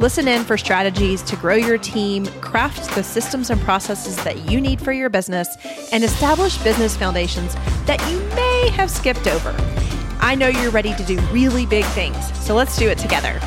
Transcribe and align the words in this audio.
Listen 0.00 0.28
in 0.28 0.44
for 0.44 0.56
strategies 0.56 1.22
to 1.22 1.34
grow 1.34 1.56
your 1.56 1.76
team, 1.76 2.24
craft 2.40 2.94
the 2.94 3.02
systems 3.02 3.50
and 3.50 3.60
processes 3.62 4.14
that 4.22 4.48
you 4.48 4.60
need 4.60 4.80
for 4.80 4.92
your 4.92 5.08
business, 5.10 5.48
and 5.90 6.04
establish 6.04 6.56
business 6.58 6.96
foundations 6.96 7.56
that 7.86 8.00
you 8.08 8.20
may 8.36 8.70
have 8.70 8.92
skipped 8.92 9.26
over. 9.26 9.52
I 10.20 10.36
know 10.36 10.46
you're 10.46 10.70
ready 10.70 10.94
to 10.94 11.02
do 11.02 11.18
really 11.32 11.66
big 11.66 11.84
things, 11.86 12.16
so 12.38 12.54
let's 12.54 12.78
do 12.78 12.88
it 12.88 12.96
together. 12.98 13.40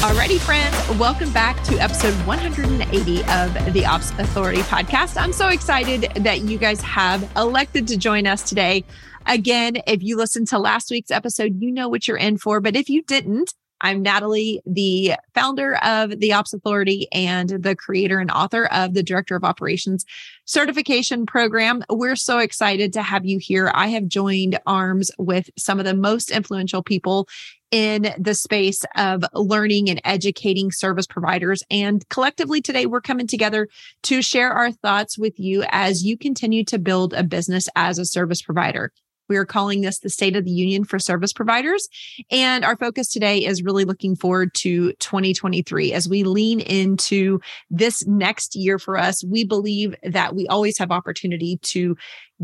Alrighty, 0.00 0.40
friends, 0.40 0.98
welcome 0.98 1.32
back 1.32 1.62
to 1.66 1.78
episode 1.78 2.14
180 2.26 3.18
of 3.26 3.72
the 3.72 3.86
Ops 3.86 4.10
Authority 4.18 4.62
podcast. 4.62 5.16
I'm 5.16 5.32
so 5.32 5.50
excited 5.50 6.10
that 6.16 6.40
you 6.40 6.58
guys 6.58 6.80
have 6.80 7.30
elected 7.36 7.86
to 7.86 7.96
join 7.96 8.26
us 8.26 8.42
today. 8.42 8.84
Again, 9.26 9.76
if 9.86 10.02
you 10.02 10.16
listened 10.16 10.48
to 10.48 10.58
last 10.58 10.90
week's 10.90 11.12
episode, 11.12 11.62
you 11.62 11.70
know 11.70 11.88
what 11.88 12.08
you're 12.08 12.16
in 12.16 12.38
for. 12.38 12.60
But 12.60 12.74
if 12.74 12.88
you 12.88 13.02
didn't, 13.02 13.54
I'm 13.80 14.02
Natalie, 14.02 14.60
the 14.66 15.14
founder 15.34 15.76
of 15.76 16.18
the 16.18 16.32
Ops 16.32 16.52
Authority 16.52 17.06
and 17.12 17.48
the 17.48 17.76
creator 17.76 18.18
and 18.18 18.30
author 18.30 18.66
of 18.66 18.94
the 18.94 19.02
Director 19.02 19.36
of 19.36 19.44
Operations 19.44 20.04
certification 20.44 21.26
program. 21.26 21.84
We're 21.88 22.16
so 22.16 22.38
excited 22.38 22.92
to 22.94 23.02
have 23.02 23.24
you 23.24 23.38
here. 23.38 23.70
I 23.72 23.88
have 23.88 24.08
joined 24.08 24.58
arms 24.66 25.10
with 25.18 25.50
some 25.56 25.78
of 25.78 25.84
the 25.84 25.94
most 25.94 26.30
influential 26.30 26.82
people 26.82 27.28
in 27.70 28.14
the 28.18 28.34
space 28.34 28.84
of 28.96 29.24
learning 29.34 29.90
and 29.90 30.00
educating 30.04 30.72
service 30.72 31.06
providers. 31.06 31.62
And 31.70 32.08
collectively 32.08 32.60
today, 32.60 32.86
we're 32.86 33.00
coming 33.00 33.26
together 33.26 33.68
to 34.04 34.22
share 34.22 34.50
our 34.50 34.72
thoughts 34.72 35.18
with 35.18 35.38
you 35.38 35.64
as 35.68 36.04
you 36.04 36.16
continue 36.16 36.64
to 36.64 36.78
build 36.78 37.12
a 37.12 37.22
business 37.22 37.68
as 37.76 37.98
a 37.98 38.06
service 38.06 38.42
provider. 38.42 38.92
We 39.28 39.36
are 39.36 39.44
calling 39.44 39.80
this 39.80 39.98
the 39.98 40.10
State 40.10 40.36
of 40.36 40.44
the 40.44 40.50
Union 40.50 40.84
for 40.84 40.98
Service 40.98 41.32
Providers. 41.32 41.88
And 42.30 42.64
our 42.64 42.76
focus 42.76 43.08
today 43.08 43.44
is 43.44 43.62
really 43.62 43.84
looking 43.84 44.16
forward 44.16 44.54
to 44.54 44.92
2023 44.94 45.92
as 45.92 46.08
we 46.08 46.24
lean 46.24 46.60
into 46.60 47.40
this 47.70 48.06
next 48.06 48.56
year 48.56 48.78
for 48.78 48.96
us. 48.96 49.24
We 49.24 49.44
believe 49.44 49.94
that 50.02 50.34
we 50.34 50.46
always 50.48 50.78
have 50.78 50.90
opportunity 50.90 51.58
to 51.62 51.96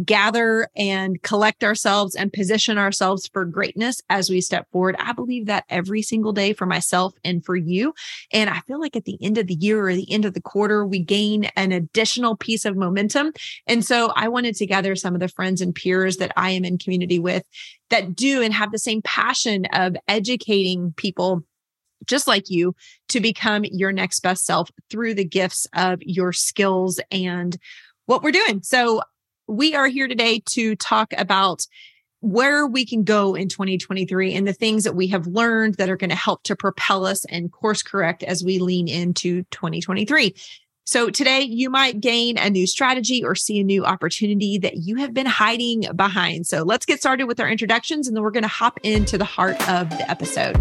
gather 0.05 0.69
and 0.77 1.23
collect 1.23 1.63
ourselves 1.63 2.15
and 2.15 2.33
position 2.33 2.79
ourselves 2.79 3.29
for 3.29 3.45
greatness 3.45 4.01
as 4.11 4.29
we 4.29 4.41
step 4.41 4.69
forward. 4.73 4.97
I 4.99 5.13
believe 5.13 5.47
that 5.47 5.65
every 5.69 6.03
single 6.03 6.33
day 6.33 6.53
for 6.53 6.67
myself 6.67 7.15
and 7.25 7.45
for 7.45 7.55
you. 7.55 7.95
And 8.33 8.51
I 8.51 8.61
feel 8.61 8.81
like 8.81 8.97
at 8.97 9.05
the 9.05 9.19
end 9.23 9.39
of 9.39 9.47
the 9.47 9.55
year 9.55 9.87
or 9.87 9.95
the 9.95 10.11
end 10.11 10.25
of 10.25 10.35
the 10.35 10.41
quarter, 10.41 10.85
we 10.85 10.99
gain 10.99 11.45
an 11.57 11.71
additional 11.71 12.37
piece 12.37 12.65
of 12.65 12.77
momentum. 12.77 13.33
And 13.67 13.85
so 13.85 14.13
I 14.17 14.29
wanted 14.29 14.57
to 14.57 14.67
gather 14.67 14.97
some 14.97 15.15
of 15.15 15.21
the 15.21 15.29
friends 15.29 15.61
and 15.61 15.75
peers 15.75 16.17
that 16.17 16.33
I 16.37 16.51
am 16.51 16.65
in 16.65 16.79
community 16.79 17.19
with 17.19 17.45
that 17.91 18.17
do 18.17 18.43
and 18.43 18.53
have 18.53 18.73
the 18.73 18.79
same 18.79 19.03
passion 19.03 19.67
of 19.73 19.97
educating 20.09 20.93
people 20.97 21.45
just 22.07 22.27
like 22.27 22.51
you 22.51 22.75
to 23.09 23.21
become 23.21 23.65
your 23.65 23.93
next 23.93 24.21
best 24.21 24.45
self 24.45 24.71
through 24.91 25.15
the 25.15 25.25
gifts 25.25 25.67
of 25.75 26.01
your 26.03 26.33
skills 26.33 27.01
and 27.11 27.57
what 28.07 28.23
we're 28.23 28.33
doing. 28.33 28.63
So 28.63 29.01
we 29.47 29.75
are 29.75 29.89
here 29.89 30.09
today 30.09 30.43
to 30.47 30.77
talk 30.77 31.13
about 31.17 31.67
where 32.21 32.67
we 32.67 32.87
can 32.87 33.05
go 33.05 33.35
in 33.35 33.49
2023 33.49 34.35
and 34.35 34.49
the 34.49 34.53
things 34.55 34.85
that 34.85 34.95
we 34.95 35.09
have 35.09 35.27
learned 35.27 35.75
that 35.75 35.91
are 35.91 35.97
going 35.97 36.11
to 36.11 36.17
help 36.17 36.43
to 36.45 36.57
propel 36.57 37.05
us 37.05 37.27
and 37.27 37.53
course 37.53 37.83
correct 37.83 38.23
as 38.23 38.43
we 38.43 38.59
lean 38.59 38.89
into 38.89 39.43
2023. 39.51 40.35
So 40.87 41.11
today 41.11 41.43
you 41.43 41.69
might 41.69 42.01
gain 42.01 42.39
a 42.39 42.49
new 42.49 42.67
strategy 42.67 43.23
or 43.23 43.35
see 43.35 43.61
a 43.61 43.65
new 43.65 43.85
opportunity 43.85 44.59
that 44.59 44.77
you 44.77 44.97
have 44.97 45.13
been 45.13 45.27
hiding 45.27 45.85
behind. 45.95 46.47
So 46.47 46.63
let's 46.63 46.87
get 46.87 46.99
started 46.99 47.25
with 47.25 47.41
our 47.41 47.49
introductions 47.49 48.09
and 48.09 48.17
then 48.17 48.23
we're 48.23 48.31
going 48.31 48.43
to 48.43 48.49
hop 48.49 48.81
into 48.83 49.19
the 49.19 49.25
heart 49.25 49.57
of 49.69 49.91
the 49.91 50.11
episode. 50.11 50.57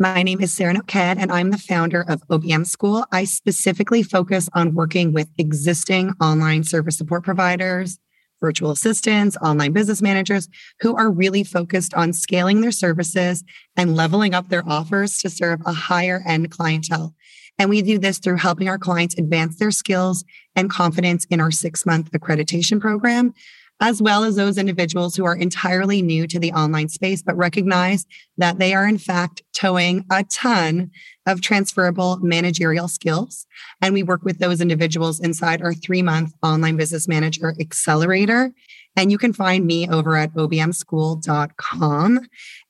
My 0.00 0.22
name 0.22 0.40
is 0.40 0.52
Sarah 0.52 0.74
Noked, 0.74 1.16
and 1.18 1.32
I'm 1.32 1.50
the 1.50 1.58
founder 1.58 2.02
of 2.02 2.22
OBM 2.28 2.64
School. 2.68 3.04
I 3.10 3.24
specifically 3.24 4.04
focus 4.04 4.48
on 4.54 4.76
working 4.76 5.12
with 5.12 5.26
existing 5.38 6.12
online 6.20 6.62
service 6.62 6.96
support 6.96 7.24
providers, 7.24 7.98
virtual 8.40 8.70
assistants, 8.70 9.36
online 9.38 9.72
business 9.72 10.00
managers 10.00 10.48
who 10.78 10.94
are 10.94 11.10
really 11.10 11.42
focused 11.42 11.94
on 11.94 12.12
scaling 12.12 12.60
their 12.60 12.70
services 12.70 13.42
and 13.76 13.96
leveling 13.96 14.34
up 14.34 14.50
their 14.50 14.62
offers 14.68 15.18
to 15.18 15.28
serve 15.28 15.58
a 15.66 15.72
higher 15.72 16.22
end 16.24 16.52
clientele. 16.52 17.16
And 17.58 17.68
we 17.68 17.82
do 17.82 17.98
this 17.98 18.18
through 18.18 18.36
helping 18.36 18.68
our 18.68 18.78
clients 18.78 19.18
advance 19.18 19.58
their 19.58 19.72
skills 19.72 20.24
and 20.54 20.70
confidence 20.70 21.24
in 21.24 21.40
our 21.40 21.50
six 21.50 21.84
month 21.84 22.12
accreditation 22.12 22.80
program, 22.80 23.34
as 23.80 24.02
well 24.02 24.24
as 24.24 24.36
those 24.36 24.58
individuals 24.58 25.14
who 25.14 25.24
are 25.24 25.36
entirely 25.36 26.02
new 26.02 26.26
to 26.26 26.38
the 26.38 26.52
online 26.52 26.88
space, 26.88 27.22
but 27.22 27.36
recognize 27.36 28.06
that 28.36 28.58
they 28.58 28.74
are 28.74 28.86
in 28.86 28.98
fact 28.98 29.42
towing 29.52 30.04
a 30.10 30.24
ton 30.24 30.90
of 31.26 31.40
transferable 31.40 32.18
managerial 32.20 32.88
skills. 32.88 33.46
And 33.80 33.94
we 33.94 34.02
work 34.02 34.22
with 34.24 34.38
those 34.38 34.60
individuals 34.60 35.20
inside 35.20 35.62
our 35.62 35.74
three 35.74 36.02
month 36.02 36.32
online 36.42 36.76
business 36.76 37.06
manager 37.06 37.54
accelerator. 37.60 38.52
And 38.96 39.12
you 39.12 39.18
can 39.18 39.32
find 39.32 39.64
me 39.64 39.88
over 39.88 40.16
at 40.16 40.34
obmschool.com. 40.34 42.20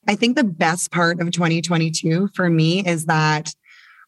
I 0.06 0.14
think 0.14 0.36
the 0.36 0.44
best 0.44 0.90
part 0.90 1.20
of 1.20 1.30
2022 1.30 2.28
for 2.34 2.50
me 2.50 2.84
is 2.86 3.06
that 3.06 3.54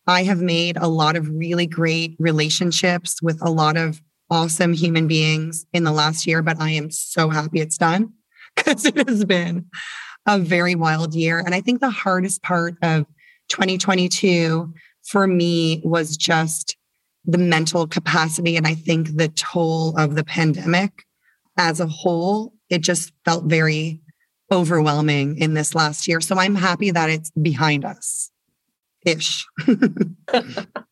I 0.06 0.24
have 0.24 0.40
made 0.40 0.76
a 0.76 0.88
lot 0.88 1.16
of 1.16 1.28
really 1.30 1.66
great 1.66 2.16
relationships 2.18 3.22
with 3.22 3.38
a 3.42 3.50
lot 3.50 3.76
of 3.76 4.02
awesome 4.30 4.72
human 4.72 5.06
beings 5.06 5.66
in 5.72 5.84
the 5.84 5.92
last 5.92 6.26
year, 6.26 6.42
but 6.42 6.60
I 6.60 6.70
am 6.70 6.90
so 6.90 7.28
happy 7.28 7.60
it's 7.60 7.78
done 7.78 8.12
because 8.56 8.84
it 8.84 9.08
has 9.08 9.24
been 9.24 9.66
a 10.26 10.38
very 10.38 10.74
wild 10.74 11.14
year. 11.14 11.38
And 11.38 11.54
I 11.54 11.60
think 11.60 11.80
the 11.80 11.90
hardest 11.90 12.42
part 12.42 12.74
of 12.82 13.06
2022 13.48 14.72
for 15.04 15.26
me 15.26 15.80
was 15.84 16.16
just 16.16 16.76
the 17.24 17.38
mental 17.38 17.86
capacity. 17.86 18.56
And 18.56 18.66
I 18.66 18.74
think 18.74 19.16
the 19.16 19.28
toll 19.28 19.96
of 19.98 20.14
the 20.14 20.24
pandemic 20.24 21.04
as 21.56 21.80
a 21.80 21.86
whole, 21.86 22.54
it 22.68 22.82
just 22.82 23.12
felt 23.24 23.44
very 23.44 24.00
overwhelming 24.52 25.38
in 25.38 25.54
this 25.54 25.74
last 25.74 26.08
year. 26.08 26.20
So 26.20 26.38
I'm 26.38 26.54
happy 26.54 26.90
that 26.90 27.10
it's 27.10 27.30
behind 27.30 27.84
us 27.84 28.30
ish. 29.04 29.46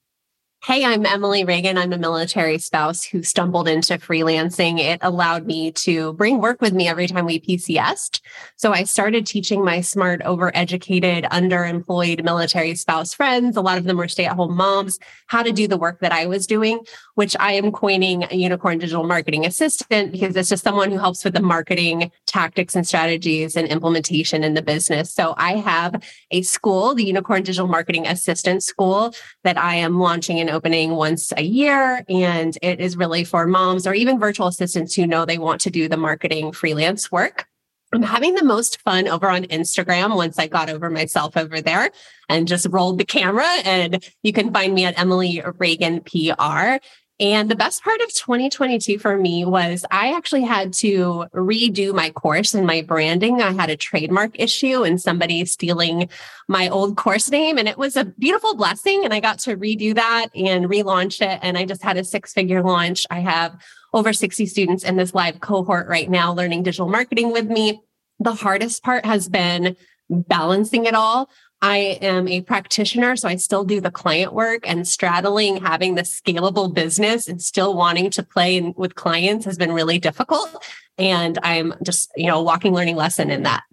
Hey, 0.68 0.84
I'm 0.84 1.06
Emily 1.06 1.44
Reagan. 1.44 1.78
I'm 1.78 1.94
a 1.94 1.98
military 1.98 2.58
spouse 2.58 3.02
who 3.02 3.22
stumbled 3.22 3.68
into 3.68 3.94
freelancing. 3.94 4.78
It 4.78 4.98
allowed 5.00 5.46
me 5.46 5.72
to 5.72 6.12
bring 6.12 6.42
work 6.42 6.60
with 6.60 6.74
me 6.74 6.86
every 6.88 7.06
time 7.06 7.24
we 7.24 7.40
PCSed. 7.40 8.20
So 8.56 8.74
I 8.74 8.84
started 8.84 9.24
teaching 9.24 9.64
my 9.64 9.80
smart, 9.80 10.20
overeducated, 10.24 11.26
underemployed 11.30 12.22
military 12.22 12.74
spouse 12.74 13.14
friends. 13.14 13.56
A 13.56 13.62
lot 13.62 13.78
of 13.78 13.84
them 13.84 13.96
were 13.96 14.08
stay 14.08 14.26
at 14.26 14.36
home 14.36 14.58
moms, 14.58 14.98
how 15.28 15.42
to 15.42 15.52
do 15.52 15.68
the 15.68 15.78
work 15.78 16.00
that 16.00 16.12
I 16.12 16.26
was 16.26 16.46
doing, 16.46 16.80
which 17.14 17.34
I 17.40 17.52
am 17.52 17.72
coining 17.72 18.24
a 18.30 18.34
unicorn 18.34 18.76
digital 18.76 19.04
marketing 19.04 19.46
assistant 19.46 20.12
because 20.12 20.36
it's 20.36 20.50
just 20.50 20.64
someone 20.64 20.90
who 20.90 20.98
helps 20.98 21.24
with 21.24 21.32
the 21.32 21.40
marketing 21.40 22.12
tactics 22.26 22.76
and 22.76 22.86
strategies 22.86 23.56
and 23.56 23.69
implementation 23.69 24.44
in 24.44 24.52
the 24.52 24.60
business. 24.60 25.14
So 25.14 25.32
I 25.38 25.56
have 25.56 26.02
a 26.31 26.43
school, 26.43 26.94
the 26.94 27.06
Unicorn 27.06 27.43
Digital 27.43 27.69
Marketing 27.69 28.06
Assistant 28.06 28.62
School 28.62 29.14
that 29.44 29.56
I 29.56 29.76
am 29.76 29.98
launching 29.98 30.37
in 30.37 30.57
opening 30.58 30.96
once 30.96 31.32
a 31.37 31.43
year. 31.43 32.05
And 32.08 32.58
it 32.62 32.81
is 32.81 32.96
really 32.96 33.22
for 33.22 33.46
moms 33.46 33.87
or 33.87 33.94
even 33.94 34.19
virtual 34.19 34.49
assistants 34.49 34.93
who 34.93 35.06
know 35.06 35.25
they 35.25 35.38
want 35.38 35.60
to 35.60 35.70
do 35.70 35.88
the 35.88 35.96
marketing 35.96 36.50
freelance 36.50 37.12
work. 37.12 37.46
I'm 37.93 38.02
having 38.02 38.34
the 38.34 38.44
most 38.44 38.81
fun 38.82 39.06
over 39.06 39.31
on 39.31 39.44
Instagram 39.44 40.16
once 40.16 40.37
I 40.37 40.49
got 40.49 40.69
over 40.69 40.90
myself 40.90 41.37
over 41.37 41.60
there 41.60 41.90
and 42.28 42.49
just 42.49 42.66
rolled 42.70 42.99
the 42.99 43.05
camera. 43.05 43.46
And 43.64 44.05
you 44.25 44.32
can 44.32 44.52
find 44.52 44.75
me 44.75 44.84
at 44.84 44.99
Emily 44.99 45.40
Reagan 45.58 46.00
PR. 46.00 46.84
And 47.20 47.50
the 47.50 47.56
best 47.56 47.82
part 47.82 48.00
of 48.00 48.15
2022 48.15 48.99
for 49.00 49.19
me 49.19 49.44
was 49.44 49.85
I 49.91 50.15
actually 50.15 50.44
had 50.44 50.73
to 50.75 51.26
redo 51.35 51.93
my 51.93 52.11
course 52.11 52.55
and 52.55 52.65
my 52.65 52.82
branding. 52.82 53.43
I 53.43 53.53
had 53.53 53.70
a 53.70 53.76
trademark 53.76 54.38
issue 54.38 54.85
and 54.85 55.00
somebody 55.00 55.44
stealing 55.44 56.09
my 56.47 56.69
old 56.69 56.97
course 56.97 57.29
name. 57.29 57.59
And 57.59 57.69
it 57.69 57.76
was 57.76 57.97
a 57.97 58.05
beautiful 58.05 58.55
blessing. 58.55 59.05
And 59.05 59.12
I 59.12 59.19
got 59.19 59.41
to 59.41 59.56
redo 59.56 59.97
that 59.97 60.29
and 60.37 60.67
relaunch 60.67 61.20
it. 61.20 61.41
And 61.43 61.59
I 61.59 61.65
just 61.65 61.82
had 61.82 61.97
a 61.97 62.05
six 62.05 62.32
figure 62.32 62.62
launch. 62.62 63.05
I 63.11 63.19
have 63.19 63.61
over 63.93 64.12
60 64.12 64.47
students 64.47 64.85
in 64.85 64.97
this 64.97 65.12
live 65.12 65.41
cohort 65.41 65.88
right 65.88 66.09
now 66.09 66.32
learning 66.32 66.62
digital 66.62 66.88
marketing 66.88 67.32
with 67.32 67.47
me. 67.47 67.81
The 68.20 68.35
hardest 68.35 68.85
part 68.85 69.05
has 69.05 69.29
been 69.29 69.76
balancing 70.09 70.87
it 70.87 70.94
all 70.94 71.31
I 71.60 71.99
am 72.00 72.28
a 72.28 72.43
practitioner, 72.43 73.16
so 73.16 73.28
I 73.28 73.37
still 73.37 73.64
do 73.64 73.81
the 73.81 73.90
client 73.90 74.32
work 74.32 74.69
and 74.69 74.87
straddling 74.87 75.60
having 75.60 75.96
the 75.96 76.02
scalable 76.02 76.72
business 76.72 77.26
and 77.26 77.43
still 77.43 77.75
wanting 77.75 78.10
to 78.10 78.22
play 78.22 78.56
in, 78.56 78.75
with 78.76 78.94
clients 78.94 79.44
has 79.44 79.58
been 79.58 79.72
really 79.72 79.99
difficult. 79.99 80.64
And 80.99 81.38
I'm 81.43 81.75
just, 81.82 82.10
you 82.16 82.26
know, 82.26 82.43
walking 82.43 82.72
learning 82.72 82.96
lesson 82.96 83.31
in 83.31 83.43
that. 83.43 83.64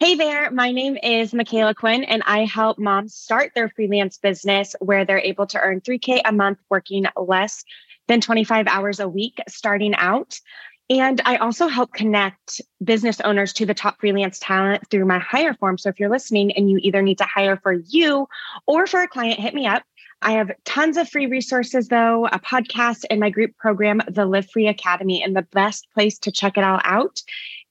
Hey 0.00 0.14
there, 0.14 0.50
my 0.50 0.70
name 0.70 0.96
is 1.02 1.34
Michaela 1.34 1.74
Quinn, 1.74 2.04
and 2.04 2.22
I 2.24 2.44
help 2.44 2.78
moms 2.78 3.14
start 3.14 3.50
their 3.54 3.68
freelance 3.68 4.16
business 4.16 4.76
where 4.78 5.04
they're 5.04 5.18
able 5.18 5.46
to 5.48 5.60
earn 5.60 5.80
3K 5.80 6.22
a 6.24 6.32
month 6.32 6.58
working 6.70 7.04
less 7.16 7.64
than 8.06 8.20
25 8.20 8.66
hours 8.68 9.00
a 9.00 9.08
week 9.08 9.40
starting 9.48 9.94
out. 9.96 10.38
And 10.90 11.20
I 11.26 11.36
also 11.36 11.68
help 11.68 11.92
connect 11.92 12.62
business 12.82 13.20
owners 13.20 13.52
to 13.54 13.66
the 13.66 13.74
top 13.74 14.00
freelance 14.00 14.38
talent 14.38 14.88
through 14.90 15.04
my 15.04 15.18
hire 15.18 15.52
form. 15.52 15.76
So 15.76 15.90
if 15.90 16.00
you're 16.00 16.08
listening 16.08 16.52
and 16.52 16.70
you 16.70 16.78
either 16.80 17.02
need 17.02 17.18
to 17.18 17.24
hire 17.24 17.58
for 17.58 17.72
you 17.72 18.26
or 18.66 18.86
for 18.86 19.02
a 19.02 19.08
client, 19.08 19.38
hit 19.38 19.54
me 19.54 19.66
up. 19.66 19.82
I 20.22 20.32
have 20.32 20.50
tons 20.64 20.96
of 20.96 21.08
free 21.08 21.26
resources, 21.26 21.88
though, 21.88 22.26
a 22.26 22.40
podcast 22.40 23.04
and 23.10 23.20
my 23.20 23.30
group 23.30 23.56
program, 23.56 24.00
the 24.08 24.26
Live 24.26 24.50
Free 24.50 24.66
Academy. 24.66 25.22
And 25.22 25.36
the 25.36 25.42
best 25.42 25.86
place 25.94 26.18
to 26.20 26.32
check 26.32 26.56
it 26.56 26.64
all 26.64 26.80
out 26.82 27.22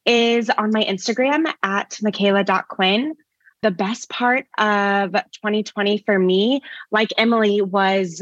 is 0.05 0.49
on 0.51 0.71
my 0.71 0.83
Instagram 0.83 1.51
at 1.63 1.97
Michaela.Quinn. 2.01 3.15
The 3.63 3.71
best 3.71 4.09
part 4.09 4.45
of 4.59 5.11
2020 5.11 6.03
for 6.05 6.17
me, 6.19 6.61
like 6.91 7.11
Emily, 7.17 7.61
was 7.61 8.21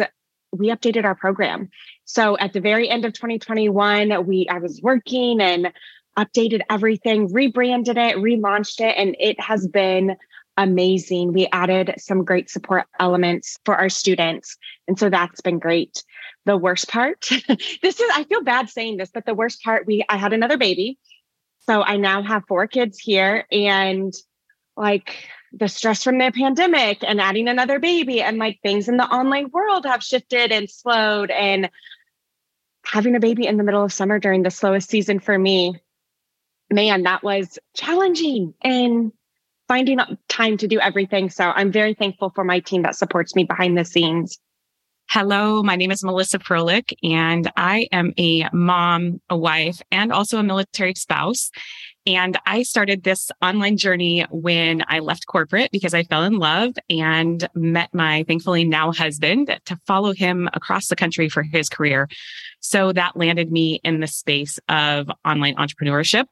we 0.57 0.69
updated 0.69 1.05
our 1.05 1.15
program. 1.15 1.69
So 2.05 2.37
at 2.37 2.53
the 2.53 2.61
very 2.61 2.89
end 2.89 3.05
of 3.05 3.13
2021, 3.13 4.25
we 4.25 4.47
I 4.49 4.59
was 4.59 4.81
working 4.81 5.41
and 5.41 5.71
updated 6.17 6.61
everything, 6.69 7.31
rebranded 7.31 7.97
it, 7.97 8.15
relaunched 8.17 8.79
it, 8.79 8.95
and 8.97 9.15
it 9.19 9.39
has 9.39 9.67
been 9.67 10.15
amazing. 10.57 11.33
We 11.33 11.47
added 11.51 11.93
some 11.97 12.23
great 12.23 12.49
support 12.49 12.85
elements 12.99 13.57
for 13.65 13.75
our 13.75 13.89
students. 13.89 14.57
And 14.87 14.97
so 14.97 15.09
that's 15.09 15.41
been 15.41 15.59
great. 15.59 16.03
The 16.45 16.57
worst 16.57 16.87
part, 16.87 17.27
this 17.81 17.99
is 17.99 18.11
I 18.13 18.23
feel 18.23 18.43
bad 18.43 18.69
saying 18.69 18.97
this, 18.97 19.11
but 19.13 19.25
the 19.25 19.33
worst 19.33 19.63
part, 19.63 19.85
we 19.85 20.05
I 20.07 20.17
had 20.17 20.33
another 20.33 20.57
baby. 20.57 20.97
So 21.65 21.81
I 21.81 21.97
now 21.97 22.21
have 22.21 22.43
four 22.47 22.67
kids 22.67 22.99
here 22.99 23.45
and 23.51 24.13
like 24.77 25.27
the 25.57 25.69
stress 25.69 26.03
from 26.03 26.17
the 26.17 26.31
pandemic 26.35 27.03
and 27.03 27.21
adding 27.21 27.47
another 27.47 27.79
baby 27.79 28.21
and 28.21 28.37
like 28.37 28.59
things 28.61 28.89
in 28.89 28.97
the 28.97 29.05
online 29.05 29.49
world 29.51 29.85
have 29.85 30.03
shifted 30.03 30.51
and 30.51 30.69
slowed 30.69 31.31
and 31.31 31.69
having 32.85 33.15
a 33.15 33.19
baby 33.19 33.47
in 33.47 33.57
the 33.57 33.63
middle 33.63 33.83
of 33.83 33.93
summer 33.93 34.19
during 34.19 34.43
the 34.43 34.51
slowest 34.51 34.89
season 34.89 35.19
for 35.19 35.37
me 35.37 35.79
man 36.71 37.03
that 37.03 37.23
was 37.23 37.57
challenging 37.75 38.53
and 38.61 39.11
finding 39.67 39.99
time 40.27 40.57
to 40.57 40.67
do 40.67 40.79
everything 40.79 41.29
so 41.29 41.45
i'm 41.55 41.71
very 41.71 41.93
thankful 41.93 42.31
for 42.35 42.43
my 42.43 42.59
team 42.59 42.81
that 42.81 42.95
supports 42.95 43.35
me 43.35 43.43
behind 43.43 43.77
the 43.77 43.85
scenes 43.85 44.39
Hello, 45.07 45.61
my 45.61 45.75
name 45.75 45.91
is 45.91 46.03
Melissa 46.03 46.39
Froelich, 46.39 46.91
and 47.03 47.49
I 47.55 47.87
am 47.91 48.11
a 48.17 48.49
mom, 48.51 49.21
a 49.29 49.37
wife, 49.37 49.79
and 49.91 50.11
also 50.11 50.39
a 50.39 50.43
military 50.43 50.95
spouse. 50.95 51.51
And 52.07 52.37
I 52.45 52.61
started 52.61 53.03
this 53.03 53.31
online 53.41 53.77
journey 53.77 54.25
when 54.29 54.83
I 54.87 54.99
left 54.99 55.25
corporate 55.25 55.71
because 55.71 55.95
I 55.95 56.03
fell 56.03 56.23
in 56.23 56.37
love 56.37 56.73
and 56.87 57.47
met 57.55 57.93
my 57.95 58.23
thankfully 58.27 58.63
now 58.63 58.91
husband 58.91 59.59
to 59.65 59.79
follow 59.87 60.13
him 60.13 60.47
across 60.53 60.87
the 60.87 60.95
country 60.95 61.29
for 61.29 61.41
his 61.41 61.67
career. 61.67 62.07
So 62.59 62.93
that 62.93 63.17
landed 63.17 63.51
me 63.51 63.79
in 63.83 64.01
the 64.01 64.07
space 64.07 64.59
of 64.69 65.09
online 65.25 65.55
entrepreneurship, 65.55 66.25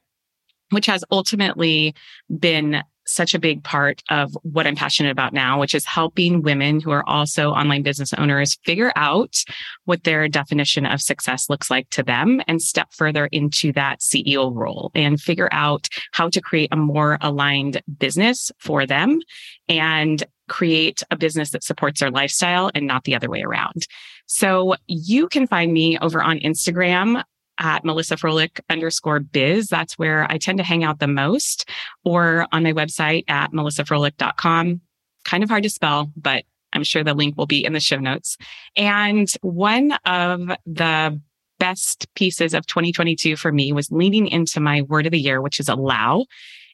which 0.70 0.86
has 0.86 1.04
ultimately 1.10 1.96
been 2.30 2.84
such 3.05 3.33
a 3.33 3.39
big 3.39 3.63
part 3.63 4.01
of 4.09 4.38
what 4.44 4.67
I'm 4.67 4.75
passionate 4.75 5.11
about 5.11 5.33
now, 5.33 5.59
which 5.59 5.75
is 5.75 5.85
helping 5.85 6.41
women 6.41 6.79
who 6.79 6.91
are 6.91 7.07
also 7.07 7.51
online 7.51 7.83
business 7.83 8.13
owners 8.13 8.57
figure 8.65 8.94
out 8.95 9.44
what 9.85 10.03
their 10.03 10.27
definition 10.27 10.85
of 10.85 11.01
success 11.01 11.50
looks 11.50 11.69
like 11.69 11.89
to 11.91 12.03
them 12.03 12.41
and 12.47 12.61
step 12.61 12.89
further 12.91 13.27
into 13.27 13.71
that 13.73 14.00
CEO 14.00 14.53
role 14.53 14.91
and 14.95 15.21
figure 15.21 15.50
out 15.51 15.88
how 16.11 16.29
to 16.29 16.41
create 16.41 16.69
a 16.71 16.77
more 16.77 17.17
aligned 17.21 17.81
business 18.00 18.51
for 18.59 18.85
them 18.85 19.19
and 19.67 20.23
create 20.50 21.01
a 21.09 21.15
business 21.15 21.51
that 21.51 21.63
supports 21.63 22.00
their 22.00 22.11
lifestyle 22.11 22.69
and 22.75 22.85
not 22.85 23.03
the 23.05 23.15
other 23.15 23.29
way 23.29 23.41
around. 23.41 23.88
So 24.25 24.75
you 24.88 25.27
can 25.27 25.47
find 25.47 25.73
me 25.73 25.97
over 26.00 26.21
on 26.21 26.39
Instagram 26.39 27.23
at 27.57 27.85
Melissa 27.85 28.15
Froelich 28.15 28.59
underscore 28.69 29.19
biz. 29.19 29.67
That's 29.67 29.97
where 29.97 30.25
I 30.29 30.38
tend 30.38 30.57
to 30.57 30.63
hang 30.63 30.83
out 30.83 31.00
the 31.00 31.07
most, 31.07 31.69
or 32.03 32.47
on 32.51 32.63
my 32.63 32.73
website 32.73 33.25
at 33.27 33.51
melissafroelich.com. 33.51 34.81
Kind 35.25 35.44
of 35.44 35.50
hard 35.50 35.63
to 35.63 35.69
spell, 35.69 36.11
but 36.15 36.44
I'm 36.73 36.83
sure 36.83 37.03
the 37.03 37.13
link 37.13 37.38
will 37.38 37.45
be 37.45 37.63
in 37.63 37.73
the 37.73 37.79
show 37.79 37.97
notes. 37.97 38.38
And 38.75 39.31
one 39.41 39.94
of 40.05 40.51
the 40.65 41.21
best 41.59 42.07
pieces 42.15 42.53
of 42.53 42.65
2022 42.65 43.38
for 43.38 43.51
me 43.51 43.71
was 43.71 43.91
leaning 43.91 44.27
into 44.27 44.59
my 44.59 44.81
word 44.81 45.05
of 45.05 45.11
the 45.11 45.19
year, 45.19 45.41
which 45.41 45.59
is 45.59 45.69
allow. 45.69 46.25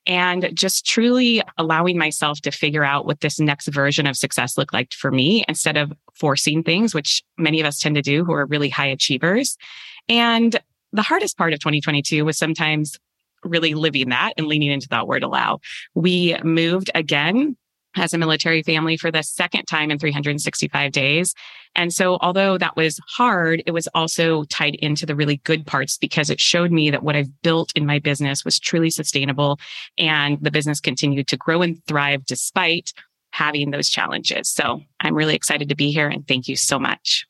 And 0.07 0.49
just 0.53 0.85
truly 0.85 1.43
allowing 1.57 1.97
myself 1.97 2.39
to 2.41 2.51
figure 2.51 2.85
out 2.85 3.05
what 3.05 3.19
this 3.19 3.39
next 3.39 3.67
version 3.67 4.07
of 4.07 4.17
success 4.17 4.57
looked 4.57 4.73
like 4.73 4.93
for 4.93 5.11
me 5.11 5.43
instead 5.47 5.77
of 5.77 5.91
forcing 6.15 6.63
things, 6.63 6.95
which 6.95 7.21
many 7.37 7.59
of 7.59 7.67
us 7.67 7.79
tend 7.79 7.95
to 7.95 8.01
do 8.01 8.23
who 8.23 8.31
are 8.33 8.45
really 8.45 8.69
high 8.69 8.87
achievers. 8.87 9.57
And 10.07 10.59
the 10.93 11.01
hardest 11.01 11.37
part 11.37 11.53
of 11.53 11.59
2022 11.59 12.25
was 12.25 12.37
sometimes 12.37 12.97
really 13.43 13.73
living 13.73 14.09
that 14.09 14.33
and 14.37 14.47
leaning 14.47 14.71
into 14.71 14.87
that 14.89 15.07
word 15.07 15.23
allow. 15.23 15.59
We 15.95 16.37
moved 16.43 16.91
again 16.93 17.55
as 17.95 18.13
a 18.13 18.17
military 18.17 18.61
family 18.63 18.97
for 18.97 19.11
the 19.11 19.23
second 19.23 19.65
time 19.65 19.91
in 19.91 19.97
365 19.97 20.91
days. 20.91 21.33
And 21.75 21.93
so, 21.93 22.17
although 22.21 22.57
that 22.57 22.75
was 22.75 22.99
hard, 23.07 23.63
it 23.65 23.71
was 23.71 23.87
also 23.93 24.43
tied 24.45 24.75
into 24.75 25.05
the 25.05 25.15
really 25.15 25.37
good 25.37 25.65
parts 25.65 25.97
because 25.97 26.29
it 26.29 26.39
showed 26.39 26.71
me 26.71 26.89
that 26.91 27.03
what 27.03 27.15
I've 27.15 27.41
built 27.41 27.71
in 27.75 27.85
my 27.85 27.99
business 27.99 28.43
was 28.43 28.59
truly 28.59 28.89
sustainable 28.89 29.59
and 29.97 30.37
the 30.41 30.51
business 30.51 30.79
continued 30.79 31.27
to 31.27 31.37
grow 31.37 31.61
and 31.61 31.83
thrive 31.87 32.25
despite 32.25 32.93
having 33.31 33.71
those 33.71 33.89
challenges. 33.89 34.49
So, 34.49 34.81
I'm 34.99 35.15
really 35.15 35.35
excited 35.35 35.69
to 35.69 35.75
be 35.75 35.91
here 35.91 36.09
and 36.09 36.27
thank 36.27 36.47
you 36.47 36.55
so 36.55 36.79
much. 36.79 37.25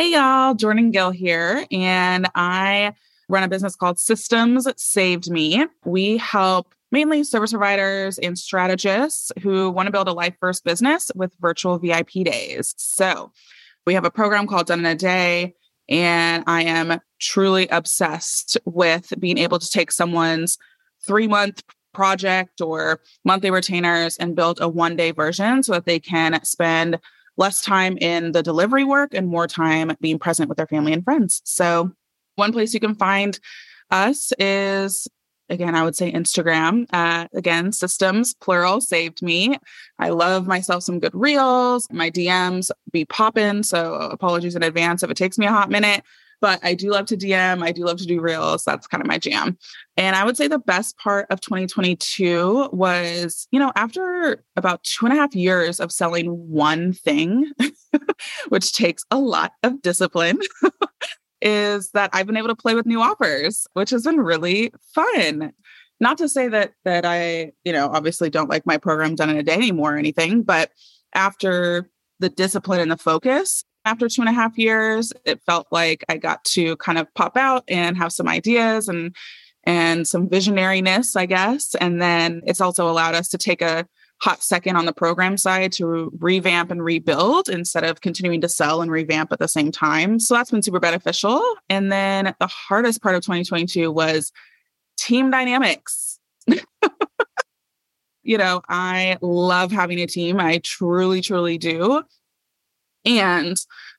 Hey, 0.00 0.12
y'all, 0.12 0.54
Jordan 0.54 0.92
Gill 0.92 1.10
here, 1.10 1.66
and 1.70 2.26
I 2.34 2.94
run 3.28 3.42
a 3.42 3.48
business 3.48 3.76
called 3.76 3.98
Systems 3.98 4.66
Saved 4.78 5.30
Me. 5.30 5.66
We 5.84 6.16
help 6.16 6.74
mainly 6.90 7.22
service 7.22 7.50
providers 7.50 8.18
and 8.18 8.38
strategists 8.38 9.30
who 9.42 9.68
want 9.68 9.88
to 9.88 9.92
build 9.92 10.08
a 10.08 10.14
life 10.14 10.36
first 10.40 10.64
business 10.64 11.10
with 11.14 11.36
virtual 11.38 11.78
VIP 11.78 12.24
days. 12.24 12.74
So 12.78 13.30
we 13.86 13.92
have 13.92 14.06
a 14.06 14.10
program 14.10 14.46
called 14.46 14.68
Done 14.68 14.78
in 14.78 14.86
a 14.86 14.94
Day, 14.94 15.52
and 15.86 16.44
I 16.46 16.62
am 16.62 16.98
truly 17.20 17.68
obsessed 17.68 18.56
with 18.64 19.12
being 19.18 19.36
able 19.36 19.58
to 19.58 19.68
take 19.68 19.92
someone's 19.92 20.56
three 21.06 21.28
month 21.28 21.62
project 21.92 22.62
or 22.62 23.02
monthly 23.26 23.50
retainers 23.50 24.16
and 24.16 24.34
build 24.34 24.62
a 24.62 24.68
one 24.68 24.96
day 24.96 25.10
version 25.10 25.62
so 25.62 25.72
that 25.72 25.84
they 25.84 26.00
can 26.00 26.42
spend 26.42 26.98
less 27.40 27.62
time 27.62 27.98
in 27.98 28.32
the 28.32 28.42
delivery 28.42 28.84
work 28.84 29.14
and 29.14 29.26
more 29.26 29.48
time 29.48 29.92
being 30.00 30.18
present 30.18 30.48
with 30.48 30.56
their 30.56 30.66
family 30.68 30.92
and 30.92 31.02
friends. 31.02 31.42
So, 31.44 31.90
one 32.36 32.52
place 32.52 32.72
you 32.72 32.80
can 32.80 32.94
find 32.94 33.38
us 33.90 34.32
is 34.38 35.08
again, 35.50 35.74
I 35.74 35.82
would 35.82 35.96
say 35.96 36.12
Instagram. 36.12 36.86
Uh, 36.92 37.26
again, 37.34 37.72
systems 37.72 38.34
plural 38.34 38.80
saved 38.80 39.20
me. 39.20 39.58
I 39.98 40.10
love 40.10 40.46
myself 40.46 40.84
some 40.84 41.00
good 41.00 41.14
reels. 41.14 41.88
My 41.90 42.10
DMs 42.10 42.70
be 42.92 43.04
popping. 43.04 43.64
So 43.64 43.94
apologies 43.94 44.54
in 44.54 44.62
advance 44.62 45.02
if 45.02 45.10
it 45.10 45.16
takes 45.16 45.38
me 45.38 45.46
a 45.46 45.50
hot 45.50 45.68
minute 45.68 46.04
but 46.40 46.60
I 46.62 46.74
do 46.74 46.90
love 46.90 47.06
to 47.06 47.16
DM. 47.16 47.62
I 47.62 47.72
do 47.72 47.84
love 47.84 47.98
to 47.98 48.06
do 48.06 48.20
reels. 48.20 48.64
That's 48.64 48.86
kind 48.86 49.02
of 49.02 49.08
my 49.08 49.18
jam. 49.18 49.58
And 49.96 50.16
I 50.16 50.24
would 50.24 50.36
say 50.36 50.48
the 50.48 50.58
best 50.58 50.96
part 50.98 51.26
of 51.30 51.40
2022 51.40 52.70
was, 52.72 53.46
you 53.50 53.58
know, 53.58 53.72
after 53.76 54.44
about 54.56 54.82
two 54.84 55.06
and 55.06 55.14
a 55.14 55.16
half 55.16 55.34
years 55.34 55.80
of 55.80 55.92
selling 55.92 56.28
one 56.48 56.92
thing, 56.92 57.50
which 58.48 58.72
takes 58.72 59.04
a 59.10 59.18
lot 59.18 59.52
of 59.62 59.82
discipline. 59.82 60.38
is 61.42 61.90
that 61.92 62.10
I've 62.12 62.26
been 62.26 62.36
able 62.36 62.48
to 62.48 62.54
play 62.54 62.74
with 62.74 62.84
new 62.84 63.00
offers, 63.00 63.66
which 63.72 63.90
has 63.90 64.04
been 64.04 64.20
really 64.20 64.72
fun. 64.94 65.52
Not 65.98 66.18
to 66.18 66.28
say 66.28 66.48
that 66.48 66.72
that 66.84 67.04
I, 67.04 67.52
you 67.64 67.72
know, 67.72 67.88
obviously 67.88 68.30
don't 68.30 68.50
like 68.50 68.66
my 68.66 68.76
program 68.76 69.14
done 69.14 69.30
in 69.30 69.36
a 69.36 69.42
day 69.42 69.54
anymore 69.54 69.94
or 69.94 69.98
anything, 69.98 70.42
but 70.42 70.70
after 71.14 71.88
the 72.18 72.28
discipline 72.28 72.80
and 72.80 72.90
the 72.90 72.96
focus, 72.96 73.64
after 73.84 74.08
two 74.08 74.22
and 74.22 74.28
a 74.28 74.32
half 74.32 74.56
years, 74.58 75.12
it 75.24 75.40
felt 75.44 75.66
like 75.70 76.04
I 76.08 76.16
got 76.16 76.44
to 76.46 76.76
kind 76.76 76.98
of 76.98 77.12
pop 77.14 77.36
out 77.36 77.64
and 77.68 77.96
have 77.96 78.12
some 78.12 78.28
ideas 78.28 78.88
and 78.88 79.14
and 79.64 80.08
some 80.08 80.28
visionariness, 80.28 81.16
I 81.16 81.26
guess. 81.26 81.74
And 81.74 82.00
then 82.00 82.40
it's 82.46 82.60
also 82.60 82.88
allowed 82.88 83.14
us 83.14 83.28
to 83.28 83.38
take 83.38 83.60
a 83.60 83.86
hot 84.22 84.42
second 84.42 84.76
on 84.76 84.86
the 84.86 84.92
program 84.92 85.36
side 85.36 85.72
to 85.72 86.10
revamp 86.18 86.70
and 86.70 86.82
rebuild 86.82 87.48
instead 87.48 87.84
of 87.84 88.00
continuing 88.00 88.40
to 88.40 88.48
sell 88.48 88.80
and 88.80 88.90
revamp 88.90 89.32
at 89.32 89.38
the 89.38 89.48
same 89.48 89.70
time. 89.70 90.18
So 90.18 90.34
that's 90.34 90.50
been 90.50 90.62
super 90.62 90.80
beneficial. 90.80 91.42
And 91.68 91.92
then 91.92 92.34
the 92.40 92.46
hardest 92.46 93.02
part 93.02 93.14
of 93.14 93.22
2022 93.22 93.90
was 93.90 94.32
team 94.98 95.30
dynamics. 95.30 96.18
You 98.22 98.38
know, 98.38 98.60
I 98.68 99.16
love 99.22 99.72
having 99.72 99.98
a 100.00 100.06
team. 100.06 100.40
I 100.40 100.60
truly, 100.62 101.20
truly 101.20 101.58
do. 101.58 102.02
And 103.04 103.56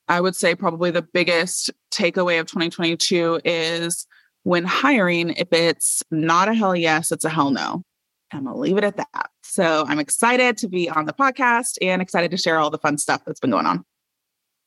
I 0.08 0.20
would 0.20 0.36
say 0.36 0.54
probably 0.54 0.90
the 0.90 1.02
biggest 1.02 1.70
takeaway 1.90 2.40
of 2.40 2.46
2022 2.46 3.40
is 3.44 4.06
when 4.44 4.64
hiring, 4.64 5.30
if 5.30 5.52
it's 5.52 6.02
not 6.10 6.48
a 6.48 6.54
hell 6.54 6.76
yes, 6.76 7.12
it's 7.12 7.24
a 7.24 7.30
hell 7.30 7.50
no. 7.50 7.82
I'm 8.32 8.44
going 8.44 8.54
to 8.54 8.60
leave 8.60 8.78
it 8.78 8.84
at 8.84 8.96
that. 8.96 9.30
So 9.42 9.84
I'm 9.86 9.98
excited 9.98 10.56
to 10.58 10.68
be 10.68 10.88
on 10.88 11.06
the 11.06 11.12
podcast 11.12 11.76
and 11.82 12.00
excited 12.00 12.30
to 12.30 12.36
share 12.36 12.58
all 12.58 12.70
the 12.70 12.78
fun 12.78 12.98
stuff 12.98 13.22
that's 13.26 13.40
been 13.40 13.50
going 13.50 13.66
on. 13.66 13.84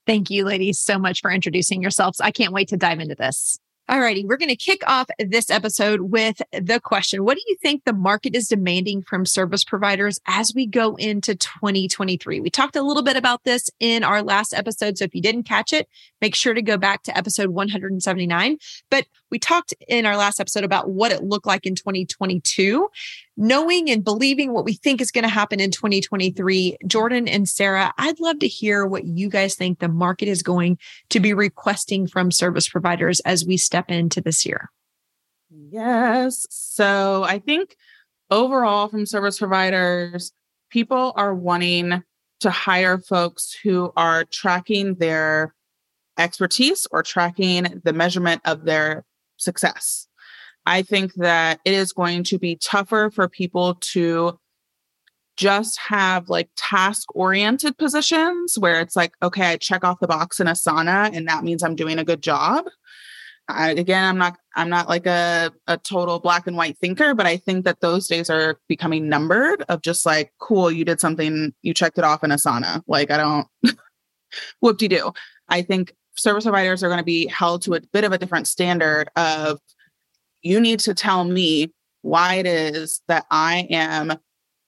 Thank 0.06 0.30
you, 0.30 0.46
ladies, 0.46 0.80
so 0.80 1.00
much 1.00 1.22
for 1.22 1.32
introducing 1.32 1.82
yourselves. 1.82 2.22
I 2.22 2.30
can't 2.30 2.54
wait 2.54 2.68
to 2.70 2.78
dive 2.78 3.00
into 3.00 3.16
this. 3.16 3.58
All 3.88 4.00
righty, 4.00 4.26
we're 4.26 4.38
going 4.38 4.50
to 4.50 4.56
kick 4.56 4.82
off 4.88 5.10
this 5.20 5.52
episode 5.52 6.02
with 6.02 6.42
the 6.52 6.80
question 6.80 7.24
What 7.24 7.38
do 7.38 7.44
you 7.46 7.56
think 7.62 7.84
the 7.84 7.94
market 7.94 8.36
is 8.36 8.48
demanding 8.48 9.04
from 9.04 9.28
service 9.28 9.64
providers 9.64 10.20
as 10.26 10.54
we 10.56 10.66
go 10.66 10.96
into 10.96 11.36
2023? 11.36 12.40
We 12.40 12.50
talked 12.50 12.76
a 12.76 12.82
little 12.82 13.04
bit 13.04 13.16
about 13.16 13.44
this 13.44 13.70
in 13.80 14.04
our 14.04 14.24
last 14.24 14.56
episode. 14.56 14.98
So 14.98 15.06
if 15.06 15.14
you 15.14 15.22
didn't 15.22 15.44
catch 15.44 15.72
it, 15.72 15.88
make 16.20 16.34
sure 16.34 16.56
to 16.56 16.64
go 16.64 16.78
back 16.78 17.04
to 17.04 17.16
episode 17.16 17.50
179. 17.50 18.58
But 18.90 19.06
we 19.30 19.38
talked 19.38 19.76
in 19.88 20.08
our 20.08 20.18
last 20.18 20.40
episode 20.40 20.64
about 20.64 20.90
what 20.90 21.12
it 21.12 21.24
looked 21.24 21.46
like 21.46 21.68
in 21.68 21.76
2022 21.76 22.90
knowing 23.38 23.90
and 23.90 24.04
believing 24.04 24.54
what 24.54 24.66
we 24.66 24.74
think 24.74 25.02
is 25.02 25.12
going 25.12 25.24
to 25.24 25.30
happen 25.30 25.60
in 25.60 25.72
2023, 25.72 26.78
Jordan 26.88 27.28
and 27.28 27.48
Sarah, 27.48 27.94
I'd 27.98 28.20
love 28.20 28.40
to 28.40 28.48
hear 28.48 28.86
what 28.86 29.06
you 29.06 29.30
guys 29.30 29.56
think 29.56 29.80
the 29.80 29.88
market 29.88 30.28
is 30.28 30.42
going 30.42 30.78
to 31.10 31.20
be 31.20 31.34
requesting 31.34 32.08
from 32.08 32.32
service 32.32 32.70
providers 32.70 33.20
as 33.22 33.46
we 33.46 33.58
step 33.58 33.92
into 33.92 34.22
this 34.22 34.46
year. 34.46 34.72
Yes. 35.50 36.48
So 36.50 37.24
I 37.24 37.40
think 37.40 37.76
overall, 38.32 38.88
from 38.88 39.06
service 39.06 39.40
providers, 39.40 40.32
people 40.70 41.14
are 41.16 41.34
wanting 41.34 42.04
to 42.42 42.50
hire 42.50 42.98
folks 42.98 43.58
who 43.64 43.92
are 43.96 44.26
tracking 44.26 44.96
their 44.96 45.54
expertise 46.18 46.88
or 46.92 47.04
tracking 47.04 47.82
the 47.84 47.94
measurement 47.94 48.42
of 48.46 48.66
their 48.66 49.06
success. 49.38 50.08
I 50.66 50.82
think 50.82 51.14
that 51.16 51.60
it 51.66 51.74
is 51.74 51.94
going 51.94 52.24
to 52.26 52.40
be 52.40 52.56
tougher 52.56 53.12
for 53.12 53.30
people 53.30 53.76
to 53.94 54.40
just 55.38 55.80
have 55.80 56.30
like 56.30 56.50
task 56.56 57.14
oriented 57.14 57.78
positions 57.78 58.58
where 58.58 58.80
it's 58.80 58.96
like, 58.96 59.14
okay, 59.22 59.52
I 59.52 59.58
check 59.58 59.84
off 59.84 60.00
the 60.00 60.08
box 60.08 60.40
in 60.40 60.48
Asana 60.48 61.16
and 61.16 61.28
that 61.28 61.44
means 61.44 61.62
I'm 61.62 61.76
doing 61.76 62.00
a 62.00 62.06
good 62.06 62.24
job. 62.24 62.66
I, 63.48 63.72
again, 63.72 64.04
I'm 64.04 64.18
not, 64.18 64.38
I'm 64.56 64.70
not 64.70 64.90
like 64.90 65.06
a, 65.06 65.52
a 65.68 65.78
total 65.78 66.20
black 66.20 66.48
and 66.48 66.58
white 66.58 66.78
thinker, 66.80 67.14
but 67.14 67.28
I 67.28 67.38
think 67.38 67.66
that 67.66 67.82
those 67.82 68.08
days 68.08 68.30
are 68.30 68.58
becoming 68.68 69.08
numbered 69.08 69.64
of 69.70 69.82
just 69.82 70.06
like, 70.06 70.34
cool, 70.40 70.72
you 70.72 70.84
did 70.84 71.00
something, 71.00 71.54
you 71.62 71.74
checked 71.74 72.00
it 72.00 72.04
off 72.04 72.24
in 72.24 72.32
Asana. 72.32 72.82
Like, 72.88 73.12
I 73.12 73.18
don't, 73.18 73.48
whoop 74.62 74.80
de 74.80 74.88
do. 74.88 75.12
I 75.48 75.62
think 75.62 75.94
service 76.16 76.46
providers 76.46 76.84
are 76.84 76.88
going 76.88 76.98
to 76.98 77.04
be 77.04 77.28
held 77.28 77.62
to 77.64 77.76
a 77.76 77.82
bit 77.94 78.04
of 78.04 78.14
a 78.14 78.18
different 78.18 78.48
standard 78.48 79.10
of 79.16 79.60
you 80.46 80.60
need 80.60 80.80
to 80.82 80.94
tell 80.94 81.24
me 81.24 81.74
why 82.02 82.36
it 82.36 82.46
is 82.46 83.02
that 83.08 83.26
I 83.32 83.68
am 83.72 84.14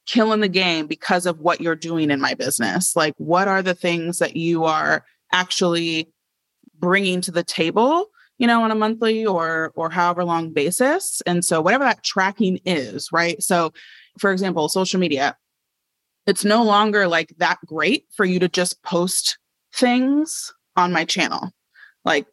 killing 0.07 0.39
the 0.39 0.49
game 0.49 0.87
because 0.87 1.25
of 1.25 1.39
what 1.39 1.61
you're 1.61 1.75
doing 1.75 2.09
in 2.09 2.19
my 2.19 2.33
business. 2.33 2.95
Like, 2.95 3.13
what 3.17 3.47
are 3.47 3.61
the 3.61 3.75
things 3.75 4.19
that 4.19 4.35
you 4.35 4.63
are 4.63 5.05
actually 5.31 6.11
bringing 6.79 7.21
to 7.21 7.31
the 7.31 7.43
table? 7.43 8.09
you 8.37 8.45
know 8.45 8.61
on 8.63 8.71
a 8.71 8.75
monthly 8.75 9.25
or 9.25 9.71
or 9.75 9.89
however 9.89 10.23
long 10.23 10.51
basis 10.53 11.21
and 11.25 11.43
so 11.43 11.61
whatever 11.61 11.83
that 11.83 12.03
tracking 12.03 12.59
is 12.65 13.11
right 13.11 13.41
so 13.41 13.71
for 14.19 14.31
example 14.31 14.69
social 14.69 14.99
media 14.99 15.35
it's 16.25 16.45
no 16.45 16.63
longer 16.63 17.07
like 17.07 17.33
that 17.37 17.57
great 17.65 18.05
for 18.15 18.25
you 18.25 18.39
to 18.39 18.47
just 18.47 18.81
post 18.83 19.37
things 19.73 20.53
on 20.75 20.91
my 20.91 21.05
channel 21.05 21.51
like 22.05 22.27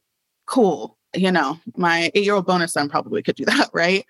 cool 0.46 0.93
you 1.14 1.30
know, 1.30 1.58
my 1.76 2.10
eight 2.14 2.24
year 2.24 2.34
old 2.34 2.46
bonus 2.46 2.72
son 2.72 2.88
probably 2.88 3.22
could 3.22 3.36
do 3.36 3.44
that, 3.46 3.70
right? 3.72 4.04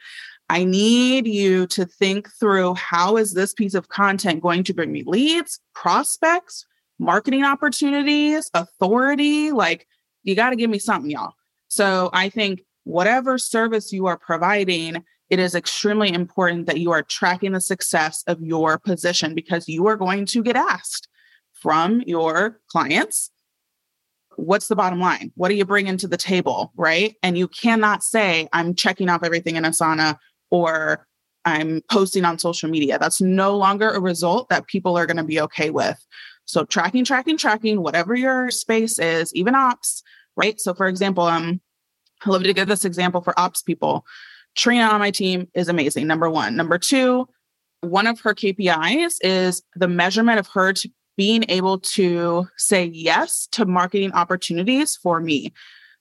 I 0.50 0.64
need 0.64 1.26
you 1.26 1.66
to 1.68 1.86
think 1.86 2.28
through 2.38 2.74
how 2.74 3.16
is 3.16 3.32
this 3.32 3.54
piece 3.54 3.74
of 3.74 3.88
content 3.88 4.42
going 4.42 4.62
to 4.64 4.74
bring 4.74 4.92
me 4.92 5.02
leads, 5.06 5.58
prospects, 5.74 6.66
marketing 6.98 7.44
opportunities, 7.44 8.50
authority? 8.52 9.52
Like, 9.52 9.86
you 10.22 10.34
got 10.34 10.50
to 10.50 10.56
give 10.56 10.70
me 10.70 10.78
something, 10.78 11.10
y'all. 11.10 11.32
So 11.68 12.10
I 12.12 12.28
think 12.28 12.62
whatever 12.84 13.38
service 13.38 13.92
you 13.92 14.06
are 14.06 14.18
providing, 14.18 15.02
it 15.30 15.38
is 15.38 15.54
extremely 15.54 16.12
important 16.12 16.66
that 16.66 16.78
you 16.78 16.92
are 16.92 17.02
tracking 17.02 17.52
the 17.52 17.60
success 17.60 18.22
of 18.26 18.40
your 18.42 18.78
position 18.78 19.34
because 19.34 19.68
you 19.68 19.86
are 19.86 19.96
going 19.96 20.26
to 20.26 20.42
get 20.42 20.56
asked 20.56 21.08
from 21.52 22.02
your 22.06 22.60
clients 22.68 23.30
what's 24.36 24.68
the 24.68 24.76
bottom 24.76 25.00
line? 25.00 25.32
What 25.34 25.50
are 25.50 25.54
you 25.54 25.64
bringing 25.64 25.96
to 25.98 26.08
the 26.08 26.16
table? 26.16 26.72
Right. 26.76 27.16
And 27.22 27.36
you 27.36 27.48
cannot 27.48 28.02
say, 28.02 28.48
I'm 28.52 28.74
checking 28.74 29.08
off 29.08 29.22
everything 29.22 29.56
in 29.56 29.64
Asana 29.64 30.16
or 30.50 31.06
I'm 31.44 31.82
posting 31.90 32.24
on 32.24 32.38
social 32.38 32.70
media. 32.70 32.98
That's 32.98 33.20
no 33.20 33.56
longer 33.56 33.90
a 33.90 34.00
result 34.00 34.48
that 34.48 34.66
people 34.66 34.96
are 34.96 35.06
going 35.06 35.18
to 35.18 35.24
be 35.24 35.40
okay 35.42 35.70
with. 35.70 36.04
So 36.46 36.64
tracking, 36.64 37.04
tracking, 37.04 37.36
tracking, 37.36 37.82
whatever 37.82 38.14
your 38.14 38.50
space 38.50 38.98
is, 38.98 39.34
even 39.34 39.54
ops, 39.54 40.02
right? 40.36 40.60
So 40.60 40.74
for 40.74 40.86
example, 40.86 41.24
um, 41.24 41.60
I 42.24 42.30
love 42.30 42.44
to 42.44 42.54
give 42.54 42.68
this 42.68 42.84
example 42.84 43.20
for 43.20 43.38
ops 43.38 43.62
people. 43.62 44.04
Trina 44.54 44.84
on 44.84 45.00
my 45.00 45.10
team 45.10 45.48
is 45.54 45.68
amazing. 45.68 46.06
Number 46.06 46.30
one. 46.30 46.56
Number 46.56 46.78
two, 46.78 47.28
one 47.80 48.06
of 48.06 48.20
her 48.20 48.34
KPIs 48.34 49.16
is 49.22 49.62
the 49.74 49.88
measurement 49.88 50.38
of 50.38 50.48
her 50.48 50.72
to 50.72 50.90
being 51.16 51.44
able 51.48 51.78
to 51.78 52.48
say 52.56 52.84
yes 52.86 53.46
to 53.52 53.64
marketing 53.64 54.12
opportunities 54.12 54.96
for 54.96 55.20
me. 55.20 55.52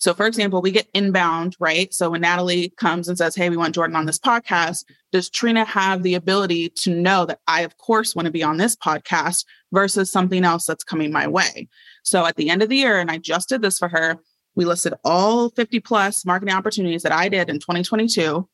So, 0.04 0.14
for 0.14 0.26
example, 0.26 0.62
we 0.62 0.72
get 0.72 0.90
inbound, 0.94 1.56
right? 1.60 1.94
So, 1.94 2.10
when 2.10 2.22
Natalie 2.22 2.74
comes 2.78 3.08
and 3.08 3.18
says, 3.18 3.36
Hey, 3.36 3.50
we 3.50 3.56
want 3.56 3.74
Jordan 3.74 3.96
on 3.96 4.06
this 4.06 4.20
podcast, 4.20 4.84
does 5.14 5.30
Trina 5.30 5.64
have 5.64 6.04
the 6.04 6.16
ability 6.16 6.70
to 6.82 6.94
know 6.94 7.26
that 7.26 7.40
I, 7.48 7.62
of 7.62 7.78
course, 7.78 8.14
want 8.14 8.26
to 8.26 8.32
be 8.32 8.44
on 8.44 8.58
this 8.58 8.76
podcast 8.76 9.46
versus 9.72 10.12
something 10.12 10.44
else 10.44 10.66
that's 10.66 10.84
coming 10.84 11.12
my 11.12 11.26
way? 11.28 11.70
So, 12.04 12.26
at 12.26 12.36
the 12.36 12.50
end 12.50 12.62
of 12.62 12.68
the 12.68 12.76
year, 12.76 13.00
and 13.00 13.10
I 13.10 13.18
just 13.18 13.48
did 13.48 13.62
this 13.62 13.80
for 13.80 13.88
her, 13.88 14.18
we 14.56 14.66
listed 14.66 14.94
all 15.06 15.50
50 15.52 15.80
plus 15.80 16.26
marketing 16.26 16.54
opportunities 16.54 17.04
that 17.04 17.14
I 17.14 17.30
did 17.30 17.50
in 17.50 17.60
2022. 17.60 18.48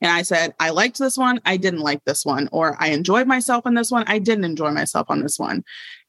And 0.00 0.10
I 0.10 0.22
said, 0.22 0.54
I 0.58 0.70
liked 0.70 0.98
this 0.98 1.16
one. 1.16 1.40
I 1.44 1.56
didn't 1.56 1.80
like 1.80 2.04
this 2.04 2.24
one. 2.24 2.48
Or 2.50 2.76
I 2.80 2.88
enjoyed 2.88 3.26
myself 3.26 3.66
on 3.66 3.74
this 3.74 3.90
one. 3.90 4.04
I 4.06 4.18
didn't 4.18 4.44
enjoy 4.44 4.70
myself 4.70 5.06
on 5.08 5.20
this 5.20 5.38
one. 5.38 5.64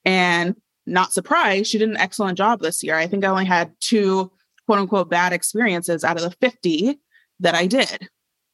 And 0.06 0.56
not 0.86 1.14
surprised, 1.14 1.70
she 1.70 1.78
did 1.78 1.90
an 1.90 1.98
excellent 1.98 2.38
job 2.38 2.62
this 2.62 2.84
year. 2.84 2.96
I 2.96 3.08
think 3.08 3.26
I 3.26 3.30
only 3.30 3.46
had 3.46 3.74
two 3.80 4.32
quote 4.66 4.80
unquote 4.80 5.10
bad 5.10 5.34
experiences 5.34 6.04
out 6.04 6.18
of 6.18 6.24
the 6.24 6.32
50 6.32 7.00
that 7.40 7.56
I 7.56 7.66
did. 7.68 8.08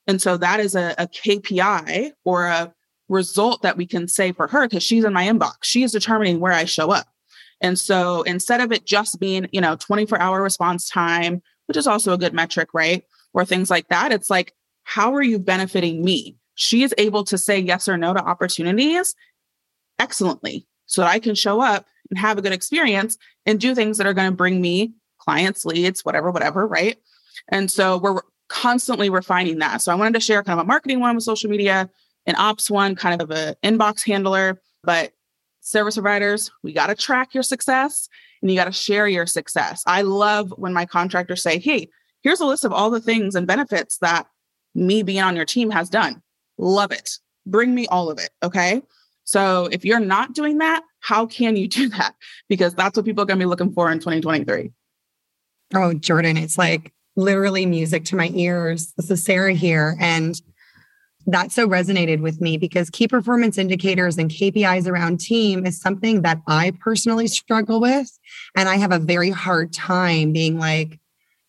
And 0.08 0.22
so 0.22 0.38
that 0.38 0.60
is 0.60 0.76
a, 0.76 0.96
a 0.98 1.08
KPI 1.08 2.12
or 2.26 2.46
a 2.46 2.74
result 3.10 3.62
that 3.62 3.78
we 3.78 3.86
can 3.86 4.08
say 4.08 4.32
for 4.32 4.48
her 4.48 4.68
because 4.68 4.84
she's 4.84 5.04
in 5.04 5.14
my 5.14 5.28
inbox. 5.28 5.56
She 5.64 5.84
is 5.84 5.92
determining 5.92 6.40
where 6.40 6.54
I 6.54 6.66
show 6.66 6.92
up. 6.92 7.08
And 7.60 7.78
so 7.78 8.24
instead 8.24 8.62
of 8.62 8.72
it 8.72 8.86
just 8.86 9.20
being, 9.20 9.48
you 9.52 9.62
know, 9.62 9.76
24 9.76 10.20
hour 10.20 10.42
response 10.42 10.90
time, 10.90 11.42
which 11.68 11.78
is 11.78 11.88
also 11.88 12.14
a 12.14 12.18
good 12.18 12.34
metric, 12.34 12.70
right? 12.74 13.04
Or 13.34 13.46
things 13.46 13.70
like 13.70 13.88
that, 13.90 14.12
it's 14.12 14.30
like, 14.30 14.54
how 14.84 15.14
are 15.14 15.22
you 15.22 15.38
benefiting 15.38 16.04
me? 16.04 16.36
She 16.56 16.84
is 16.84 16.94
able 16.98 17.24
to 17.26 17.38
say 17.38 17.60
yes 17.60 17.88
or 17.88 17.98
no 17.98 18.14
to 18.14 18.20
opportunities 18.20 19.14
excellently 20.00 20.66
so 20.92 21.02
that 21.02 21.10
I 21.10 21.20
can 21.20 21.36
show 21.36 21.62
up 21.62 21.86
and 22.10 22.20
have 22.20 22.38
a 22.38 22.42
good 22.42 22.52
experience 22.52 23.18
and 23.46 23.60
do 23.60 23.74
things 23.74 23.98
that 23.98 24.06
are 24.06 24.14
going 24.14 24.30
to 24.30 24.36
bring 24.36 24.60
me 24.60 24.94
clients, 25.20 25.66
leads, 25.66 26.04
whatever, 26.04 26.32
whatever, 26.32 26.68
right? 26.68 26.98
And 27.48 27.72
so 27.72 27.98
we're 27.98 28.22
constantly 28.50 29.10
refining 29.10 29.60
that. 29.60 29.82
So 29.82 29.92
I 29.92 29.96
wanted 29.96 30.16
to 30.16 30.20
share 30.20 30.44
kind 30.44 30.60
of 30.60 30.66
a 30.66 30.68
marketing 30.68 31.00
one 31.00 31.16
with 31.16 31.24
social 31.24 31.50
media, 31.50 31.90
an 32.26 32.36
ops 32.38 32.70
one, 32.70 32.96
kind 32.96 33.22
of 33.22 33.32
an 33.32 33.56
inbox 33.64 34.06
handler, 34.06 34.62
but 34.84 35.14
service 35.62 35.96
providers, 35.96 36.52
we 36.62 36.74
got 36.74 36.88
to 36.88 36.96
track 36.96 37.34
your 37.34 37.44
success 37.44 38.10
and 38.42 38.52
you 38.52 38.58
got 38.58 38.66
to 38.66 38.72
share 38.74 39.08
your 39.08 39.26
success. 39.26 39.84
I 39.88 40.02
love 40.02 40.54
when 40.58 40.74
my 40.74 40.86
contractors 40.86 41.42
say, 41.42 41.58
Hey, 41.58 41.88
here's 42.22 42.42
a 42.42 42.46
list 42.46 42.66
of 42.66 42.74
all 42.74 42.90
the 42.90 43.00
things 43.00 43.36
and 43.36 43.48
benefits 43.48 43.98
that 44.00 44.28
me 44.76 45.04
being 45.04 45.22
on 45.22 45.38
your 45.38 45.46
team 45.46 45.72
has 45.72 45.90
done. 45.90 46.22
Love 46.58 46.92
it. 46.92 47.18
Bring 47.46 47.74
me 47.74 47.88
all 47.88 48.12
of 48.12 48.20
it. 48.20 48.32
Okay. 48.44 48.82
So 49.32 49.70
if 49.72 49.86
you're 49.86 50.02
not 50.02 50.34
doing 50.34 50.58
that, 50.58 50.84
how 51.00 51.26
can 51.26 51.56
you 51.56 51.68
do 51.80 51.88
that? 51.90 52.16
Because 52.50 52.76
that's 52.76 52.98
what 52.98 53.06
people 53.06 53.24
are 53.24 53.26
going 53.26 53.40
to 53.40 53.46
be 53.46 53.50
looking 53.50 53.72
for 53.72 53.90
in 53.90 54.00
2023. 54.00 54.72
Oh, 55.74 55.94
Jordan, 55.94 56.36
it's 56.36 56.58
like 56.58 56.92
literally 57.16 57.66
music 57.66 58.04
to 58.06 58.18
my 58.18 58.30
ears. 58.34 58.92
This 58.98 59.10
is 59.10 59.24
Sarah 59.24 59.54
here. 59.54 59.96
And 60.02 60.36
that 61.28 61.54
so 61.54 61.66
resonated 61.66 62.20
with 62.20 62.42
me 62.42 62.58
because 62.58 62.90
key 62.90 63.08
performance 63.08 63.58
indicators 63.58 64.18
and 64.18 64.30
KPIs 64.30 64.86
around 64.86 65.22
team 65.22 65.66
is 65.66 65.80
something 65.80 66.24
that 66.24 66.42
I 66.48 66.74
personally 66.82 67.28
struggle 67.28 67.80
with. 67.80 68.12
And 68.58 68.68
I 68.68 68.76
have 68.76 68.92
a 68.92 69.00
very 69.00 69.30
hard 69.30 69.72
time 69.72 70.34
being 70.34 70.60
like, 70.60 71.00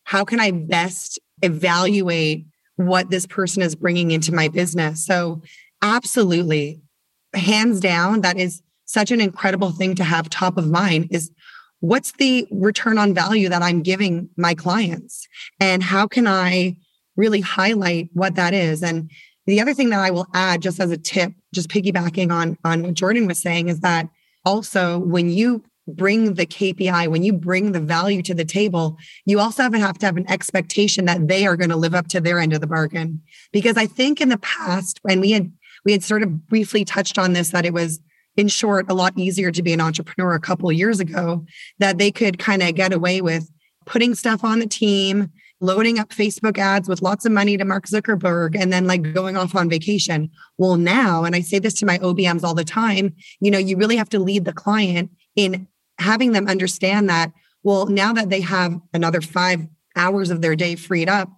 how 0.05 0.25
can 0.25 0.39
I 0.39 0.53
best 0.53 1.19
evaluate 1.43 2.47
what 2.77 3.11
this 3.11 3.27
person 3.27 3.61
is 3.61 3.75
bringing 3.75 4.13
into 4.13 4.33
my 4.33 4.47
business? 4.47 5.05
So, 5.05 5.43
absolutely, 5.81 6.81
hands 7.35 7.81
down, 7.81 8.21
that 8.23 8.37
is 8.37 8.63
such 8.85 9.11
an 9.11 9.21
incredible 9.21 9.71
thing 9.71 9.95
to 9.97 10.05
have 10.05 10.29
top 10.29 10.57
of 10.57 10.69
mind 10.69 11.09
is 11.11 11.31
what's 11.81 12.13
the 12.13 12.47
return 12.51 12.99
on 12.99 13.15
value 13.15 13.49
that 13.49 13.63
I'm 13.63 13.83
giving 13.83 14.29
my 14.37 14.55
clients? 14.55 15.27
And 15.59 15.83
how 15.83 16.07
can 16.07 16.27
I 16.27 16.77
really 17.17 17.41
highlight 17.41 18.11
what 18.13 18.37
that 18.37 18.55
is? 18.55 18.83
And 18.83 19.11
the 19.47 19.61
other 19.61 19.75
thing 19.75 19.91
that 19.91 20.01
I 20.01 20.11
will 20.11 20.27
add 20.35 20.63
just 20.63 20.79
as 20.79 20.91
a 20.91 20.97
tip, 20.97 21.33
just 21.53 21.69
piggybacking 21.69 22.31
on, 22.31 22.57
on 22.65 22.83
what 22.83 22.95
Jordan 22.95 23.27
was 23.27 23.39
saying 23.39 23.69
is 23.69 23.81
that 23.81 24.09
also 24.45 24.99
when 24.99 25.31
you 25.31 25.65
bring 25.89 26.35
the 26.35 26.47
KPI, 26.47 27.09
when 27.09 27.25
you 27.25 27.33
bring 27.33 27.73
the 27.73 27.81
value 27.81 28.23
to 28.23 28.35
the 28.35 28.45
table, 28.45 28.97
you 29.25 29.41
also 29.41 29.69
have 29.71 29.99
to 29.99 30.07
have 30.07 30.17
an 30.17 30.31
expectation 30.31 31.07
that 31.07 31.27
they 31.27 31.47
are 31.47 31.57
going 31.57 31.71
to 31.71 31.77
live 31.77 31.95
up 31.95 32.07
to 32.09 32.21
their 32.21 32.39
end 32.39 32.53
of 32.53 32.61
the 32.61 32.67
bargain. 32.67 33.21
Because 33.53 33.77
I 33.77 33.87
think 33.87 34.21
in 34.21 34.29
the 34.29 34.39
past, 34.39 35.01
when 35.03 35.21
we 35.21 35.33
had 35.33 35.53
we 35.85 35.93
had 35.93 36.03
sort 36.03 36.23
of 36.23 36.47
briefly 36.49 36.85
touched 36.85 37.19
on 37.19 37.33
this, 37.33 37.51
that 37.51 37.67
it 37.67 37.73
was 37.73 38.01
in 38.37 38.49
short 38.49 38.91
a 38.91 38.95
lot 38.95 39.13
easier 39.17 39.51
to 39.51 39.63
be 39.63 39.73
an 39.73 39.81
entrepreneur 39.81 40.35
a 40.35 40.41
couple 40.41 40.69
of 40.69 40.77
years 40.77 41.01
ago, 41.01 41.45
that 41.79 41.99
they 41.99 42.11
could 42.11 42.39
kind 42.39 42.63
of 42.63 42.75
get 42.75 42.93
away 42.93 43.21
with 43.21 43.51
putting 43.85 44.15
stuff 44.15 44.45
on 44.45 44.59
the 44.59 44.67
team, 44.67 45.31
loading 45.61 45.99
up 45.99 46.11
Facebook 46.11 46.59
ads 46.59 46.89
with 46.89 47.03
lots 47.03 47.25
of 47.25 47.33
money 47.33 47.57
to 47.57 47.65
Mark 47.65 47.87
Zuckerberg 47.87 48.61
and 48.61 48.73
then 48.73 48.87
like 48.87 49.15
going 49.15 49.37
off 49.37 49.55
on 49.55 49.69
vacation. 49.69 50.31
Well, 50.59 50.77
now, 50.77 51.25
and 51.25 51.37
I 51.37 51.41
say 51.41 51.59
this 51.59 51.75
to 51.75 51.87
my 51.87 51.99
OBMs 51.99 52.43
all 52.43 52.55
the 52.55 52.65
time, 52.65 53.15
you 53.41 53.51
know, 53.51 53.59
you 53.59 53.77
really 53.77 53.97
have 53.97 54.09
to 54.11 54.19
lead 54.19 54.45
the 54.45 54.53
client 54.53 55.11
in 55.37 55.69
having 55.99 56.33
them 56.33 56.49
understand 56.49 57.09
that, 57.11 57.33
well, 57.63 57.87
now 57.87 58.13
that 58.13 58.29
they 58.29 58.41
have 58.41 58.81
another 58.93 59.21
five 59.21 59.67
hours 59.95 60.31
of 60.31 60.41
their 60.41 60.57
day 60.57 60.75
freed 60.75 61.09
up 61.09 61.31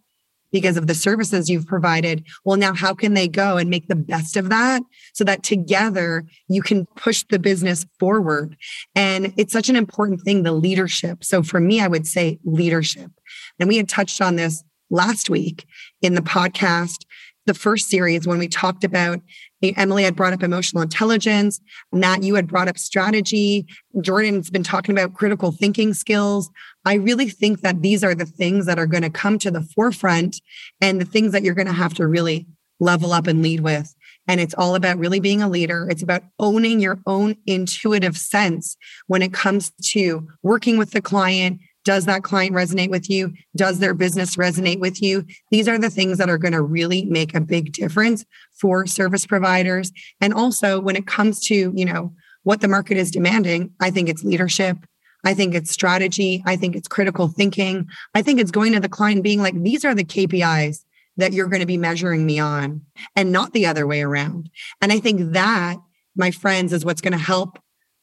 because 0.54 0.76
of 0.76 0.86
the 0.86 0.94
services 0.94 1.50
you've 1.50 1.66
provided, 1.66 2.24
well, 2.44 2.56
now 2.56 2.72
how 2.72 2.94
can 2.94 3.14
they 3.14 3.26
go 3.26 3.56
and 3.56 3.68
make 3.68 3.88
the 3.88 3.96
best 3.96 4.36
of 4.36 4.50
that 4.50 4.82
so 5.12 5.24
that 5.24 5.42
together 5.42 6.24
you 6.46 6.62
can 6.62 6.86
push 6.94 7.24
the 7.28 7.40
business 7.40 7.84
forward? 7.98 8.56
And 8.94 9.34
it's 9.36 9.52
such 9.52 9.68
an 9.68 9.74
important 9.74 10.20
thing, 10.22 10.44
the 10.44 10.52
leadership. 10.52 11.24
So 11.24 11.42
for 11.42 11.58
me, 11.58 11.80
I 11.80 11.88
would 11.88 12.06
say 12.06 12.38
leadership. 12.44 13.10
And 13.58 13.68
we 13.68 13.78
had 13.78 13.88
touched 13.88 14.22
on 14.22 14.36
this 14.36 14.62
last 14.90 15.28
week 15.28 15.66
in 16.02 16.14
the 16.14 16.22
podcast 16.22 17.04
the 17.46 17.54
first 17.54 17.90
series 17.90 18.26
when 18.26 18.38
we 18.38 18.48
talked 18.48 18.84
about 18.84 19.20
eh, 19.62 19.72
Emily 19.76 20.04
had 20.04 20.16
brought 20.16 20.32
up 20.32 20.42
emotional 20.42 20.82
intelligence. 20.82 21.60
Nat, 21.92 22.22
you 22.22 22.36
had 22.36 22.46
brought 22.46 22.68
up 22.68 22.78
strategy. 22.78 23.66
Jordan's 24.00 24.50
been 24.50 24.62
talking 24.62 24.94
about 24.94 25.14
critical 25.14 25.52
thinking 25.52 25.94
skills. 25.94 26.48
I 26.84 26.94
really 26.94 27.28
think 27.28 27.60
that 27.60 27.82
these 27.82 28.04
are 28.04 28.14
the 28.14 28.26
things 28.26 28.66
that 28.66 28.78
are 28.78 28.86
going 28.86 29.02
to 29.02 29.10
come 29.10 29.38
to 29.40 29.50
the 29.50 29.62
forefront 29.62 30.40
and 30.80 31.00
the 31.00 31.04
things 31.04 31.32
that 31.32 31.42
you're 31.42 31.54
going 31.54 31.66
to 31.66 31.72
have 31.72 31.94
to 31.94 32.06
really 32.06 32.46
level 32.80 33.12
up 33.12 33.26
and 33.26 33.42
lead 33.42 33.60
with. 33.60 33.94
And 34.26 34.40
it's 34.40 34.54
all 34.54 34.74
about 34.74 34.98
really 34.98 35.20
being 35.20 35.42
a 35.42 35.48
leader. 35.48 35.86
It's 35.90 36.02
about 36.02 36.22
owning 36.38 36.80
your 36.80 36.98
own 37.06 37.36
intuitive 37.46 38.16
sense 38.16 38.76
when 39.06 39.22
it 39.22 39.32
comes 39.32 39.72
to 39.92 40.26
working 40.42 40.78
with 40.78 40.92
the 40.92 41.02
client, 41.02 41.60
does 41.84 42.06
that 42.06 42.22
client 42.22 42.54
resonate 42.54 42.88
with 42.88 43.10
you? 43.10 43.34
Does 43.54 43.78
their 43.78 43.92
business 43.92 44.36
resonate 44.36 44.80
with 44.80 45.02
you? 45.02 45.26
These 45.50 45.68
are 45.68 45.78
the 45.78 45.90
things 45.90 46.16
that 46.18 46.30
are 46.30 46.38
going 46.38 46.52
to 46.52 46.62
really 46.62 47.04
make 47.04 47.34
a 47.34 47.40
big 47.40 47.72
difference 47.72 48.24
for 48.58 48.86
service 48.86 49.26
providers. 49.26 49.92
And 50.20 50.32
also 50.32 50.80
when 50.80 50.96
it 50.96 51.06
comes 51.06 51.40
to, 51.46 51.72
you 51.74 51.84
know, 51.84 52.14
what 52.42 52.62
the 52.62 52.68
market 52.68 52.96
is 52.96 53.10
demanding, 53.10 53.72
I 53.80 53.90
think 53.90 54.08
it's 54.08 54.24
leadership. 54.24 54.78
I 55.24 55.34
think 55.34 55.54
it's 55.54 55.70
strategy. 55.70 56.42
I 56.46 56.56
think 56.56 56.76
it's 56.76 56.88
critical 56.88 57.28
thinking. 57.28 57.88
I 58.14 58.22
think 58.22 58.40
it's 58.40 58.50
going 58.50 58.72
to 58.74 58.80
the 58.80 58.88
client 58.88 59.22
being 59.22 59.40
like, 59.40 59.60
these 59.62 59.84
are 59.84 59.94
the 59.94 60.04
KPIs 60.04 60.84
that 61.16 61.32
you're 61.32 61.48
going 61.48 61.60
to 61.60 61.66
be 61.66 61.76
measuring 61.76 62.26
me 62.26 62.38
on 62.38 62.82
and 63.16 63.32
not 63.32 63.52
the 63.52 63.66
other 63.66 63.86
way 63.86 64.02
around. 64.02 64.50
And 64.80 64.92
I 64.92 64.98
think 64.98 65.32
that, 65.32 65.76
my 66.16 66.30
friends, 66.30 66.72
is 66.72 66.84
what's 66.84 67.00
going 67.00 67.12
to 67.12 67.18
help 67.18 67.58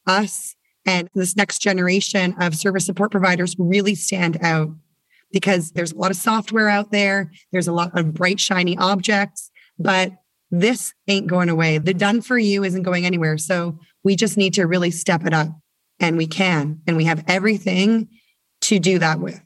us 0.07 0.55
and 0.85 1.09
this 1.13 1.35
next 1.35 1.59
generation 1.59 2.35
of 2.39 2.55
service 2.55 2.85
support 2.85 3.11
providers 3.11 3.55
really 3.59 3.95
stand 3.95 4.37
out 4.41 4.69
because 5.31 5.71
there's 5.71 5.91
a 5.91 5.97
lot 5.97 6.11
of 6.11 6.17
software 6.17 6.69
out 6.69 6.91
there. 6.91 7.31
There's 7.51 7.67
a 7.67 7.73
lot 7.73 7.97
of 7.97 8.13
bright, 8.13 8.39
shiny 8.39 8.77
objects, 8.77 9.51
but 9.77 10.13
this 10.49 10.93
ain't 11.07 11.27
going 11.27 11.49
away. 11.49 11.77
The 11.77 11.93
done 11.93 12.21
for 12.21 12.37
you 12.37 12.63
isn't 12.63 12.83
going 12.83 13.05
anywhere. 13.05 13.37
So 13.37 13.77
we 14.03 14.15
just 14.15 14.37
need 14.37 14.53
to 14.55 14.65
really 14.65 14.91
step 14.91 15.25
it 15.25 15.33
up 15.33 15.49
and 16.01 16.17
we 16.17 16.27
can, 16.27 16.81
and 16.85 16.97
we 16.97 17.05
have 17.05 17.23
everything 17.27 18.09
to 18.61 18.79
do 18.79 18.99
that 18.99 19.19
with. 19.19 19.41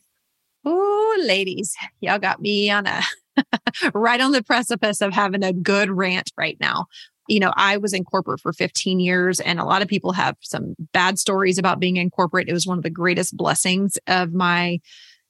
Oh, 0.65 1.17
ladies, 1.23 1.75
y'all 2.01 2.19
got 2.19 2.41
me 2.41 2.71
on 2.71 2.87
a 2.87 3.01
right 3.93 4.19
on 4.19 4.31
the 4.31 4.43
precipice 4.43 5.01
of 5.01 5.13
having 5.13 5.43
a 5.43 5.53
good 5.53 5.91
rant 5.91 6.31
right 6.37 6.57
now 6.59 6.87
you 7.27 7.39
know, 7.39 7.53
I 7.55 7.77
was 7.77 7.93
in 7.93 8.03
corporate 8.03 8.39
for 8.39 8.53
15 8.53 8.99
years, 8.99 9.39
and 9.39 9.59
a 9.59 9.65
lot 9.65 9.81
of 9.81 9.87
people 9.87 10.13
have 10.13 10.37
some 10.41 10.75
bad 10.93 11.17
stories 11.17 11.57
about 11.57 11.79
being 11.79 11.97
in 11.97 12.09
corporate. 12.09 12.47
It 12.47 12.53
was 12.53 12.67
one 12.67 12.77
of 12.77 12.83
the 12.83 12.89
greatest 12.89 13.35
blessings 13.35 13.97
of 14.07 14.33
my 14.33 14.79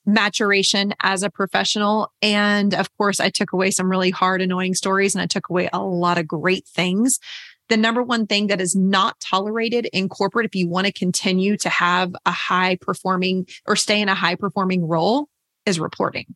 maturation 0.06 0.94
as 1.02 1.24
a 1.24 1.30
professional. 1.30 2.12
And 2.22 2.74
of 2.74 2.96
course, 2.98 3.20
I 3.20 3.30
took 3.30 3.54
away 3.54 3.72
some 3.72 3.90
really 3.90 4.12
hard, 4.12 4.42
annoying 4.42 4.76
stories, 4.76 5.16
and 5.16 5.22
I 5.22 5.26
took 5.26 5.50
away 5.50 5.70
a 5.72 5.82
lot 5.82 6.18
of 6.18 6.28
great 6.28 6.68
things. 6.68 7.20
The 7.70 7.78
number 7.78 8.04
one 8.04 8.28
thing 8.28 8.48
that 8.48 8.62
is 8.62 8.76
not 8.76 9.20
tolerated 9.20 9.88
in 9.92 10.08
corporate, 10.10 10.46
if 10.46 10.56
you 10.56 10.68
want 10.68 10.88
to 10.88 10.94
continue 10.94 11.58
to 11.58 11.70
have 11.70 12.16
a 12.26 12.32
high 12.32 12.78
performing 12.80 13.48
or 13.66 13.76
stay 13.76 14.02
in 14.02 14.10
a 14.10 14.16
high 14.16 14.36
performing 14.36 14.88
role, 14.88 15.30
is 15.66 15.80
reporting. 15.80 16.36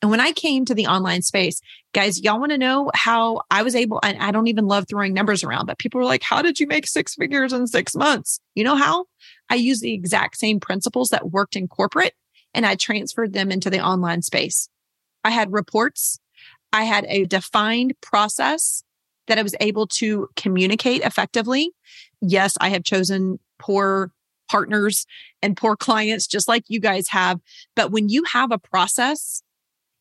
And 0.00 0.10
when 0.10 0.20
I 0.20 0.32
came 0.32 0.64
to 0.64 0.74
the 0.74 0.86
online 0.86 1.22
space, 1.22 1.60
guys, 1.92 2.20
y'all 2.20 2.38
want 2.38 2.52
to 2.52 2.58
know 2.58 2.90
how 2.94 3.42
I 3.50 3.62
was 3.62 3.74
able, 3.74 4.00
and 4.02 4.18
I 4.18 4.30
don't 4.30 4.46
even 4.46 4.66
love 4.66 4.86
throwing 4.88 5.14
numbers 5.14 5.44
around, 5.44 5.66
but 5.66 5.78
people 5.78 5.98
were 5.98 6.06
like, 6.06 6.22
how 6.22 6.42
did 6.42 6.60
you 6.60 6.66
make 6.66 6.86
six 6.86 7.14
figures 7.14 7.52
in 7.52 7.66
six 7.66 7.94
months? 7.94 8.40
You 8.54 8.64
know 8.64 8.76
how? 8.76 9.06
I 9.48 9.56
used 9.56 9.82
the 9.82 9.94
exact 9.94 10.36
same 10.36 10.60
principles 10.60 11.08
that 11.08 11.30
worked 11.30 11.56
in 11.56 11.68
corporate 11.68 12.14
and 12.54 12.66
I 12.66 12.74
transferred 12.74 13.32
them 13.32 13.50
into 13.50 13.70
the 13.70 13.80
online 13.80 14.22
space. 14.22 14.68
I 15.24 15.30
had 15.30 15.52
reports. 15.52 16.18
I 16.72 16.84
had 16.84 17.06
a 17.08 17.24
defined 17.24 17.94
process 18.00 18.82
that 19.28 19.38
I 19.38 19.42
was 19.42 19.54
able 19.60 19.86
to 19.86 20.28
communicate 20.36 21.02
effectively. 21.02 21.70
Yes, 22.20 22.56
I 22.60 22.68
have 22.70 22.84
chosen 22.84 23.38
poor 23.58 24.12
partners 24.50 25.06
and 25.40 25.56
poor 25.56 25.76
clients, 25.76 26.26
just 26.26 26.48
like 26.48 26.64
you 26.68 26.80
guys 26.80 27.08
have. 27.08 27.40
But 27.74 27.90
when 27.90 28.08
you 28.08 28.24
have 28.24 28.52
a 28.52 28.58
process 28.58 29.42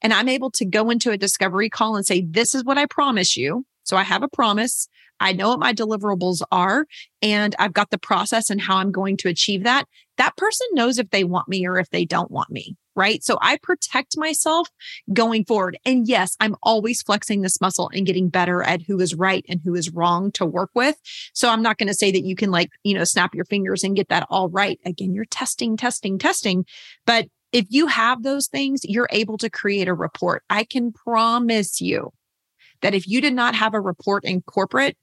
and 0.01 0.13
I'm 0.13 0.27
able 0.27 0.51
to 0.51 0.65
go 0.65 0.89
into 0.89 1.11
a 1.11 1.17
discovery 1.17 1.69
call 1.69 1.95
and 1.95 2.05
say, 2.05 2.21
this 2.21 2.53
is 2.53 2.63
what 2.63 2.77
I 2.77 2.85
promise 2.85 3.37
you. 3.37 3.65
So 3.83 3.97
I 3.97 4.03
have 4.03 4.23
a 4.23 4.27
promise. 4.27 4.87
I 5.19 5.33
know 5.33 5.49
what 5.49 5.59
my 5.59 5.73
deliverables 5.73 6.41
are 6.51 6.85
and 7.21 7.55
I've 7.59 7.73
got 7.73 7.91
the 7.91 7.97
process 7.97 8.49
and 8.49 8.59
how 8.59 8.77
I'm 8.77 8.91
going 8.91 9.17
to 9.17 9.29
achieve 9.29 9.63
that. 9.63 9.85
That 10.17 10.35
person 10.35 10.67
knows 10.73 10.97
if 10.97 11.11
they 11.11 11.23
want 11.23 11.47
me 11.47 11.65
or 11.67 11.77
if 11.77 11.89
they 11.91 12.05
don't 12.05 12.31
want 12.31 12.49
me. 12.49 12.75
Right. 12.95 13.23
So 13.23 13.37
I 13.41 13.57
protect 13.63 14.17
myself 14.17 14.67
going 15.13 15.45
forward. 15.45 15.77
And 15.85 16.07
yes, 16.07 16.35
I'm 16.39 16.55
always 16.61 17.01
flexing 17.01 17.41
this 17.41 17.61
muscle 17.61 17.89
and 17.93 18.05
getting 18.05 18.27
better 18.27 18.61
at 18.63 18.81
who 18.81 18.99
is 18.99 19.15
right 19.15 19.45
and 19.47 19.61
who 19.63 19.75
is 19.75 19.93
wrong 19.93 20.31
to 20.33 20.45
work 20.45 20.71
with. 20.75 20.97
So 21.33 21.49
I'm 21.49 21.61
not 21.61 21.77
going 21.77 21.87
to 21.87 21.93
say 21.93 22.11
that 22.11 22.25
you 22.25 22.35
can 22.35 22.51
like, 22.51 22.69
you 22.83 22.93
know, 22.93 23.05
snap 23.05 23.33
your 23.33 23.45
fingers 23.45 23.83
and 23.83 23.95
get 23.95 24.09
that 24.09 24.27
all 24.29 24.49
right. 24.49 24.79
Again, 24.85 25.13
you're 25.13 25.25
testing, 25.25 25.77
testing, 25.77 26.19
testing. 26.19 26.65
But 27.05 27.27
if 27.51 27.65
you 27.69 27.87
have 27.87 28.23
those 28.23 28.47
things, 28.47 28.81
you're 28.83 29.09
able 29.11 29.37
to 29.37 29.49
create 29.49 29.87
a 29.87 29.93
report. 29.93 30.43
I 30.49 30.63
can 30.63 30.91
promise 30.91 31.81
you 31.81 32.11
that 32.81 32.93
if 32.93 33.07
you 33.07 33.21
did 33.21 33.33
not 33.33 33.55
have 33.55 33.73
a 33.73 33.81
report 33.81 34.25
in 34.25 34.41
corporate, 34.41 34.97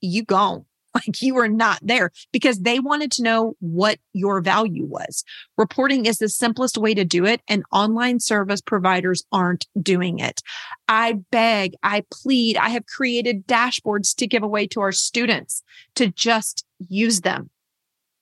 you 0.00 0.24
gone. 0.24 0.64
Like 0.94 1.20
you 1.20 1.34
were 1.34 1.48
not 1.48 1.80
there 1.82 2.12
because 2.32 2.60
they 2.60 2.78
wanted 2.78 3.10
to 3.12 3.22
know 3.22 3.56
what 3.58 3.98
your 4.12 4.40
value 4.40 4.86
was. 4.86 5.24
Reporting 5.58 6.06
is 6.06 6.18
the 6.18 6.28
simplest 6.28 6.78
way 6.78 6.94
to 6.94 7.04
do 7.04 7.26
it, 7.26 7.40
and 7.48 7.64
online 7.72 8.20
service 8.20 8.60
providers 8.60 9.24
aren't 9.32 9.66
doing 9.80 10.20
it. 10.20 10.40
I 10.86 11.14
beg, 11.32 11.74
I 11.82 12.04
plead, 12.12 12.56
I 12.56 12.68
have 12.68 12.86
created 12.86 13.46
dashboards 13.46 14.14
to 14.16 14.28
give 14.28 14.44
away 14.44 14.68
to 14.68 14.80
our 14.80 14.92
students 14.92 15.64
to 15.96 16.08
just 16.08 16.64
use 16.88 17.22
them. 17.22 17.50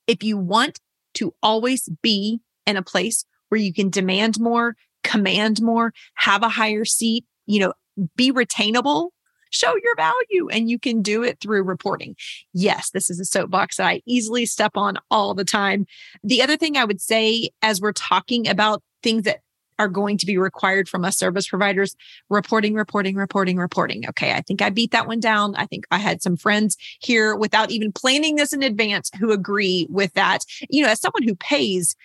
If 0.06 0.22
you 0.22 0.38
want 0.38 0.80
to 1.14 1.35
always 1.42 1.90
be 2.02 2.40
in 2.66 2.76
a 2.78 2.82
place 2.82 3.24
where 3.50 3.61
you 3.61 3.74
can 3.74 3.90
demand 3.90 4.40
more, 4.40 4.76
command 5.04 5.61
more, 5.61 5.92
have 6.14 6.42
a 6.42 6.48
higher 6.48 6.87
seat, 6.87 7.26
you 7.44 7.61
know, 7.61 7.74
be 8.16 8.32
retainable, 8.32 9.11
show 9.53 9.75
your 9.83 9.95
value, 9.97 10.49
and 10.51 10.69
you 10.69 10.79
can 10.79 11.03
do 11.03 11.23
it 11.23 11.41
through 11.41 11.62
reporting. 11.62 12.17
Yes, 12.53 12.91
this 12.91 13.11
is 13.11 13.21
a 13.21 13.25
soapbox 13.25 13.77
that 13.77 13.87
I 13.87 14.03
easily 14.07 14.47
step 14.47 14.77
on 14.77 14.99
all 15.11 15.35
the 15.35 15.45
time. 15.45 15.87
The 16.25 16.43
other 16.43 16.57
thing 16.57 16.77
I 16.77 16.85
would 16.85 17.01
say 17.01 17.51
as 17.62 17.81
we're 17.81 17.93
talking 17.93 18.49
about 18.49 18.83
things 19.03 19.25
that 19.25 19.41
are 19.79 19.88
going 19.88 20.19
to 20.19 20.27
be 20.27 20.37
required 20.37 20.88
from 20.88 21.05
us 21.05 21.17
service 21.17 21.49
providers 21.49 21.97
reporting 22.29 22.75
reporting 22.75 23.17
reporting 23.17 23.57
reporting 23.57 24.07
okay 24.07 24.33
i 24.33 24.41
think 24.43 24.61
i 24.61 24.69
beat 24.69 24.91
that 24.91 25.07
one 25.09 25.19
down 25.19 25.57
i 25.57 25.65
think 25.65 25.87
i 25.91 25.97
had 25.97 26.23
some 26.23 26.37
friends 26.37 26.77
here 27.01 27.35
without 27.35 27.71
even 27.71 27.91
planning 27.91 28.37
this 28.37 28.53
in 28.53 28.62
advance 28.62 29.11
who 29.19 29.33
agree 29.33 29.87
with 29.91 30.12
that 30.12 30.45
you 30.69 30.83
know 30.83 30.91
as 30.91 31.01
someone 31.01 31.23
who 31.23 31.35
pays 31.35 31.97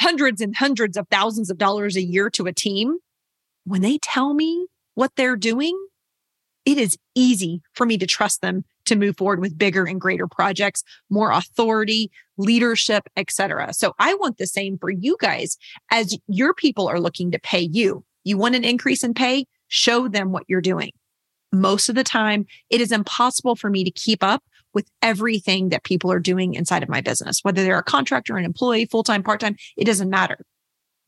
hundreds 0.00 0.40
and 0.40 0.56
hundreds 0.56 0.96
of 0.96 1.06
thousands 1.10 1.50
of 1.50 1.58
dollars 1.58 1.94
a 1.94 2.02
year 2.02 2.30
to 2.30 2.46
a 2.46 2.52
team, 2.52 2.98
when 3.64 3.82
they 3.82 3.98
tell 3.98 4.32
me 4.32 4.66
what 4.94 5.12
they're 5.14 5.36
doing, 5.36 5.78
it 6.64 6.78
is 6.78 6.98
easy 7.14 7.62
for 7.72 7.86
me 7.86 7.98
to 7.98 8.06
trust 8.06 8.42
them 8.42 8.64
to 8.86 8.96
move 8.96 9.16
forward 9.16 9.40
with 9.40 9.58
bigger 9.58 9.84
and 9.84 10.00
greater 10.00 10.26
projects, 10.26 10.82
more 11.08 11.30
authority, 11.30 12.10
leadership, 12.36 13.08
etc. 13.16 13.72
So 13.72 13.94
I 13.98 14.14
want 14.14 14.38
the 14.38 14.46
same 14.46 14.78
for 14.78 14.90
you 14.90 15.16
guys 15.20 15.56
as 15.90 16.18
your 16.26 16.54
people 16.54 16.88
are 16.88 17.00
looking 17.00 17.30
to 17.30 17.38
pay 17.38 17.60
you. 17.60 18.04
You 18.24 18.36
want 18.36 18.56
an 18.56 18.64
increase 18.64 19.02
in 19.02 19.14
pay? 19.14 19.46
Show 19.68 20.08
them 20.08 20.32
what 20.32 20.44
you're 20.48 20.60
doing. 20.60 20.90
Most 21.52 21.88
of 21.88 21.94
the 21.94 22.04
time, 22.04 22.46
it 22.68 22.80
is 22.80 22.92
impossible 22.92 23.56
for 23.56 23.70
me 23.70 23.84
to 23.84 23.90
keep 23.90 24.22
up 24.22 24.42
with 24.72 24.88
everything 25.02 25.70
that 25.70 25.84
people 25.84 26.12
are 26.12 26.20
doing 26.20 26.54
inside 26.54 26.82
of 26.82 26.88
my 26.88 27.00
business, 27.00 27.40
whether 27.42 27.62
they're 27.62 27.78
a 27.78 27.82
contractor, 27.84 28.36
an 28.36 28.44
employee, 28.44 28.86
full 28.86 29.02
time, 29.02 29.22
part 29.22 29.40
time, 29.40 29.56
it 29.76 29.84
doesn't 29.84 30.10
matter. 30.10 30.38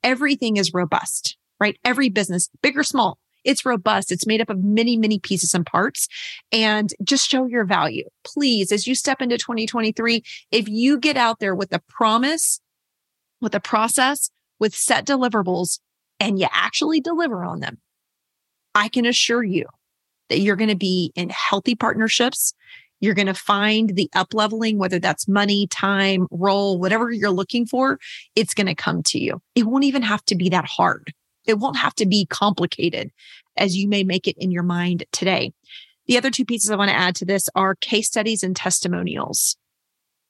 Everything 0.03 0.57
is 0.57 0.75
robust, 0.75 1.37
right? 1.61 1.79
Every 1.85 2.09
business, 2.09 2.49
big 2.61 2.77
or 2.77 2.83
small, 2.83 3.19
it's 3.45 3.65
robust. 3.65 4.13
It's 4.13 4.27
made 4.27 4.41
up 4.41 4.51
of 4.51 4.63
many, 4.63 4.97
many 4.97 5.19
pieces 5.19 5.55
and 5.55 5.67
parts. 5.67 6.09
And 6.51 6.93
just 7.03 7.29
show 7.29 7.47
your 7.47 7.65
value. 7.65 8.09
Please, 8.25 8.73
as 8.73 8.87
you 8.87 8.95
step 8.95 9.21
into 9.21 9.39
2023, 9.39 10.23
if 10.51 10.69
you 10.69 10.99
get 10.99 11.17
out 11.17 11.39
there 11.41 11.55
with 11.55 11.73
a 11.73 11.81
promise, 11.89 12.61
with 13.41 13.55
a 13.55 13.61
process, 13.61 14.31
with 14.59 14.75
set 14.75 15.07
deliverables, 15.07 15.81
and 16.21 16.39
you 16.39 16.47
actually 16.53 17.01
deliver 17.01 17.45
on 17.45 17.61
them, 17.61 17.79
I 18.75 18.89
can 18.89 19.07
assure 19.07 19.43
you 19.43 19.67
that 20.29 20.39
you're 20.39 20.57
going 20.57 20.71
to 20.71 20.77
be 20.77 21.13
in 21.15 21.29
healthy 21.31 21.75
partnerships. 21.75 22.55
You're 23.01 23.15
going 23.15 23.27
to 23.27 23.35
find 23.35 23.97
the 23.97 24.09
up 24.15 24.33
leveling, 24.33 24.79
whether 24.79 25.01
that's 25.01 25.27
money, 25.27 25.67
time, 25.67 26.29
role, 26.31 26.79
whatever 26.79 27.11
you're 27.11 27.31
looking 27.31 27.67
for, 27.67 27.99
it's 28.37 28.55
going 28.55 28.69
to 28.69 28.75
come 28.75 29.03
to 29.05 29.19
you. 29.19 29.43
It 29.57 29.67
won't 29.67 29.85
even 29.85 30.03
have 30.03 30.25
to 30.27 30.37
be 30.37 30.49
that 30.51 30.65
hard. 30.65 31.13
It 31.47 31.59
won't 31.59 31.77
have 31.77 31.95
to 31.97 32.07
be 32.07 32.27
complicated 32.27 33.11
as 33.57 33.77
you 33.77 33.89
may 33.89 34.05
make 34.05 34.27
it 34.27 34.37
in 34.39 34.51
your 34.51 34.63
mind 34.63 35.05
today. 35.13 35.53
The 36.07 36.17
other 36.17 36.31
two 36.31 36.45
pieces 36.45 36.71
I 36.71 36.77
want 36.77 36.91
to 36.91 36.97
add 36.97 37.15
to 37.17 37.25
this 37.25 37.49
are 37.55 37.75
case 37.77 38.09
studies 38.09 38.43
and 38.43 38.57
testimonials. 38.57 39.57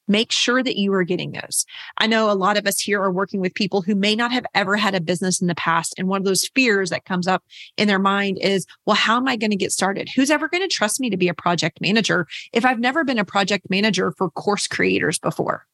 Make 0.08 0.32
sure 0.32 0.62
that 0.62 0.76
you 0.76 0.92
are 0.94 1.04
getting 1.04 1.30
those. 1.30 1.64
I 1.96 2.08
know 2.08 2.30
a 2.30 2.34
lot 2.34 2.56
of 2.56 2.66
us 2.66 2.80
here 2.80 3.00
are 3.00 3.12
working 3.12 3.40
with 3.40 3.54
people 3.54 3.82
who 3.82 3.94
may 3.94 4.16
not 4.16 4.32
have 4.32 4.44
ever 4.52 4.76
had 4.76 4.96
a 4.96 5.00
business 5.00 5.40
in 5.40 5.46
the 5.46 5.54
past. 5.54 5.94
And 5.96 6.08
one 6.08 6.20
of 6.20 6.24
those 6.24 6.50
fears 6.54 6.90
that 6.90 7.04
comes 7.04 7.28
up 7.28 7.44
in 7.76 7.86
their 7.86 8.00
mind 8.00 8.38
is, 8.40 8.66
well, 8.84 8.96
how 8.96 9.16
am 9.16 9.28
I 9.28 9.36
going 9.36 9.52
to 9.52 9.56
get 9.56 9.70
started? 9.70 10.08
Who's 10.14 10.30
ever 10.30 10.48
going 10.48 10.62
to 10.62 10.68
trust 10.68 10.98
me 10.98 11.08
to 11.08 11.16
be 11.16 11.28
a 11.28 11.34
project 11.34 11.80
manager 11.80 12.26
if 12.52 12.64
I've 12.64 12.80
never 12.80 13.04
been 13.04 13.18
a 13.18 13.24
project 13.24 13.70
manager 13.70 14.12
for 14.18 14.28
course 14.30 14.66
creators 14.66 15.18
before? 15.18 15.66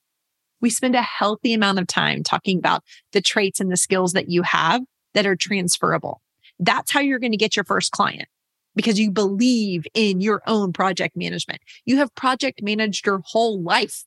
We 0.61 0.70
spend 0.70 0.94
a 0.94 1.03
healthy 1.03 1.55
amount 1.55 1.79
of 1.79 1.87
time 1.87 2.22
talking 2.22 2.59
about 2.59 2.85
the 3.12 3.22
traits 3.22 3.61
and 3.61 3.72
the 3.72 3.77
skills 3.77 4.12
that 4.12 4.29
you 4.29 4.42
have 4.42 4.83
that 5.14 5.26
are 5.26 5.36
transferable. 5.36 6.22
That's 6.58 6.90
how 6.90 7.00
you're 7.00 7.18
going 7.18 7.32
to 7.32 7.38
get 7.38 7.56
your 7.56 7.64
first 7.64 7.92
client 7.92 8.28
because 8.74 8.98
you 8.98 9.10
believe 9.10 9.86
in 9.94 10.20
your 10.20 10.42
own 10.46 10.72
project 10.72 11.16
management. 11.16 11.60
You 11.84 11.96
have 11.98 12.14
project 12.14 12.62
managed 12.62 13.06
your 13.06 13.20
whole 13.24 13.60
life, 13.60 14.04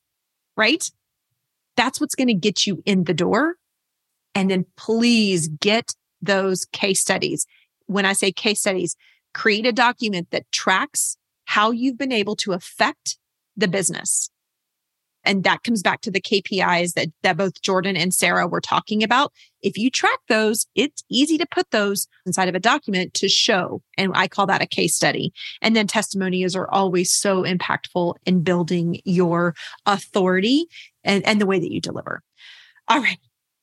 right? 0.56 0.90
That's 1.76 2.00
what's 2.00 2.14
going 2.14 2.28
to 2.28 2.34
get 2.34 2.66
you 2.66 2.82
in 2.84 3.04
the 3.04 3.14
door. 3.14 3.56
And 4.34 4.50
then 4.50 4.66
please 4.76 5.48
get 5.48 5.94
those 6.20 6.64
case 6.66 7.00
studies. 7.00 7.46
When 7.86 8.06
I 8.06 8.12
say 8.12 8.32
case 8.32 8.60
studies, 8.60 8.96
create 9.34 9.66
a 9.66 9.72
document 9.72 10.28
that 10.30 10.50
tracks 10.52 11.16
how 11.44 11.70
you've 11.70 11.98
been 11.98 12.12
able 12.12 12.36
to 12.36 12.52
affect 12.52 13.18
the 13.56 13.68
business. 13.68 14.30
And 15.24 15.44
that 15.44 15.62
comes 15.62 15.82
back 15.82 16.00
to 16.02 16.10
the 16.10 16.20
KPIs 16.20 16.94
that, 16.94 17.08
that 17.22 17.36
both 17.36 17.62
Jordan 17.62 17.96
and 17.96 18.12
Sarah 18.12 18.46
were 18.46 18.60
talking 18.60 19.02
about. 19.02 19.32
If 19.62 19.78
you 19.78 19.90
track 19.90 20.18
those, 20.28 20.66
it's 20.74 21.04
easy 21.08 21.38
to 21.38 21.46
put 21.46 21.70
those 21.70 22.08
inside 22.26 22.48
of 22.48 22.54
a 22.54 22.60
document 22.60 23.14
to 23.14 23.28
show. 23.28 23.82
And 23.96 24.12
I 24.14 24.28
call 24.28 24.46
that 24.46 24.62
a 24.62 24.66
case 24.66 24.94
study. 24.94 25.32
And 25.60 25.76
then 25.76 25.86
testimonials 25.86 26.56
are 26.56 26.70
always 26.70 27.10
so 27.10 27.44
impactful 27.44 28.14
in 28.26 28.42
building 28.42 29.00
your 29.04 29.54
authority 29.86 30.66
and, 31.04 31.24
and 31.26 31.40
the 31.40 31.46
way 31.46 31.60
that 31.60 31.72
you 31.72 31.80
deliver. 31.80 32.22
All 32.88 33.00
right. 33.00 33.18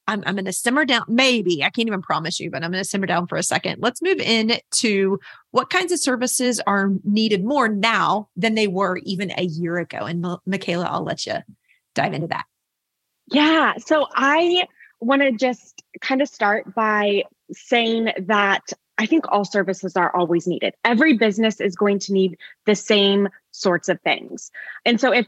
I'm, 0.09 0.23
I'm 0.25 0.35
going 0.35 0.45
to 0.45 0.53
simmer 0.53 0.85
down. 0.85 1.03
Maybe 1.07 1.63
I 1.63 1.69
can't 1.69 1.87
even 1.87 2.01
promise 2.01 2.39
you, 2.39 2.49
but 2.49 2.63
I'm 2.63 2.71
going 2.71 2.83
to 2.83 2.89
simmer 2.89 3.05
down 3.05 3.27
for 3.27 3.37
a 3.37 3.43
second. 3.43 3.77
Let's 3.79 4.01
move 4.01 4.19
in 4.19 4.53
to 4.77 5.19
what 5.51 5.69
kinds 5.69 5.91
of 5.91 5.99
services 5.99 6.59
are 6.65 6.89
needed 7.03 7.45
more 7.45 7.69
now 7.69 8.27
than 8.35 8.55
they 8.55 8.67
were 8.67 8.97
even 9.03 9.31
a 9.37 9.43
year 9.43 9.77
ago. 9.77 9.99
And 9.99 10.25
M- 10.25 10.37
Michaela, 10.47 10.85
I'll 10.85 11.03
let 11.03 11.27
you 11.27 11.35
dive 11.93 12.13
into 12.13 12.27
that. 12.27 12.45
Yeah. 13.27 13.75
So 13.77 14.07
I 14.15 14.65
want 14.99 15.21
to 15.21 15.31
just 15.31 15.83
kind 16.01 16.23
of 16.23 16.27
start 16.27 16.73
by 16.73 17.23
saying 17.51 18.09
that 18.17 18.73
I 18.97 19.05
think 19.05 19.25
all 19.29 19.45
services 19.45 19.95
are 19.95 20.13
always 20.15 20.47
needed. 20.47 20.73
Every 20.83 21.17
business 21.17 21.61
is 21.61 21.75
going 21.75 21.99
to 21.99 22.13
need 22.13 22.37
the 22.65 22.75
same 22.75 23.29
sorts 23.51 23.89
of 23.89 24.01
things. 24.01 24.51
And 24.85 24.99
so 24.99 25.13
if 25.13 25.27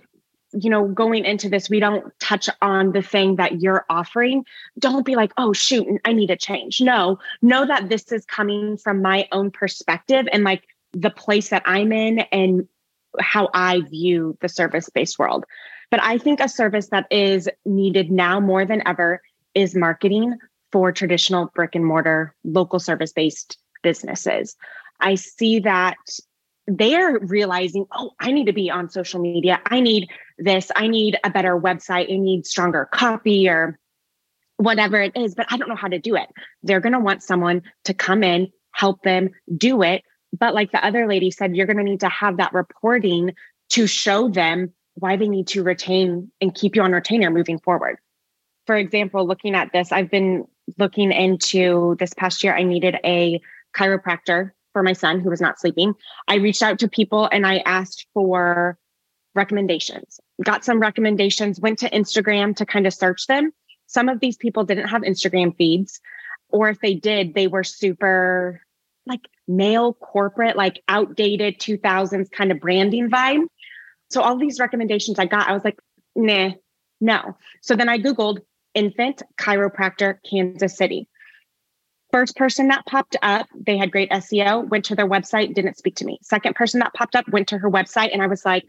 you 0.53 0.69
know, 0.69 0.87
going 0.87 1.25
into 1.25 1.49
this, 1.49 1.69
we 1.69 1.79
don't 1.79 2.11
touch 2.19 2.49
on 2.61 2.91
the 2.91 3.01
thing 3.01 3.35
that 3.37 3.61
you're 3.61 3.85
offering. 3.89 4.45
Don't 4.79 5.05
be 5.05 5.15
like, 5.15 5.31
oh, 5.37 5.53
shoot, 5.53 5.87
I 6.05 6.13
need 6.13 6.29
a 6.29 6.35
change. 6.35 6.81
No, 6.81 7.19
know 7.41 7.65
that 7.65 7.89
this 7.89 8.11
is 8.11 8.25
coming 8.25 8.77
from 8.77 9.01
my 9.01 9.27
own 9.31 9.51
perspective 9.51 10.27
and 10.31 10.43
like 10.43 10.63
the 10.93 11.09
place 11.09 11.49
that 11.49 11.63
I'm 11.65 11.91
in 11.91 12.19
and 12.31 12.67
how 13.19 13.49
I 13.53 13.81
view 13.81 14.37
the 14.41 14.49
service 14.49 14.89
based 14.89 15.19
world. 15.19 15.45
But 15.89 16.01
I 16.01 16.17
think 16.17 16.39
a 16.39 16.49
service 16.49 16.87
that 16.89 17.07
is 17.11 17.49
needed 17.65 18.11
now 18.11 18.39
more 18.39 18.65
than 18.65 18.85
ever 18.87 19.21
is 19.53 19.75
marketing 19.75 20.37
for 20.71 20.91
traditional 20.91 21.51
brick 21.53 21.75
and 21.75 21.85
mortar 21.85 22.33
local 22.43 22.79
service 22.79 23.11
based 23.11 23.57
businesses. 23.83 24.55
I 25.01 25.15
see 25.15 25.59
that 25.59 25.97
they're 26.67 27.19
realizing, 27.19 27.85
oh, 27.91 28.11
I 28.19 28.31
need 28.31 28.45
to 28.45 28.53
be 28.53 28.69
on 28.69 28.89
social 28.89 29.19
media. 29.21 29.59
I 29.65 29.79
need 29.79 30.09
this. 30.37 30.71
I 30.75 30.87
need 30.87 31.17
a 31.23 31.29
better 31.29 31.59
website. 31.59 32.11
I 32.13 32.17
need 32.17 32.45
stronger 32.45 32.87
copy 32.91 33.49
or 33.49 33.79
whatever 34.57 35.01
it 35.01 35.13
is, 35.15 35.33
but 35.33 35.47
I 35.49 35.57
don't 35.57 35.69
know 35.69 35.75
how 35.75 35.87
to 35.87 35.99
do 35.99 36.15
it. 36.15 36.29
They're 36.61 36.79
going 36.79 36.93
to 36.93 36.99
want 36.99 37.23
someone 37.23 37.63
to 37.85 37.93
come 37.93 38.23
in, 38.23 38.51
help 38.71 39.01
them 39.03 39.29
do 39.57 39.81
it. 39.81 40.03
But 40.37 40.53
like 40.53 40.71
the 40.71 40.85
other 40.85 41.07
lady 41.07 41.31
said, 41.31 41.55
you're 41.55 41.65
going 41.65 41.77
to 41.77 41.83
need 41.83 42.01
to 42.01 42.09
have 42.09 42.37
that 42.37 42.53
reporting 42.53 43.33
to 43.71 43.87
show 43.87 44.29
them 44.29 44.71
why 44.95 45.15
they 45.15 45.27
need 45.27 45.47
to 45.47 45.63
retain 45.63 46.31
and 46.39 46.53
keep 46.53 46.75
you 46.75 46.83
on 46.83 46.91
retainer 46.91 47.31
moving 47.31 47.59
forward. 47.59 47.97
For 48.67 48.75
example, 48.75 49.25
looking 49.25 49.55
at 49.55 49.71
this, 49.73 49.91
I've 49.91 50.11
been 50.11 50.45
looking 50.77 51.11
into 51.11 51.95
this 51.99 52.13
past 52.13 52.43
year, 52.43 52.55
I 52.55 52.63
needed 52.63 52.97
a 53.03 53.41
chiropractor 53.75 54.51
for 54.73 54.83
my 54.83 54.93
son 54.93 55.19
who 55.19 55.29
was 55.29 55.41
not 55.41 55.59
sleeping. 55.59 55.93
I 56.27 56.35
reached 56.35 56.63
out 56.63 56.79
to 56.79 56.87
people 56.87 57.29
and 57.31 57.45
I 57.45 57.57
asked 57.59 58.07
for 58.13 58.77
recommendations. 59.35 60.19
Got 60.43 60.65
some 60.65 60.79
recommendations, 60.79 61.59
went 61.59 61.79
to 61.79 61.89
Instagram 61.89 62.55
to 62.57 62.65
kind 62.65 62.87
of 62.87 62.93
search 62.93 63.27
them. 63.27 63.51
Some 63.87 64.09
of 64.09 64.19
these 64.19 64.37
people 64.37 64.63
didn't 64.63 64.87
have 64.87 65.01
Instagram 65.01 65.55
feeds, 65.55 65.99
or 66.49 66.69
if 66.69 66.79
they 66.79 66.93
did, 66.93 67.33
they 67.33 67.47
were 67.47 67.63
super 67.63 68.61
like 69.05 69.21
male 69.47 69.93
corporate, 69.93 70.55
like 70.55 70.81
outdated 70.87 71.59
2000s 71.59 72.29
kind 72.31 72.51
of 72.51 72.59
branding 72.59 73.09
vibe. 73.09 73.45
So 74.09 74.21
all 74.21 74.37
these 74.37 74.59
recommendations 74.59 75.19
I 75.19 75.25
got, 75.25 75.49
I 75.49 75.53
was 75.53 75.63
like, 75.63 75.79
nah, 76.15 76.51
no. 76.99 77.37
So 77.61 77.75
then 77.75 77.89
I 77.89 77.97
Googled 77.97 78.39
infant 78.73 79.21
chiropractor 79.39 80.17
Kansas 80.29 80.77
City. 80.77 81.07
First 82.11 82.35
person 82.35 82.67
that 82.67 82.85
popped 82.85 83.15
up, 83.21 83.47
they 83.55 83.77
had 83.77 83.91
great 83.91 84.11
SEO, 84.11 84.67
went 84.67 84.85
to 84.85 84.95
their 84.95 85.07
website, 85.07 85.53
didn't 85.53 85.77
speak 85.77 85.95
to 85.97 86.05
me. 86.05 86.19
Second 86.21 86.55
person 86.55 86.79
that 86.79 86.93
popped 86.93 87.15
up 87.15 87.27
went 87.29 87.47
to 87.49 87.57
her 87.57 87.69
website, 87.69 88.11
and 88.11 88.21
I 88.21 88.27
was 88.27 88.43
like, 88.45 88.67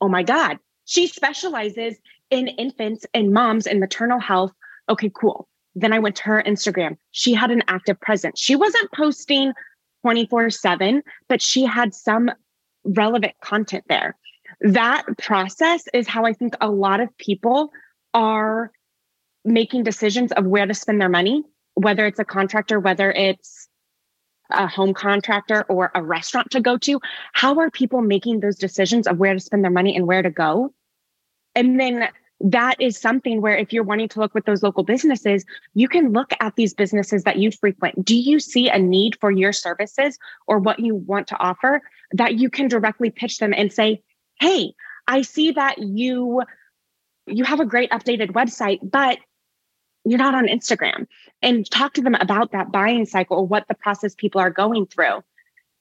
oh 0.00 0.08
my 0.08 0.22
God, 0.22 0.58
she 0.86 1.06
specializes 1.06 1.96
in 2.30 2.48
infants 2.48 3.04
and 3.12 3.32
moms 3.32 3.66
and 3.66 3.78
maternal 3.78 4.20
health. 4.20 4.52
Okay, 4.88 5.10
cool. 5.14 5.48
Then 5.74 5.92
I 5.92 5.98
went 5.98 6.16
to 6.16 6.22
her 6.24 6.42
Instagram. 6.42 6.96
She 7.10 7.34
had 7.34 7.50
an 7.50 7.62
active 7.68 8.00
presence. 8.00 8.40
She 8.40 8.56
wasn't 8.56 8.90
posting 8.92 9.52
24 10.02 10.50
7, 10.50 11.02
but 11.28 11.42
she 11.42 11.64
had 11.64 11.94
some 11.94 12.30
relevant 12.84 13.34
content 13.42 13.84
there. 13.88 14.16
That 14.62 15.04
process 15.18 15.84
is 15.92 16.08
how 16.08 16.24
I 16.24 16.32
think 16.32 16.54
a 16.60 16.70
lot 16.70 17.00
of 17.00 17.16
people 17.18 17.70
are 18.14 18.72
making 19.44 19.82
decisions 19.84 20.32
of 20.32 20.46
where 20.46 20.66
to 20.66 20.74
spend 20.74 21.00
their 21.00 21.08
money 21.08 21.44
whether 21.78 22.06
it's 22.06 22.18
a 22.18 22.24
contractor, 22.24 22.80
whether 22.80 23.10
it's 23.10 23.68
a 24.50 24.66
home 24.66 24.94
contractor 24.94 25.64
or 25.68 25.90
a 25.94 26.02
restaurant 26.02 26.50
to 26.50 26.60
go 26.60 26.78
to, 26.78 27.00
how 27.32 27.58
are 27.58 27.70
people 27.70 28.00
making 28.00 28.40
those 28.40 28.56
decisions 28.56 29.06
of 29.06 29.18
where 29.18 29.34
to 29.34 29.40
spend 29.40 29.62
their 29.62 29.70
money 29.70 29.94
and 29.94 30.06
where 30.06 30.22
to 30.22 30.30
go? 30.30 30.72
And 31.54 31.78
then 31.78 32.08
that 32.40 32.80
is 32.80 32.96
something 32.96 33.42
where 33.42 33.56
if 33.56 33.72
you're 33.72 33.82
wanting 33.82 34.08
to 34.08 34.20
look 34.20 34.34
with 34.34 34.44
those 34.44 34.62
local 34.62 34.84
businesses, 34.84 35.44
you 35.74 35.88
can 35.88 36.12
look 36.12 36.32
at 36.40 36.54
these 36.56 36.72
businesses 36.72 37.24
that 37.24 37.36
you 37.36 37.50
frequent. 37.50 38.04
Do 38.04 38.16
you 38.16 38.38
see 38.38 38.68
a 38.68 38.78
need 38.78 39.16
for 39.20 39.30
your 39.30 39.52
services 39.52 40.18
or 40.46 40.58
what 40.58 40.78
you 40.78 40.94
want 40.94 41.26
to 41.28 41.38
offer 41.38 41.82
that 42.12 42.36
you 42.36 42.48
can 42.48 42.68
directly 42.68 43.10
pitch 43.10 43.38
them 43.38 43.52
and 43.56 43.72
say, 43.72 44.02
"Hey, 44.40 44.72
I 45.08 45.22
see 45.22 45.52
that 45.52 45.78
you 45.78 46.42
you 47.26 47.44
have 47.44 47.60
a 47.60 47.66
great 47.66 47.90
updated 47.90 48.32
website, 48.32 48.78
but 48.82 49.18
you're 50.04 50.18
not 50.18 50.34
on 50.34 50.46
Instagram 50.46 51.06
and 51.42 51.70
talk 51.70 51.94
to 51.94 52.02
them 52.02 52.14
about 52.14 52.52
that 52.52 52.72
buying 52.72 53.04
cycle 53.06 53.38
or 53.38 53.46
what 53.46 53.66
the 53.68 53.74
process 53.74 54.14
people 54.14 54.40
are 54.40 54.50
going 54.50 54.86
through 54.86 55.22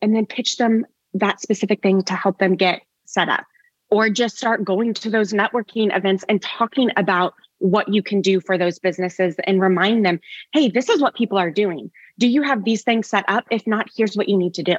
and 0.01 0.15
then 0.15 0.25
pitch 0.25 0.57
them 0.57 0.85
that 1.13 1.39
specific 1.41 1.81
thing 1.81 2.03
to 2.03 2.13
help 2.13 2.37
them 2.39 2.55
get 2.55 2.81
set 3.05 3.29
up. 3.29 3.45
or 3.89 4.09
just 4.09 4.37
start 4.37 4.63
going 4.63 4.93
to 4.93 5.09
those 5.09 5.33
networking 5.33 5.95
events 5.95 6.25
and 6.27 6.41
talking 6.41 6.91
about 6.97 7.33
what 7.59 7.91
you 7.93 8.03
can 8.03 8.21
do 8.21 8.39
for 8.39 8.57
those 8.57 8.79
businesses 8.79 9.35
and 9.45 9.61
remind 9.61 10.05
them, 10.05 10.19
hey, 10.53 10.69
this 10.69 10.89
is 10.89 11.01
what 11.01 11.15
people 11.15 11.37
are 11.37 11.49
doing. 11.49 11.89
Do 12.19 12.27
you 12.27 12.41
have 12.43 12.63
these 12.63 12.83
things 12.83 13.07
set 13.07 13.25
up? 13.27 13.45
If 13.49 13.65
not, 13.65 13.89
here's 13.95 14.15
what 14.15 14.29
you 14.29 14.37
need 14.37 14.53
to 14.55 14.63
do. 14.63 14.75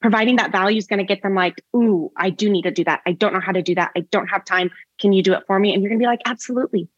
Providing 0.00 0.36
that 0.36 0.52
value 0.52 0.78
is 0.78 0.86
going 0.86 0.98
to 0.98 1.04
get 1.04 1.22
them 1.22 1.34
like, 1.34 1.62
ooh, 1.74 2.12
I 2.16 2.30
do 2.30 2.50
need 2.50 2.62
to 2.62 2.70
do 2.70 2.84
that. 2.84 3.00
I 3.06 3.12
don't 3.12 3.32
know 3.32 3.40
how 3.40 3.52
to 3.52 3.62
do 3.62 3.74
that. 3.76 3.92
I 3.96 4.00
don't 4.00 4.28
have 4.28 4.44
time. 4.44 4.70
Can 5.00 5.12
you 5.12 5.22
do 5.22 5.32
it 5.34 5.44
for 5.46 5.58
me? 5.58 5.72
And 5.72 5.82
you're 5.82 5.90
going 5.90 5.98
to 5.98 6.02
be 6.02 6.06
like, 6.06 6.22
absolutely. 6.26 6.88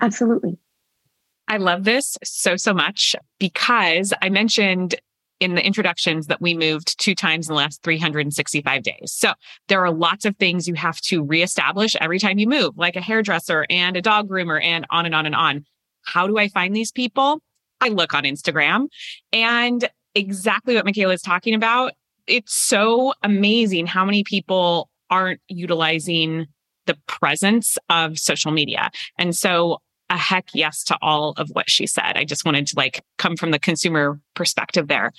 Absolutely. 0.00 0.58
I 1.48 1.58
love 1.58 1.84
this 1.84 2.16
so, 2.24 2.56
so 2.56 2.72
much 2.72 3.14
because 3.38 4.12
I 4.22 4.28
mentioned 4.28 4.96
in 5.40 5.54
the 5.54 5.66
introductions 5.66 6.28
that 6.28 6.40
we 6.40 6.54
moved 6.54 6.98
two 6.98 7.14
times 7.14 7.48
in 7.48 7.54
the 7.54 7.58
last 7.58 7.82
365 7.82 8.82
days. 8.82 9.12
So 9.12 9.32
there 9.68 9.84
are 9.84 9.92
lots 9.92 10.24
of 10.24 10.36
things 10.36 10.66
you 10.66 10.74
have 10.74 11.00
to 11.02 11.22
reestablish 11.22 11.96
every 12.00 12.18
time 12.18 12.38
you 12.38 12.48
move, 12.48 12.78
like 12.78 12.96
a 12.96 13.00
hairdresser 13.00 13.66
and 13.68 13.96
a 13.96 14.02
dog 14.02 14.28
groomer 14.28 14.62
and 14.62 14.86
on 14.90 15.06
and 15.06 15.14
on 15.14 15.26
and 15.26 15.34
on. 15.34 15.64
How 16.04 16.26
do 16.26 16.38
I 16.38 16.48
find 16.48 16.74
these 16.74 16.92
people? 16.92 17.40
I 17.80 17.88
look 17.88 18.14
on 18.14 18.22
Instagram 18.24 18.86
and 19.32 19.88
exactly 20.14 20.76
what 20.76 20.84
Michaela 20.84 21.12
is 21.12 21.22
talking 21.22 21.54
about. 21.54 21.92
It's 22.26 22.54
so 22.54 23.12
amazing 23.22 23.86
how 23.86 24.04
many 24.04 24.24
people 24.24 24.88
aren't 25.10 25.40
utilizing 25.48 26.46
the 26.86 26.96
presence 27.06 27.76
of 27.90 28.18
social 28.18 28.52
media. 28.52 28.90
And 29.18 29.34
so 29.34 29.78
a 30.10 30.18
heck 30.18 30.48
yes 30.54 30.84
to 30.84 30.98
all 31.00 31.34
of 31.36 31.48
what 31.52 31.70
she 31.70 31.86
said. 31.86 32.16
I 32.16 32.24
just 32.24 32.44
wanted 32.44 32.66
to 32.68 32.76
like 32.76 33.02
come 33.18 33.36
from 33.36 33.50
the 33.50 33.58
consumer 33.58 34.20
perspective 34.34 34.88
there. 34.88 35.12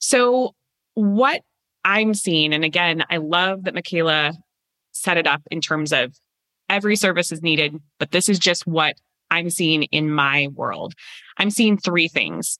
So, 0.00 0.54
what 0.94 1.42
I'm 1.84 2.14
seeing, 2.14 2.52
and 2.52 2.64
again, 2.64 3.04
I 3.10 3.18
love 3.18 3.64
that 3.64 3.74
Michaela 3.74 4.32
set 4.92 5.16
it 5.16 5.26
up 5.26 5.42
in 5.50 5.60
terms 5.60 5.92
of 5.92 6.14
every 6.68 6.96
service 6.96 7.32
is 7.32 7.42
needed, 7.42 7.76
but 7.98 8.10
this 8.10 8.28
is 8.28 8.38
just 8.38 8.66
what 8.66 8.96
I'm 9.30 9.50
seeing 9.50 9.84
in 9.84 10.10
my 10.10 10.48
world. 10.54 10.94
I'm 11.38 11.50
seeing 11.50 11.76
three 11.76 12.08
things 12.08 12.58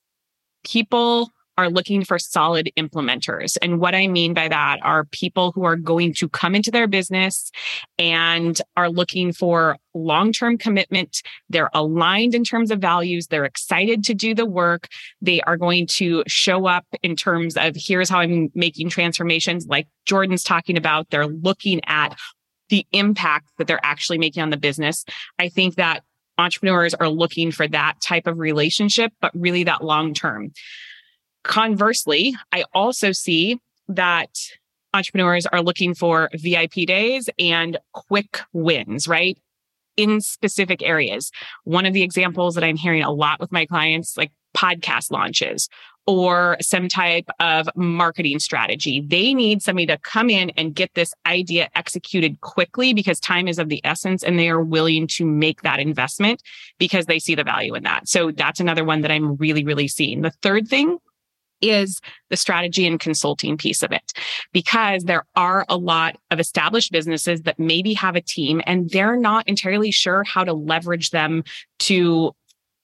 people 0.65 1.31
are 1.57 1.71
looking 1.71 2.05
for 2.05 2.19
solid 2.19 2.71
implementers. 2.77 3.57
And 3.63 3.81
what 3.81 3.95
I 3.95 4.07
mean 4.07 4.35
by 4.35 4.49
that 4.49 4.81
are 4.83 5.05
people 5.05 5.53
who 5.53 5.65
are 5.65 5.77
going 5.77 6.15
to 6.15 6.29
come 6.29 6.55
into 6.55 6.71
their 6.71 6.87
business 6.87 7.51
and 7.99 8.61
are 8.77 8.91
looking 8.91 9.33
for 9.33 9.77
long 9.95 10.33
term 10.33 10.59
commitment. 10.59 11.23
They're 11.49 11.71
aligned 11.73 12.35
in 12.35 12.45
terms 12.45 12.71
of 12.71 12.81
values. 12.81 13.29
They're 13.29 13.45
excited 13.45 14.05
to 14.05 14.15
do 14.15 14.35
the 14.35 14.47
work. 14.47 14.89
They 15.21 15.41
are 15.43 15.57
going 15.57 15.87
to 15.89 16.25
show 16.27 16.67
up 16.67 16.85
in 17.03 17.17
terms 17.17 17.57
of 17.57 17.75
here's 17.77 18.09
how 18.09 18.21
I'm 18.21 18.51
making 18.55 18.89
transformations, 18.89 19.67
like 19.67 19.87
Jordan's 20.07 20.43
talking 20.43 20.77
about. 20.77 21.11
They're 21.11 21.27
looking 21.27 21.81
at 21.87 22.17
the 22.71 22.87
impact 22.93 23.51
that 23.59 23.67
they're 23.67 23.85
actually 23.85 24.19
making 24.19 24.43
on 24.43 24.51
the 24.51 24.57
business. 24.57 25.05
I 25.39 25.49
think 25.49 25.77
that 25.77 26.03
entrepreneurs 26.39 26.95
are 26.95 27.09
looking 27.09 27.53
for 27.53 27.69
that 27.69 28.01
type 28.01 28.27
of 28.27 28.39
relationship, 28.39 29.13
but 29.21 29.31
really 29.35 29.65
that 29.65 29.85
long 29.85 30.15
term. 30.15 30.53
Conversely, 31.45 32.35
I 32.53 32.65
also 32.75 33.13
see 33.13 33.61
that 33.89 34.31
entrepreneurs 34.95 35.47
are 35.47 35.63
looking 35.63 35.95
for 35.95 36.31
VIP 36.35 36.87
days 36.87 37.29
and 37.39 37.79
quick 37.93 38.41
wins, 38.53 39.07
right? 39.07 39.39
In 39.97 40.21
specific 40.21 40.83
areas. 40.83 41.31
One 41.65 41.87
of 41.87 41.93
the 41.93 42.03
examples 42.03 42.55
that 42.55 42.65
I'm 42.65 42.77
hearing 42.77 43.03
a 43.03 43.13
lot 43.13 43.41
with 43.41 43.53
my 43.53 43.67
clients, 43.67 44.17
like 44.17 44.33
podcast 44.57 45.11
launches 45.11 45.69
or 46.07 46.57
some 46.61 46.89
type 46.89 47.29
of 47.41 47.69
marketing 47.75 48.39
strategy. 48.39 49.03
They 49.07 49.35
need 49.35 49.63
somebody 49.63 49.87
to 49.87 49.99
come 49.99 50.29
in 50.31 50.51
and 50.51 50.75
get 50.75 50.91
this 50.95 51.15
idea 51.27 51.71
executed 51.75 52.41
quickly 52.41 52.93
because 52.93 53.19
time 53.19 53.49
is 53.49 53.59
of 53.59 53.69
the 53.69 53.81
essence 53.85 54.23
and 54.23 54.39
they 54.39 54.51
are 54.51 54.63
willing 54.63 55.07
to 55.09 55.25
make 55.25 55.63
that 55.63 55.81
investment 55.81 56.43
because 56.79 57.07
they 57.07 57.19
see 57.19 57.35
the 57.35 57.45
value 57.45 57.75
in 57.75 57.85
that. 57.85 58.09
So 58.09 58.31
that's 58.31 58.61
another 58.61 58.85
one 58.85 59.01
that 59.01 59.11
I'm 59.11 59.37
really, 59.37 59.65
really 59.65 59.89
seeing. 59.89 60.21
The 60.21 60.33
third 60.43 60.69
thing 60.69 60.99
is 61.61 62.01
the 62.31 62.37
strategy 62.37 62.87
and 62.87 63.01
consulting 63.01 63.57
piece 63.57 63.83
of 63.83 63.93
it 63.93 64.13
because 64.53 65.05
there 65.05 65.25
are 65.37 65.65
a 65.69 65.77
lot 65.77 66.17
of 66.31 66.41
established 66.41 66.93
businesses 66.93 67.43
that 67.43 67.59
maybe 67.59 67.95
have 67.95 68.17
a 68.17 68.21
team 68.21 68.61
and 68.67 68.91
they're 68.91 69.17
not 69.17 69.49
entirely 69.49 69.91
sure 69.91 70.25
how 70.25 70.45
to 70.45 70.53
leverage 70.53 71.11
them 71.11 71.45
to 71.79 72.35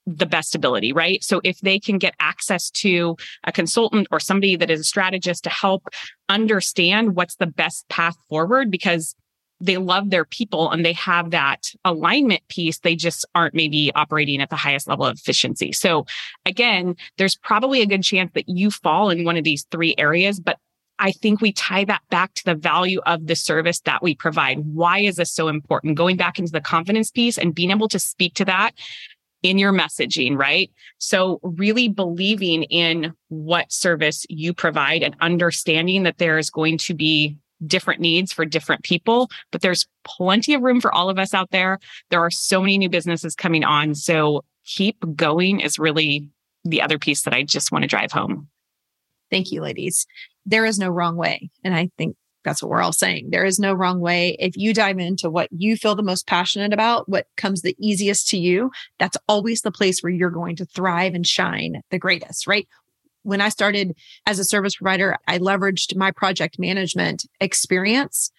the 0.07 0.25
best 0.25 0.55
ability, 0.55 0.91
right? 0.93 1.23
So 1.23 1.41
if 1.43 1.59
they 1.59 1.79
can 1.79 1.99
get 1.99 2.15
access 2.19 2.71
to 2.71 3.15
a 3.43 3.51
consultant 3.51 4.07
or 4.11 4.19
somebody 4.19 4.55
that 4.55 4.71
is 4.71 4.79
a 4.79 4.83
strategist 4.83 5.43
to 5.43 5.49
help 5.49 5.87
understand 6.27 7.15
what's 7.15 7.35
the 7.35 7.47
best 7.47 7.87
path 7.87 8.15
forward, 8.27 8.71
because 8.71 9.15
they 9.61 9.77
love 9.77 10.09
their 10.09 10.25
people 10.25 10.71
and 10.71 10.85
they 10.85 10.93
have 10.93 11.31
that 11.31 11.71
alignment 11.85 12.41
piece. 12.49 12.79
They 12.79 12.95
just 12.95 13.25
aren't 13.35 13.53
maybe 13.53 13.91
operating 13.95 14.41
at 14.41 14.49
the 14.49 14.55
highest 14.55 14.87
level 14.87 15.05
of 15.05 15.17
efficiency. 15.17 15.71
So 15.71 16.05
again, 16.45 16.95
there's 17.17 17.35
probably 17.35 17.81
a 17.81 17.85
good 17.85 18.03
chance 18.03 18.31
that 18.33 18.49
you 18.49 18.71
fall 18.71 19.09
in 19.09 19.23
one 19.23 19.37
of 19.37 19.43
these 19.43 19.65
three 19.71 19.95
areas, 19.97 20.39
but 20.39 20.57
I 20.99 21.11
think 21.11 21.41
we 21.41 21.51
tie 21.51 21.85
that 21.85 22.01
back 22.11 22.35
to 22.35 22.45
the 22.45 22.55
value 22.55 23.01
of 23.07 23.25
the 23.25 23.35
service 23.35 23.79
that 23.81 24.03
we 24.03 24.13
provide. 24.13 24.59
Why 24.59 24.99
is 24.99 25.15
this 25.15 25.31
so 25.31 25.47
important? 25.47 25.97
Going 25.97 26.15
back 26.15 26.37
into 26.37 26.51
the 26.51 26.61
confidence 26.61 27.09
piece 27.09 27.39
and 27.39 27.55
being 27.55 27.71
able 27.71 27.87
to 27.87 27.97
speak 27.97 28.35
to 28.35 28.45
that 28.45 28.73
in 29.41 29.57
your 29.57 29.73
messaging, 29.73 30.37
right? 30.37 30.71
So 30.99 31.39
really 31.41 31.87
believing 31.87 32.63
in 32.63 33.13
what 33.29 33.71
service 33.71 34.25
you 34.29 34.53
provide 34.53 35.01
and 35.01 35.15
understanding 35.21 36.03
that 36.03 36.19
there 36.19 36.37
is 36.37 36.51
going 36.51 36.77
to 36.79 36.93
be 36.93 37.37
different 37.65 38.01
needs 38.01 38.31
for 38.31 38.45
different 38.45 38.83
people, 38.83 39.29
but 39.51 39.61
there's 39.61 39.87
plenty 40.03 40.53
of 40.53 40.61
room 40.61 40.81
for 40.81 40.93
all 40.93 41.09
of 41.09 41.19
us 41.19 41.33
out 41.33 41.51
there. 41.51 41.79
There 42.09 42.23
are 42.23 42.31
so 42.31 42.61
many 42.61 42.77
new 42.77 42.89
businesses 42.89 43.35
coming 43.35 43.63
on. 43.63 43.95
So 43.95 44.43
keep 44.65 44.97
going 45.15 45.59
is 45.59 45.79
really 45.79 46.29
the 46.63 46.81
other 46.81 46.99
piece 46.99 47.23
that 47.23 47.33
I 47.33 47.43
just 47.43 47.71
want 47.71 47.83
to 47.83 47.87
drive 47.87 48.11
home. 48.11 48.47
Thank 49.29 49.51
you, 49.51 49.61
ladies. 49.61 50.05
There 50.45 50.65
is 50.65 50.79
no 50.79 50.89
wrong 50.89 51.15
way. 51.15 51.49
And 51.63 51.75
I 51.75 51.89
think 51.97 52.15
that's 52.43 52.61
what 52.61 52.69
we're 52.69 52.81
all 52.81 52.93
saying. 52.93 53.29
There 53.29 53.45
is 53.45 53.59
no 53.59 53.73
wrong 53.73 53.99
way. 53.99 54.35
If 54.39 54.57
you 54.57 54.73
dive 54.73 54.99
into 54.99 55.29
what 55.29 55.47
you 55.51 55.77
feel 55.77 55.95
the 55.95 56.01
most 56.01 56.25
passionate 56.25 56.73
about, 56.73 57.07
what 57.07 57.27
comes 57.37 57.61
the 57.61 57.75
easiest 57.79 58.27
to 58.29 58.37
you, 58.37 58.71
that's 58.97 59.17
always 59.27 59.61
the 59.61 59.71
place 59.71 60.01
where 60.01 60.11
you're 60.11 60.31
going 60.31 60.55
to 60.55 60.65
thrive 60.65 61.13
and 61.13 61.25
shine 61.25 61.81
the 61.91 61.99
greatest, 61.99 62.47
right? 62.47 62.67
When 63.23 63.41
I 63.41 63.49
started 63.49 63.95
as 64.25 64.39
a 64.39 64.43
service 64.43 64.75
provider, 64.75 65.17
I 65.27 65.39
leveraged 65.39 65.95
my 65.95 66.11
project 66.11 66.59
management 66.59 67.25
experience 67.39 68.31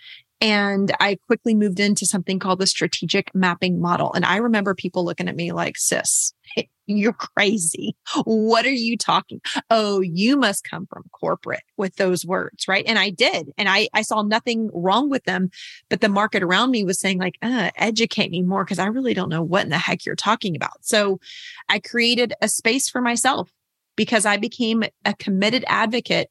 and 0.43 0.93
I 0.99 1.19
quickly 1.29 1.55
moved 1.55 1.79
into 1.79 2.05
something 2.05 2.41
called 2.41 2.59
the 2.59 2.67
strategic 2.67 3.33
mapping 3.33 3.81
model. 3.81 4.13
And 4.13 4.25
I 4.25 4.39
remember 4.39 4.75
people 4.75 5.05
looking 5.05 5.29
at 5.29 5.37
me 5.37 5.53
like, 5.53 5.79
sis, 5.79 6.35
you're 6.87 7.13
crazy. 7.13 7.95
What 8.25 8.67
are 8.67 8.71
you 8.71 8.97
talking? 8.97 9.41
Oh, 9.71 10.01
you 10.01 10.37
must 10.37 10.69
come 10.69 10.87
from 10.87 11.05
corporate 11.13 11.63
with 11.77 11.95
those 11.95 12.27
words, 12.27 12.67
right? 12.67 12.85
And 12.89 12.99
I 12.99 13.11
did. 13.11 13.53
And 13.57 13.69
I, 13.69 13.89
I 13.95 14.03
saw 14.03 14.23
nothing 14.23 14.69
wrong 14.75 15.09
with 15.09 15.23
them. 15.25 15.49
But 15.89 16.01
the 16.01 16.09
market 16.09 16.43
around 16.43 16.73
me 16.73 16.85
was 16.85 16.99
saying, 16.99 17.19
like, 17.19 17.39
uh, 17.41 17.71
educate 17.77 18.33
me 18.33 18.43
more 18.43 18.65
because 18.65 18.81
I 18.81 18.87
really 18.87 19.15
don't 19.15 19.29
know 19.29 19.45
what 19.45 19.63
in 19.63 19.71
the 19.71 19.79
heck 19.79 20.05
you're 20.05 20.17
talking 20.17 20.57
about. 20.57 20.85
So 20.85 21.21
I 21.69 21.79
created 21.79 22.35
a 22.43 22.49
space 22.49 22.89
for 22.89 23.01
myself 23.01 23.53
because 23.97 24.27
I 24.27 24.37
became 24.37 24.85
a 25.05 25.15
committed 25.15 25.65
advocate 25.67 26.31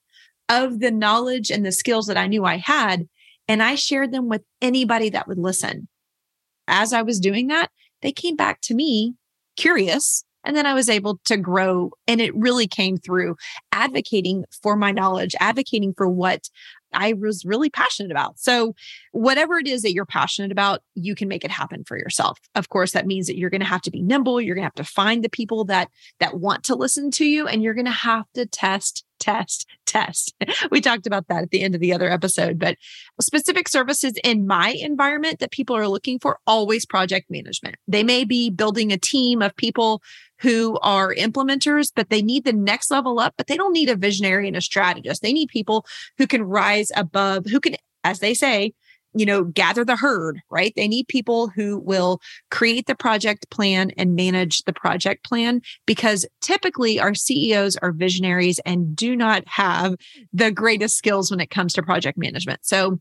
of 0.49 0.79
the 0.79 0.91
knowledge 0.91 1.49
and 1.49 1.65
the 1.65 1.71
skills 1.71 2.07
that 2.07 2.17
I 2.17 2.27
knew 2.27 2.45
I 2.45 2.57
had. 2.57 3.07
And 3.47 3.61
I 3.61 3.75
shared 3.75 4.11
them 4.11 4.29
with 4.29 4.43
anybody 4.61 5.09
that 5.09 5.27
would 5.27 5.37
listen. 5.37 5.87
As 6.67 6.93
I 6.93 7.01
was 7.01 7.19
doing 7.19 7.47
that, 7.47 7.69
they 8.01 8.11
came 8.11 8.35
back 8.35 8.61
to 8.61 8.73
me 8.73 9.15
curious. 9.57 10.23
And 10.43 10.55
then 10.55 10.65
I 10.65 10.73
was 10.73 10.89
able 10.89 11.19
to 11.25 11.37
grow. 11.37 11.91
And 12.07 12.19
it 12.19 12.35
really 12.35 12.67
came 12.67 12.97
through 12.97 13.35
advocating 13.71 14.45
for 14.61 14.75
my 14.75 14.91
knowledge, 14.91 15.35
advocating 15.39 15.93
for 15.95 16.07
what 16.07 16.49
I 16.93 17.13
was 17.13 17.45
really 17.45 17.69
passionate 17.69 18.11
about. 18.11 18.39
So, 18.39 18.75
whatever 19.11 19.57
it 19.57 19.67
is 19.67 19.81
that 19.81 19.93
you're 19.93 20.05
passionate 20.05 20.51
about, 20.51 20.81
you 20.95 21.15
can 21.15 21.27
make 21.27 21.43
it 21.43 21.51
happen 21.51 21.83
for 21.83 21.97
yourself. 21.97 22.37
Of 22.55 22.69
course, 22.69 22.91
that 22.91 23.07
means 23.07 23.27
that 23.27 23.37
you're 23.37 23.49
going 23.49 23.61
to 23.61 23.67
have 23.67 23.81
to 23.83 23.91
be 23.91 24.01
nimble, 24.01 24.41
you're 24.41 24.55
going 24.55 24.63
to 24.63 24.67
have 24.67 24.73
to 24.75 24.83
find 24.83 25.23
the 25.23 25.29
people 25.29 25.65
that 25.65 25.89
that 26.19 26.39
want 26.39 26.63
to 26.65 26.75
listen 26.75 27.11
to 27.11 27.25
you 27.25 27.47
and 27.47 27.63
you're 27.63 27.73
going 27.73 27.85
to 27.85 27.91
have 27.91 28.25
to 28.33 28.45
test 28.45 29.05
test, 29.21 29.67
test. 29.85 30.33
We 30.71 30.81
talked 30.81 31.05
about 31.05 31.27
that 31.27 31.43
at 31.43 31.51
the 31.51 31.61
end 31.61 31.75
of 31.75 31.81
the 31.81 31.93
other 31.93 32.09
episode, 32.09 32.57
but 32.57 32.77
specific 33.21 33.67
services 33.67 34.13
in 34.23 34.47
my 34.47 34.75
environment 34.79 35.39
that 35.39 35.51
people 35.51 35.75
are 35.75 35.87
looking 35.87 36.17
for 36.17 36.39
always 36.47 36.85
project 36.85 37.29
management. 37.29 37.75
They 37.87 38.03
may 38.03 38.23
be 38.23 38.49
building 38.49 38.91
a 38.91 38.97
team 38.97 39.41
of 39.41 39.55
people 39.55 40.01
who 40.41 40.77
are 40.81 41.13
implementers, 41.13 41.91
but 41.95 42.09
they 42.09 42.21
need 42.21 42.43
the 42.43 42.53
next 42.53 42.91
level 42.91 43.19
up, 43.19 43.33
but 43.37 43.47
they 43.47 43.57
don't 43.57 43.73
need 43.73 43.89
a 43.89 43.95
visionary 43.95 44.47
and 44.47 44.57
a 44.57 44.61
strategist. 44.61 45.21
They 45.21 45.33
need 45.33 45.49
people 45.49 45.85
who 46.17 46.27
can 46.27 46.43
rise 46.43 46.91
above, 46.95 47.45
who 47.45 47.59
can, 47.59 47.75
as 48.03 48.19
they 48.19 48.33
say, 48.33 48.73
you 49.13 49.25
know, 49.25 49.43
gather 49.43 49.83
the 49.83 49.97
herd, 49.97 50.39
right? 50.49 50.73
They 50.75 50.87
need 50.87 51.07
people 51.07 51.49
who 51.49 51.77
will 51.77 52.21
create 52.49 52.87
the 52.87 52.95
project 52.95 53.49
plan 53.49 53.91
and 53.97 54.15
manage 54.15 54.63
the 54.63 54.73
project 54.73 55.25
plan 55.25 55.61
because 55.85 56.25
typically 56.39 56.99
our 56.99 57.13
CEOs 57.13 57.75
are 57.77 57.91
visionaries 57.91 58.59
and 58.65 58.95
do 58.95 59.15
not 59.15 59.43
have 59.47 59.95
the 60.31 60.49
greatest 60.49 60.95
skills 60.95 61.29
when 61.29 61.41
it 61.41 61.49
comes 61.49 61.73
to 61.73 61.83
project 61.83 62.17
management. 62.17 62.61
So 62.63 62.99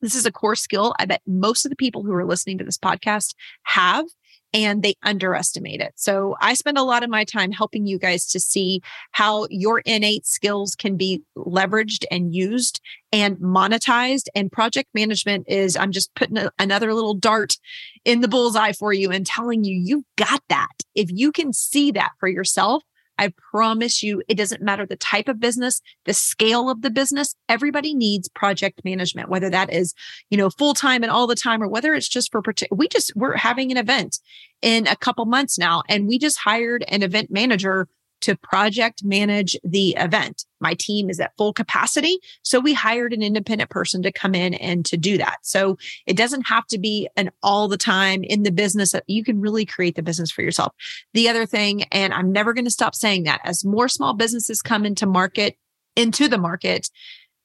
This 0.00 0.14
is 0.14 0.26
a 0.26 0.32
core 0.32 0.56
skill 0.56 0.94
I 0.98 1.04
bet 1.04 1.22
most 1.26 1.64
of 1.64 1.70
the 1.70 1.76
people 1.76 2.02
who 2.02 2.12
are 2.12 2.26
listening 2.26 2.58
to 2.58 2.64
this 2.64 2.78
podcast 2.78 3.34
have 3.64 4.06
and 4.54 4.82
they 4.82 4.94
underestimate 5.02 5.80
it. 5.80 5.92
So 5.96 6.36
I 6.40 6.54
spend 6.54 6.78
a 6.78 6.82
lot 6.82 7.02
of 7.02 7.10
my 7.10 7.24
time 7.24 7.52
helping 7.52 7.86
you 7.86 7.98
guys 7.98 8.26
to 8.28 8.40
see 8.40 8.82
how 9.12 9.46
your 9.50 9.80
innate 9.80 10.26
skills 10.26 10.74
can 10.74 10.96
be 10.96 11.22
leveraged 11.36 12.04
and 12.10 12.34
used 12.34 12.80
and 13.12 13.36
monetized. 13.38 14.26
And 14.34 14.52
project 14.52 14.90
management 14.94 15.46
is, 15.48 15.76
I'm 15.76 15.92
just 15.92 16.14
putting 16.14 16.38
a, 16.38 16.50
another 16.58 16.92
little 16.92 17.14
dart 17.14 17.56
in 18.04 18.20
the 18.20 18.28
bullseye 18.28 18.72
for 18.72 18.92
you 18.92 19.10
and 19.10 19.26
telling 19.26 19.64
you, 19.64 19.76
you've 19.76 20.04
got 20.16 20.42
that. 20.48 20.72
If 20.94 21.10
you 21.10 21.32
can 21.32 21.52
see 21.52 21.90
that 21.92 22.12
for 22.20 22.28
yourself, 22.28 22.82
I 23.18 23.32
promise 23.50 24.02
you, 24.02 24.22
it 24.28 24.36
doesn't 24.36 24.62
matter 24.62 24.86
the 24.86 24.96
type 24.96 25.28
of 25.28 25.38
business, 25.38 25.80
the 26.06 26.14
scale 26.14 26.70
of 26.70 26.82
the 26.82 26.90
business. 26.90 27.34
Everybody 27.48 27.94
needs 27.94 28.28
project 28.28 28.80
management, 28.84 29.28
whether 29.28 29.50
that 29.50 29.72
is, 29.72 29.94
you 30.30 30.38
know, 30.38 30.50
full 30.50 30.74
time 30.74 31.02
and 31.02 31.12
all 31.12 31.26
the 31.26 31.34
time, 31.34 31.62
or 31.62 31.68
whether 31.68 31.94
it's 31.94 32.08
just 32.08 32.32
for, 32.32 32.42
we 32.70 32.88
just, 32.88 33.12
we're 33.14 33.36
having 33.36 33.70
an 33.70 33.76
event 33.76 34.18
in 34.60 34.86
a 34.86 34.96
couple 34.96 35.24
months 35.26 35.58
now, 35.58 35.82
and 35.88 36.08
we 36.08 36.18
just 36.18 36.38
hired 36.38 36.84
an 36.88 37.02
event 37.02 37.30
manager 37.30 37.88
to 38.22 38.36
project 38.36 39.04
manage 39.04 39.56
the 39.62 39.94
event. 39.98 40.44
My 40.60 40.74
team 40.74 41.10
is 41.10 41.20
at 41.20 41.36
full 41.36 41.52
capacity. 41.52 42.18
So 42.42 42.60
we 42.60 42.72
hired 42.72 43.12
an 43.12 43.22
independent 43.22 43.70
person 43.70 44.02
to 44.02 44.12
come 44.12 44.34
in 44.34 44.54
and 44.54 44.84
to 44.86 44.96
do 44.96 45.18
that. 45.18 45.38
So 45.42 45.76
it 46.06 46.16
doesn't 46.16 46.46
have 46.46 46.66
to 46.68 46.78
be 46.78 47.08
an 47.16 47.30
all 47.42 47.68
the 47.68 47.76
time 47.76 48.22
in 48.24 48.44
the 48.44 48.52
business. 48.52 48.94
You 49.06 49.24
can 49.24 49.40
really 49.40 49.66
create 49.66 49.96
the 49.96 50.02
business 50.02 50.30
for 50.30 50.42
yourself. 50.42 50.72
The 51.14 51.28
other 51.28 51.46
thing, 51.46 51.82
and 51.84 52.14
I'm 52.14 52.32
never 52.32 52.54
going 52.54 52.64
to 52.64 52.70
stop 52.70 52.94
saying 52.94 53.24
that 53.24 53.40
as 53.44 53.64
more 53.64 53.88
small 53.88 54.14
businesses 54.14 54.62
come 54.62 54.86
into 54.86 55.06
market, 55.06 55.56
into 55.96 56.28
the 56.28 56.38
market, 56.38 56.88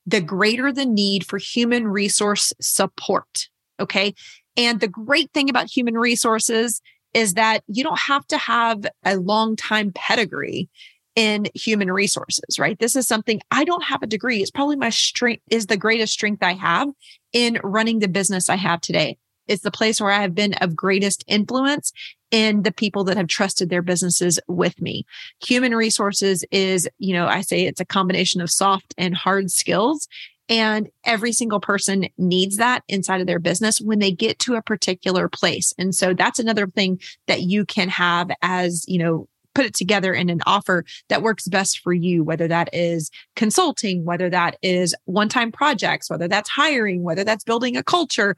the 0.06 0.22
greater 0.22 0.72
the 0.72 0.86
need 0.86 1.26
for 1.26 1.38
human 1.38 1.88
resource 1.88 2.54
support. 2.62 3.50
Okay. 3.80 4.14
And 4.56 4.80
the 4.80 4.88
great 4.88 5.32
thing 5.34 5.50
about 5.50 5.70
human 5.70 5.96
resources 5.96 6.82
is 7.18 7.34
that 7.34 7.64
you 7.68 7.84
don't 7.84 7.98
have 7.98 8.28
to 8.28 8.38
have 8.38 8.86
a 9.04 9.18
long 9.18 9.56
time 9.56 9.92
pedigree 9.92 10.70
in 11.16 11.48
human 11.56 11.92
resources, 11.92 12.60
right? 12.60 12.78
This 12.78 12.96
is 12.96 13.08
something 13.08 13.42
I 13.50 13.64
don't 13.64 13.84
have 13.84 14.04
a 14.04 14.08
degree. 14.08 14.40
It's 14.40 14.52
probably 14.52 14.76
my 14.76 14.92
strength 14.92 15.42
is 15.50 15.66
the 15.66 15.78
greatest 15.78 16.14
strength 16.14 16.44
I 16.44 16.54
have 16.54 16.90
in 17.34 17.60
running 17.64 17.98
the 17.98 18.08
business 18.08 18.50
I 18.50 18.56
have 18.58 18.82
today. 18.82 19.18
It's 19.48 19.64
the 19.64 19.72
place 19.72 20.00
where 20.00 20.12
I 20.12 20.22
have 20.22 20.36
been 20.36 20.54
of 20.62 20.76
greatest 20.76 21.24
influence 21.28 21.92
in 22.30 22.62
the 22.62 22.72
people 22.72 23.04
that 23.06 23.18
have 23.18 23.28
trusted 23.28 23.72
their 23.72 23.82
businesses 23.82 24.40
with 24.48 24.80
me. 24.80 25.04
Human 25.44 25.74
resources 25.74 26.46
is, 26.52 26.88
you 27.00 27.14
know, 27.14 27.26
I 27.26 27.42
say 27.42 27.66
it's 27.66 27.82
a 27.82 27.86
combination 27.86 28.42
of 28.42 28.52
soft 28.52 28.94
and 28.96 29.16
hard 29.16 29.50
skills. 29.50 30.08
And 30.50 30.90
every 31.04 31.34
single 31.34 31.60
person 31.60 32.08
needs 32.18 32.58
that 32.58 32.84
inside 32.88 33.22
of 33.22 33.28
their 33.28 33.40
business 33.40 33.82
when 33.82 34.00
they 34.00 34.12
get 34.12 34.40
to 34.40 34.56
a 34.56 34.62
particular 34.62 35.28
place. 35.28 35.74
And 35.78 35.94
so 35.94 36.14
that's 36.14 36.40
another 36.40 36.68
thing 36.68 37.02
that 37.28 37.42
you 37.42 37.66
can 37.66 37.90
have 37.90 38.30
as, 38.42 38.86
you 38.88 38.98
know, 38.98 39.28
put 39.58 39.66
it 39.66 39.74
together 39.74 40.14
in 40.14 40.30
an 40.30 40.40
offer 40.46 40.86
that 41.10 41.24
works 41.24 41.48
best 41.48 41.80
for 41.80 41.92
you, 41.92 42.24
whether 42.24 42.48
that 42.48 42.70
is 42.74 43.10
consulting, 43.36 44.06
whether 44.06 44.30
that 44.30 44.56
is 44.62 44.94
one 45.06 45.28
time 45.28 45.52
projects, 45.52 46.12
whether 46.12 46.28
that's 46.28 46.48
hiring, 46.48 47.02
whether 47.02 47.24
that's 47.24 47.44
building 47.44 47.76
a 47.76 47.82
culture. 47.82 48.38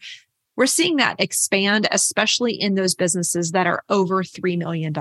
We're 0.60 0.66
seeing 0.66 0.98
that 0.98 1.22
expand, 1.22 1.88
especially 1.90 2.52
in 2.52 2.76
those 2.76 2.94
businesses 2.94 3.52
that 3.52 3.66
are 3.66 3.86
over 3.88 4.24
$3 4.24 4.58
million 4.58 4.94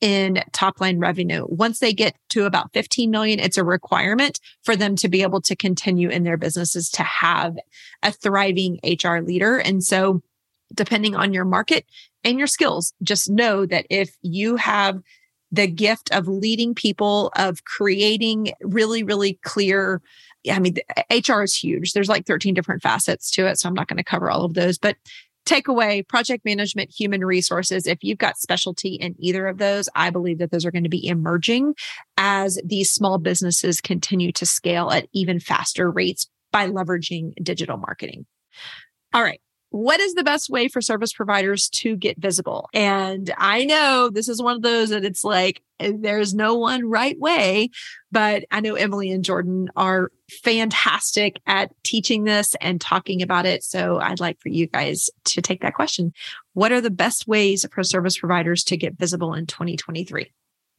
in 0.00 0.42
top 0.52 0.80
line 0.80 0.98
revenue. 0.98 1.44
Once 1.46 1.78
they 1.78 1.92
get 1.92 2.16
to 2.30 2.46
about 2.46 2.72
15 2.72 3.10
million, 3.10 3.38
it's 3.38 3.58
a 3.58 3.64
requirement 3.64 4.40
for 4.64 4.74
them 4.74 4.96
to 4.96 5.10
be 5.10 5.20
able 5.20 5.42
to 5.42 5.54
continue 5.54 6.08
in 6.08 6.24
their 6.24 6.38
businesses 6.38 6.88
to 6.92 7.02
have 7.02 7.54
a 8.02 8.12
thriving 8.12 8.80
HR 8.82 9.18
leader. 9.18 9.58
And 9.58 9.84
so 9.84 10.22
depending 10.74 11.14
on 11.14 11.34
your 11.34 11.44
market 11.44 11.84
and 12.24 12.38
your 12.38 12.46
skills, 12.46 12.94
just 13.02 13.28
know 13.28 13.66
that 13.66 13.84
if 13.90 14.16
you 14.22 14.56
have 14.56 15.02
the 15.50 15.66
gift 15.66 16.10
of 16.12 16.26
leading 16.26 16.74
people, 16.74 17.30
of 17.36 17.62
creating 17.64 18.54
really, 18.62 19.02
really 19.02 19.38
clear 19.44 20.00
I 20.50 20.58
mean, 20.58 20.76
HR 21.10 21.40
eh, 21.40 21.44
is 21.44 21.54
huge. 21.54 21.92
There's 21.92 22.08
like 22.08 22.26
13 22.26 22.54
different 22.54 22.82
facets 22.82 23.30
to 23.32 23.46
it. 23.46 23.58
So 23.58 23.68
I'm 23.68 23.74
not 23.74 23.88
going 23.88 23.98
to 23.98 24.04
cover 24.04 24.30
all 24.30 24.44
of 24.44 24.54
those, 24.54 24.78
but 24.78 24.96
takeaway 25.44 26.06
project 26.06 26.44
management 26.44 26.90
human 26.96 27.24
resources 27.24 27.86
if 27.86 27.98
you've 28.02 28.18
got 28.18 28.38
specialty 28.38 28.94
in 28.94 29.14
either 29.18 29.48
of 29.48 29.58
those 29.58 29.88
i 29.94 30.08
believe 30.08 30.38
that 30.38 30.52
those 30.52 30.64
are 30.64 30.70
going 30.70 30.84
to 30.84 30.88
be 30.88 31.06
emerging 31.06 31.74
as 32.16 32.60
these 32.64 32.92
small 32.92 33.18
businesses 33.18 33.80
continue 33.80 34.30
to 34.30 34.46
scale 34.46 34.90
at 34.90 35.08
even 35.12 35.40
faster 35.40 35.90
rates 35.90 36.28
by 36.52 36.68
leveraging 36.68 37.34
digital 37.42 37.76
marketing 37.76 38.24
all 39.12 39.22
right 39.22 39.40
what 39.72 40.00
is 40.00 40.14
the 40.14 40.22
best 40.22 40.50
way 40.50 40.68
for 40.68 40.82
service 40.82 41.14
providers 41.14 41.70
to 41.70 41.96
get 41.96 42.18
visible? 42.18 42.68
And 42.74 43.32
I 43.38 43.64
know 43.64 44.10
this 44.12 44.28
is 44.28 44.42
one 44.42 44.56
of 44.56 44.62
those 44.62 44.90
that 44.90 45.04
it's 45.04 45.24
like, 45.24 45.62
eh, 45.80 45.92
there's 45.98 46.34
no 46.34 46.54
one 46.56 46.88
right 46.88 47.18
way, 47.18 47.70
but 48.10 48.44
I 48.50 48.60
know 48.60 48.74
Emily 48.74 49.10
and 49.10 49.24
Jordan 49.24 49.70
are 49.74 50.12
fantastic 50.42 51.40
at 51.46 51.72
teaching 51.84 52.24
this 52.24 52.54
and 52.60 52.82
talking 52.82 53.22
about 53.22 53.46
it. 53.46 53.64
So 53.64 53.98
I'd 53.98 54.20
like 54.20 54.38
for 54.40 54.50
you 54.50 54.66
guys 54.66 55.08
to 55.24 55.40
take 55.40 55.62
that 55.62 55.74
question. 55.74 56.12
What 56.52 56.70
are 56.70 56.82
the 56.82 56.90
best 56.90 57.26
ways 57.26 57.66
for 57.72 57.82
service 57.82 58.18
providers 58.18 58.64
to 58.64 58.76
get 58.76 58.98
visible 58.98 59.32
in 59.32 59.46
2023? 59.46 60.30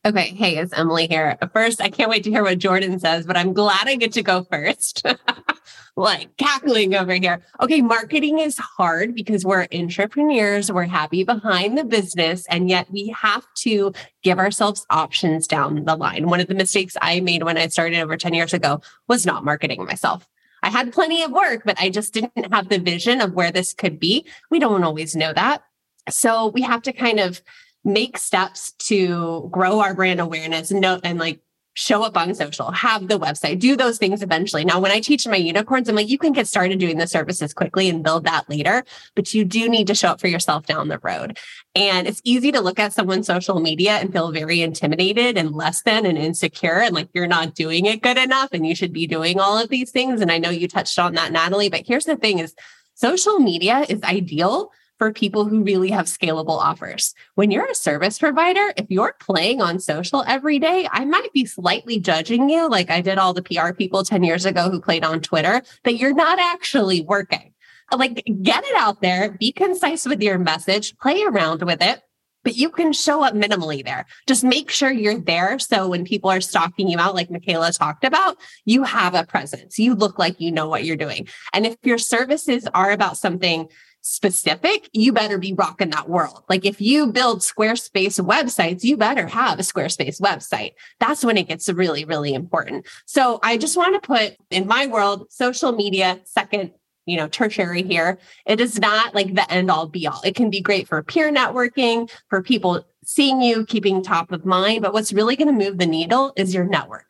Okay. 0.06 0.34
Hey, 0.36 0.58
it's 0.58 0.74
Emily 0.74 1.08
here. 1.08 1.38
First, 1.54 1.82
I 1.82 1.90
can't 1.90 2.10
wait 2.10 2.26
to 2.26 2.30
hear 2.30 2.44
what 2.44 2.60
Jordan 2.60 3.00
says, 3.00 3.26
but 3.26 3.38
I'm 3.38 3.54
glad 3.54 3.88
I 3.88 3.96
get 3.96 4.12
to 4.14 4.22
go 4.22 4.44
first. 4.44 5.06
like 5.96 6.36
cackling 6.36 6.94
over 6.94 7.14
here. 7.14 7.42
Okay. 7.62 7.82
Marketing 7.82 8.40
is 8.40 8.58
hard 8.58 9.16
because 9.16 9.46
we're 9.46 9.66
entrepreneurs. 9.74 10.70
We're 10.70 10.84
happy 10.84 11.24
behind 11.24 11.78
the 11.78 11.86
business. 11.86 12.46
And 12.50 12.70
yet 12.70 12.92
we 12.92 13.16
have 13.18 13.46
to 13.60 13.94
give 14.24 14.40
ourselves 14.40 14.86
options 14.90 15.48
down 15.48 15.86
the 15.86 15.96
line. 15.96 16.28
One 16.28 16.42
of 16.42 16.48
the 16.48 16.56
mistakes 16.56 16.98
I 17.02 17.22
made 17.22 17.44
when 17.44 17.58
I 17.58 17.68
started 17.68 18.02
over 18.02 18.18
10 18.18 18.34
years 18.34 18.54
ago 18.54 18.82
was 19.08 19.26
not 19.26 19.46
marketing 19.46 19.86
myself. 19.86 20.28
I 20.64 20.70
had 20.70 20.92
plenty 20.92 21.24
of 21.24 21.32
work, 21.32 21.62
but 21.64 21.80
I 21.80 21.90
just 21.90 22.14
didn't 22.14 22.52
have 22.52 22.68
the 22.68 22.80
vision 22.80 23.22
of 23.22 23.36
where 23.36 23.52
this 23.52 23.74
could 23.74 24.02
be. 24.02 24.26
We 24.52 24.60
don't 24.60 24.84
always 24.84 25.16
know 25.16 25.32
that. 25.32 25.64
So 26.10 26.48
we 26.48 26.62
have 26.64 26.82
to 26.82 26.92
kind 26.92 27.22
of 27.22 27.42
make 27.84 28.18
steps 28.18 28.74
to 28.80 29.48
grow 29.52 29.80
our 29.80 29.94
brand 29.94 30.20
awareness 30.20 30.72
and 30.72 30.82
know 30.82 31.00
and 31.04 31.20
like 31.20 31.42
show 31.76 32.04
up 32.04 32.16
on 32.16 32.36
social, 32.36 32.72
have 32.72 33.08
the 33.08 33.18
website, 33.18 33.60
do 33.60 33.76
those 33.76 33.98
things 33.98 34.22
eventually. 34.22 34.64
Now, 34.64 34.80
when 34.80 34.92
I 34.92 35.00
teach 35.00 35.28
my 35.28 35.36
unicorns, 35.36 35.90
I'm 35.90 35.96
like, 35.96 36.10
you 36.10 36.20
can 36.20 36.32
get 36.32 36.48
started 36.48 36.80
doing 36.80 36.98
the 36.98 37.08
services 37.08 37.54
quickly 37.54 37.90
and 37.90 38.04
build 38.04 38.26
that 38.26 38.48
later, 38.48 38.84
but 39.16 39.34
you 39.34 39.44
do 39.44 39.68
need 39.68 39.88
to 39.88 39.96
show 39.96 40.10
up 40.10 40.22
for 40.22 40.28
yourself 40.28 40.68
down 40.68 40.88
the 40.88 41.00
road. 41.00 41.40
And 41.74 42.08
it's 42.08 42.22
easy 42.24 42.52
to 42.52 42.62
look 42.62 42.78
at 42.78 42.94
someone's 42.94 43.26
social 43.26 43.60
media 43.60 43.94
and 43.94 44.14
feel 44.14 44.32
very 44.32 44.62
intimidated 44.62 45.36
and 45.36 45.56
less 45.56 45.82
than 45.82 46.06
and 46.06 46.18
insecure 46.18 46.80
and 46.80 46.94
like 46.94 47.10
you're 47.14 47.26
not 47.26 47.56
doing 47.56 47.88
it 47.88 48.04
good 48.04 48.18
enough 48.18 48.50
and 48.52 48.68
you 48.68 48.76
should 48.76 48.94
be 48.94 49.08
doing 49.08 49.40
all 49.40 49.58
of 49.58 49.70
these 49.70 49.90
things. 49.90 50.22
And 50.22 50.32
I 50.32 50.38
know 50.38 50.52
you 50.52 50.68
touched 50.68 51.00
on 51.00 51.16
that, 51.16 51.32
Natalie, 51.32 51.70
but 51.70 51.88
here's 51.88 52.06
the 52.06 52.16
thing 52.16 52.38
is 52.38 52.54
social 52.94 53.40
media 53.40 53.84
is 53.90 54.04
ideal 54.04 54.72
for 55.04 55.12
people 55.12 55.44
who 55.44 55.62
really 55.64 55.90
have 55.90 56.06
scalable 56.06 56.58
offers. 56.58 57.14
When 57.36 57.52
you're 57.52 57.70
a 57.70 57.76
service 57.76 58.18
provider, 58.18 58.72
if 58.78 58.86
you're 58.88 59.14
playing 59.20 59.62
on 59.62 59.78
social 59.80 60.24
every 60.26 60.60
day, 60.60 60.88
I 60.90 61.04
might 61.04 61.34
be 61.34 61.46
slightly 61.46 62.00
judging 62.00 62.50
you, 62.50 62.70
like 62.70 62.90
I 62.90 63.02
did 63.02 63.18
all 63.18 63.34
the 63.34 63.44
PR 63.44 63.74
people 63.74 64.06
10 64.06 64.24
years 64.24 64.46
ago 64.46 64.70
who 64.70 64.80
played 64.80 65.04
on 65.04 65.20
Twitter, 65.20 65.62
that 65.84 65.98
you're 65.98 66.14
not 66.14 66.40
actually 66.40 67.02
working. 67.02 67.54
Like, 67.94 68.24
get 68.42 68.64
it 68.64 68.76
out 68.78 69.02
there, 69.02 69.32
be 69.34 69.52
concise 69.52 70.06
with 70.06 70.22
your 70.22 70.38
message, 70.40 70.98
play 71.00 71.22
around 71.24 71.64
with 71.64 71.82
it 71.82 72.02
but 72.44 72.58
you 72.58 72.70
can 72.70 72.92
show 72.92 73.24
up 73.24 73.34
minimally 73.34 73.84
there. 73.84 74.06
Just 74.28 74.44
make 74.44 74.70
sure 74.70 74.92
you're 74.92 75.20
there. 75.20 75.58
So 75.60 75.88
when 75.88 76.04
people 76.04 76.30
are 76.30 76.42
stalking 76.42 76.90
you 76.90 77.00
out, 77.00 77.16
like 77.16 77.32
Michaela 77.32 77.72
talked 77.72 78.04
about, 78.04 78.38
you 78.66 78.84
have 78.84 79.16
a 79.16 79.24
presence. 79.24 79.80
You 79.80 79.96
look 79.96 80.20
like 80.20 80.40
you 80.40 80.52
know 80.52 80.68
what 80.68 80.84
you're 80.84 80.98
doing. 80.98 81.28
And 81.54 81.66
if 81.66 81.78
your 81.84 81.98
services 81.98 82.68
are 82.74 82.92
about 82.92 83.18
something 83.18 83.70
specific, 84.04 84.90
you 84.94 85.14
better 85.14 85.38
be 85.38 85.54
rocking 85.54 85.90
that 85.90 86.10
world. 86.10 86.44
Like 86.50 86.66
if 86.66 86.80
you 86.80 87.08
build 87.08 87.40
Squarespace 87.40 88.24
websites, 88.24 88.84
you 88.84 88.98
better 88.98 89.26
have 89.28 89.60
a 89.60 89.64
Squarespace 89.64 90.22
website. 90.22 90.74
That's 91.00 91.24
when 91.24 91.38
it 91.38 91.48
gets 91.48 91.70
really, 91.70 92.06
really 92.06 92.34
important. 92.34 92.86
So 93.06 93.40
I 93.42 93.58
just 93.58 93.78
want 93.78 93.96
to 93.96 94.06
put 94.06 94.36
in 94.52 94.68
my 94.68 94.88
world, 94.88 95.32
social 95.32 95.72
media 95.72 96.20
second 96.26 96.74
you 97.06 97.18
know, 97.18 97.28
tertiary 97.28 97.84
here. 97.84 98.18
It 98.46 98.62
is 98.62 98.80
not 98.80 99.14
like 99.14 99.36
the 99.36 99.52
end 99.52 99.70
all 99.70 99.88
be 99.88 100.08
all. 100.08 100.22
It 100.24 100.36
can 100.36 100.50
be 100.50 100.62
great 100.62 100.88
for 100.88 101.04
peer 101.04 101.30
networking, 101.34 102.10
for 102.30 102.42
people 102.42 102.86
seeing 103.04 103.42
you, 103.42 103.66
keeping 103.66 104.02
top 104.02 104.32
of 104.32 104.46
mind. 104.46 104.84
But 104.84 104.94
what's 104.94 105.12
really 105.12 105.36
going 105.36 105.50
to 105.50 105.66
move 105.66 105.80
the 105.80 105.86
needle 105.86 106.32
is 106.38 106.54
your 106.54 106.64
network. 106.64 107.08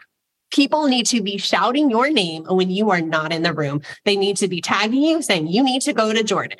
People 0.51 0.87
need 0.87 1.05
to 1.07 1.21
be 1.21 1.37
shouting 1.37 1.91
your 1.91 2.09
name 2.09 2.45
when 2.45 2.71
you 2.71 2.89
are 2.89 3.01
not 3.01 3.31
in 3.31 3.43
the 3.43 3.53
room. 3.53 3.81
They 4.03 4.15
need 4.15 4.37
to 4.37 4.47
be 4.47 4.61
tagging 4.61 5.03
you 5.03 5.21
saying, 5.21 5.47
you 5.47 5.63
need 5.63 5.83
to 5.83 5.93
go 5.93 6.11
to 6.11 6.23
Jordan 6.23 6.57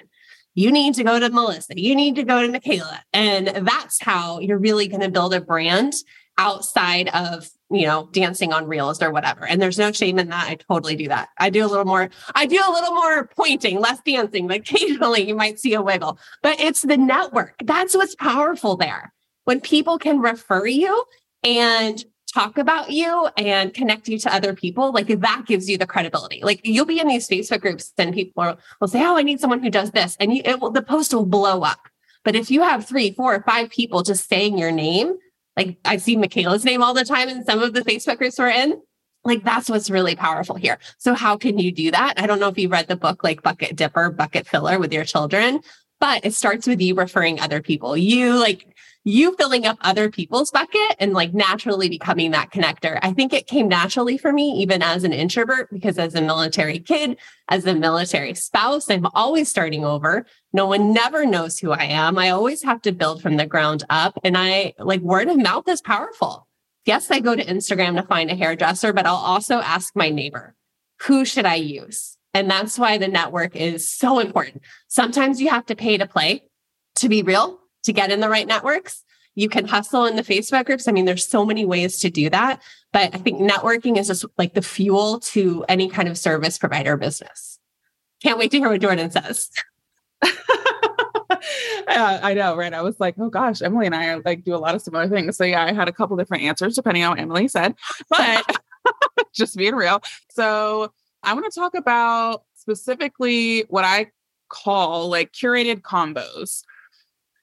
you 0.56 0.72
need 0.72 0.96
to 0.96 1.04
go 1.04 1.20
to 1.20 1.30
Melissa, 1.30 1.74
you 1.80 1.96
need 1.96 2.16
to 2.16 2.24
go 2.24 2.42
to 2.42 2.52
Michaela. 2.52 3.04
And 3.12 3.48
that's 3.68 4.02
how 4.02 4.40
you're 4.40 4.58
really 4.58 4.88
going 4.88 5.02
to 5.02 5.10
build 5.10 5.34
a 5.34 5.42
brand 5.42 5.94
outside 6.38 7.10
of 7.10 7.50
you 7.74 7.88
know, 7.88 8.08
dancing 8.12 8.54
on 8.54 8.68
reels 8.68 9.02
or 9.02 9.12
whatever. 9.12 9.46
And 9.46 9.62
there's 9.62 9.80
no 9.80 9.92
shame 9.92 10.20
in 10.20 10.30
that. 10.30 10.48
I 10.48 10.56
totally 10.56 10.96
do 10.96 11.08
that. 11.08 11.30
I 11.40 11.50
do 11.50 11.66
a 11.66 11.68
little 11.68 11.86
more, 11.86 12.10
I 12.36 12.46
do 12.46 12.62
a 12.66 12.72
little 12.72 12.94
more 12.94 13.28
pointing, 13.36 13.80
less 13.80 14.00
dancing. 14.06 14.48
But 14.48 14.58
occasionally 14.60 15.28
you 15.28 15.36
might 15.36 15.60
see 15.60 15.74
a 15.74 15.82
wiggle, 15.82 16.20
but 16.44 16.60
it's 16.60 16.84
the 16.84 16.98
network. 16.98 17.56
That's 17.64 17.96
what's 17.96 18.16
powerful 18.16 18.78
there. 18.78 19.12
When 19.46 19.60
people 19.60 19.98
can 19.98 20.20
refer 20.20 20.68
you 20.68 21.04
and 21.44 22.04
talk 22.34 22.58
about 22.58 22.90
you 22.92 23.30
and 23.38 23.74
connect 23.74 24.08
you 24.08 24.18
to 24.20 24.34
other 24.34 24.54
people, 24.56 24.92
like 24.92 25.08
that 25.08 25.44
gives 25.46 25.70
you 25.70 25.78
the 25.78 25.86
credibility. 25.86 26.42
Like 26.44 26.62
you'll 26.64 26.86
be 26.86 27.00
in 27.00 27.08
these 27.08 27.28
Facebook 27.28 27.62
groups 27.62 27.94
and 27.98 28.14
people 28.14 28.58
will 28.80 28.88
say, 28.88 29.04
Oh, 29.06 29.18
I 29.18 29.24
need 29.24 29.40
someone 29.40 29.62
who 29.62 29.70
does 29.70 29.92
this. 29.92 30.18
And 30.20 30.36
you, 30.36 30.42
it 30.44 30.60
will, 30.60 30.72
the 30.72 30.82
post 30.82 31.14
will 31.14 31.26
blow 31.26 31.62
up. 31.62 31.88
But 32.24 32.36
if 32.36 32.50
you 32.50 32.62
have 32.62 32.86
three, 32.86 33.12
four, 33.12 33.36
or 33.36 33.44
five 33.44 33.70
people 33.70 34.02
just 34.02 34.30
saying 34.30 34.58
your 34.58 34.72
name, 34.72 35.16
like 35.58 35.78
I 35.86 35.98
see 35.98 36.16
Michaela's 36.16 36.66
name 36.66 36.82
all 36.82 36.94
the 36.94 37.06
time 37.06 37.30
in 37.30 37.44
some 37.46 37.62
of 37.62 37.74
the 37.74 37.82
Facebook 37.82 38.18
groups 38.18 38.40
we're 38.40 38.50
in, 38.50 38.82
like 39.24 39.44
that's 39.44 39.70
what's 39.70 39.90
really 39.90 40.16
powerful 40.16 40.56
here. 40.56 40.80
So 40.98 41.14
how 41.14 41.38
can 41.38 41.60
you 41.60 41.72
do 41.72 41.92
that? 41.92 42.16
I 42.18 42.26
don't 42.26 42.40
know 42.40 42.48
if 42.48 42.58
you 42.58 42.70
read 42.70 42.88
the 42.88 42.96
book 42.96 43.24
like 43.24 43.44
Bucket 43.44 43.76
Dipper, 43.76 44.10
Bucket 44.10 44.48
Filler 44.48 44.80
with 44.80 44.92
your 44.92 45.06
children, 45.06 45.62
but 46.00 46.26
it 46.26 46.34
starts 46.34 46.68
with 46.68 46.82
you 46.82 46.96
referring 46.96 47.40
other 47.40 47.62
people. 47.62 47.96
You 47.96 48.40
like 48.40 48.73
you 49.04 49.36
filling 49.36 49.66
up 49.66 49.78
other 49.82 50.10
people's 50.10 50.50
bucket 50.50 50.96
and 51.00 51.14
like 51.14 51.34
naturally 51.34 51.90
becoming 51.90 52.32
that 52.32 52.52
connector. 52.52 53.00
I 53.02 53.12
think 53.12 53.34
it 53.34 53.48
came 53.48 53.68
naturally 53.68 54.18
for 54.18 54.32
me, 54.32 54.52
even 54.62 54.82
as 54.82 55.04
an 55.04 55.12
introvert, 55.12 55.70
because 55.72 55.98
as 55.98 56.16
a 56.16 56.22
military 56.22 56.80
kid, 56.80 57.18
as 57.50 57.66
a 57.66 57.76
military 57.76 58.34
spouse, 58.34 58.90
I'm 58.90 59.06
always 59.14 59.50
starting 59.50 59.84
over. 59.84 60.26
No 60.54 60.68
one 60.68 60.94
never 60.94 61.26
knows 61.26 61.60
who 61.60 61.72
I 61.72 61.84
am. 61.84 62.18
I 62.18 62.30
always 62.30 62.64
have 62.64 62.82
to 62.84 62.94
build 62.94 63.22
from 63.22 63.36
the 63.36 63.46
ground 63.46 63.84
up. 63.90 64.18
And 64.24 64.38
I 64.38 64.74
like 64.80 65.02
word 65.02 65.28
of 65.28 65.38
mouth 65.38 65.68
is 65.68 65.82
powerful. 65.82 66.48
Yes, 66.86 67.12
I 67.12 67.20
go 67.20 67.36
to 67.36 67.46
Instagram 67.46 67.96
to 67.98 68.08
find 68.08 68.30
a 68.30 68.36
hairdresser, 68.36 68.94
but 68.94 69.06
I'll 69.06 69.16
also 69.16 69.60
ask 69.60 69.96
my 69.96 70.10
neighbor, 70.10 70.56
who 71.04 71.26
should 71.26 71.46
I 71.46 71.56
use? 71.56 72.18
And 72.34 72.50
that's 72.50 72.80
why 72.80 72.98
the 72.98 73.08
network 73.08 73.56
is 73.56 73.90
so 73.90 74.20
important. 74.20 74.64
Sometimes 74.88 75.40
you 75.40 75.50
have 75.50 75.66
to 75.68 75.76
pay 75.76 75.98
to 75.98 76.08
play 76.08 76.44
to 76.96 77.10
be 77.10 77.22
real 77.22 77.60
to 77.84 77.94
get 77.94 78.12
in 78.12 78.20
the 78.20 78.30
right 78.30 78.48
networks. 78.48 79.04
You 79.36 79.50
can 79.50 79.66
hustle 79.66 80.06
in 80.06 80.16
the 80.16 80.24
Facebook 80.24 80.66
groups. 80.66 80.88
I 80.88 80.92
mean, 80.92 81.06
there's 81.06 81.28
so 81.28 81.46
many 81.46 81.66
ways 81.66 82.00
to 82.00 82.10
do 82.10 82.30
that. 82.30 82.62
But 82.92 83.16
I 83.16 83.18
think 83.18 83.40
networking 83.40 83.98
is 83.98 84.08
just 84.08 84.26
like 84.38 84.54
the 84.54 84.62
fuel 84.62 85.20
to 85.22 85.66
any 85.68 85.90
kind 85.90 86.08
of 86.08 86.18
service 86.18 86.58
provider 86.58 86.98
business. 86.98 87.60
Can't 88.22 88.38
wait 88.38 88.52
to 88.52 88.60
hear 88.60 88.70
what 88.70 88.82
Jordan 88.82 89.10
says. 89.10 89.50
yeah, 90.24 92.20
I 92.24 92.34
know, 92.36 92.56
right? 92.56 92.74
I 92.74 92.82
was 92.82 93.00
like, 93.00 93.16
oh 93.18 93.30
gosh, 93.30 93.62
Emily 93.62 93.86
and 93.86 93.96
I 93.96 94.08
are, 94.10 94.22
like 94.24 94.44
do 94.44 94.56
a 94.56 94.58
lot 94.58 94.76
of 94.76 94.82
similar 94.82 95.08
things. 95.08 95.36
So 95.36 95.44
yeah, 95.44 95.64
I 95.64 95.74
had 95.74 95.88
a 95.88 95.92
couple 95.92 96.16
different 96.16 96.44
answers 96.44 96.76
depending 96.76 97.04
on 97.04 97.12
what 97.12 97.20
Emily 97.20 97.48
said, 97.48 97.76
but 98.10 98.58
just 99.34 99.58
being 99.58 99.76
real. 99.76 100.02
So 100.30 100.94
I 101.24 101.34
want 101.34 101.52
to 101.52 101.60
talk 101.60 101.76
about 101.76 102.44
specifically 102.56 103.62
what 103.70 103.84
I 103.84 104.12
call 104.50 105.10
like 105.10 105.34
curated 105.34 105.82
convos. 105.82 106.64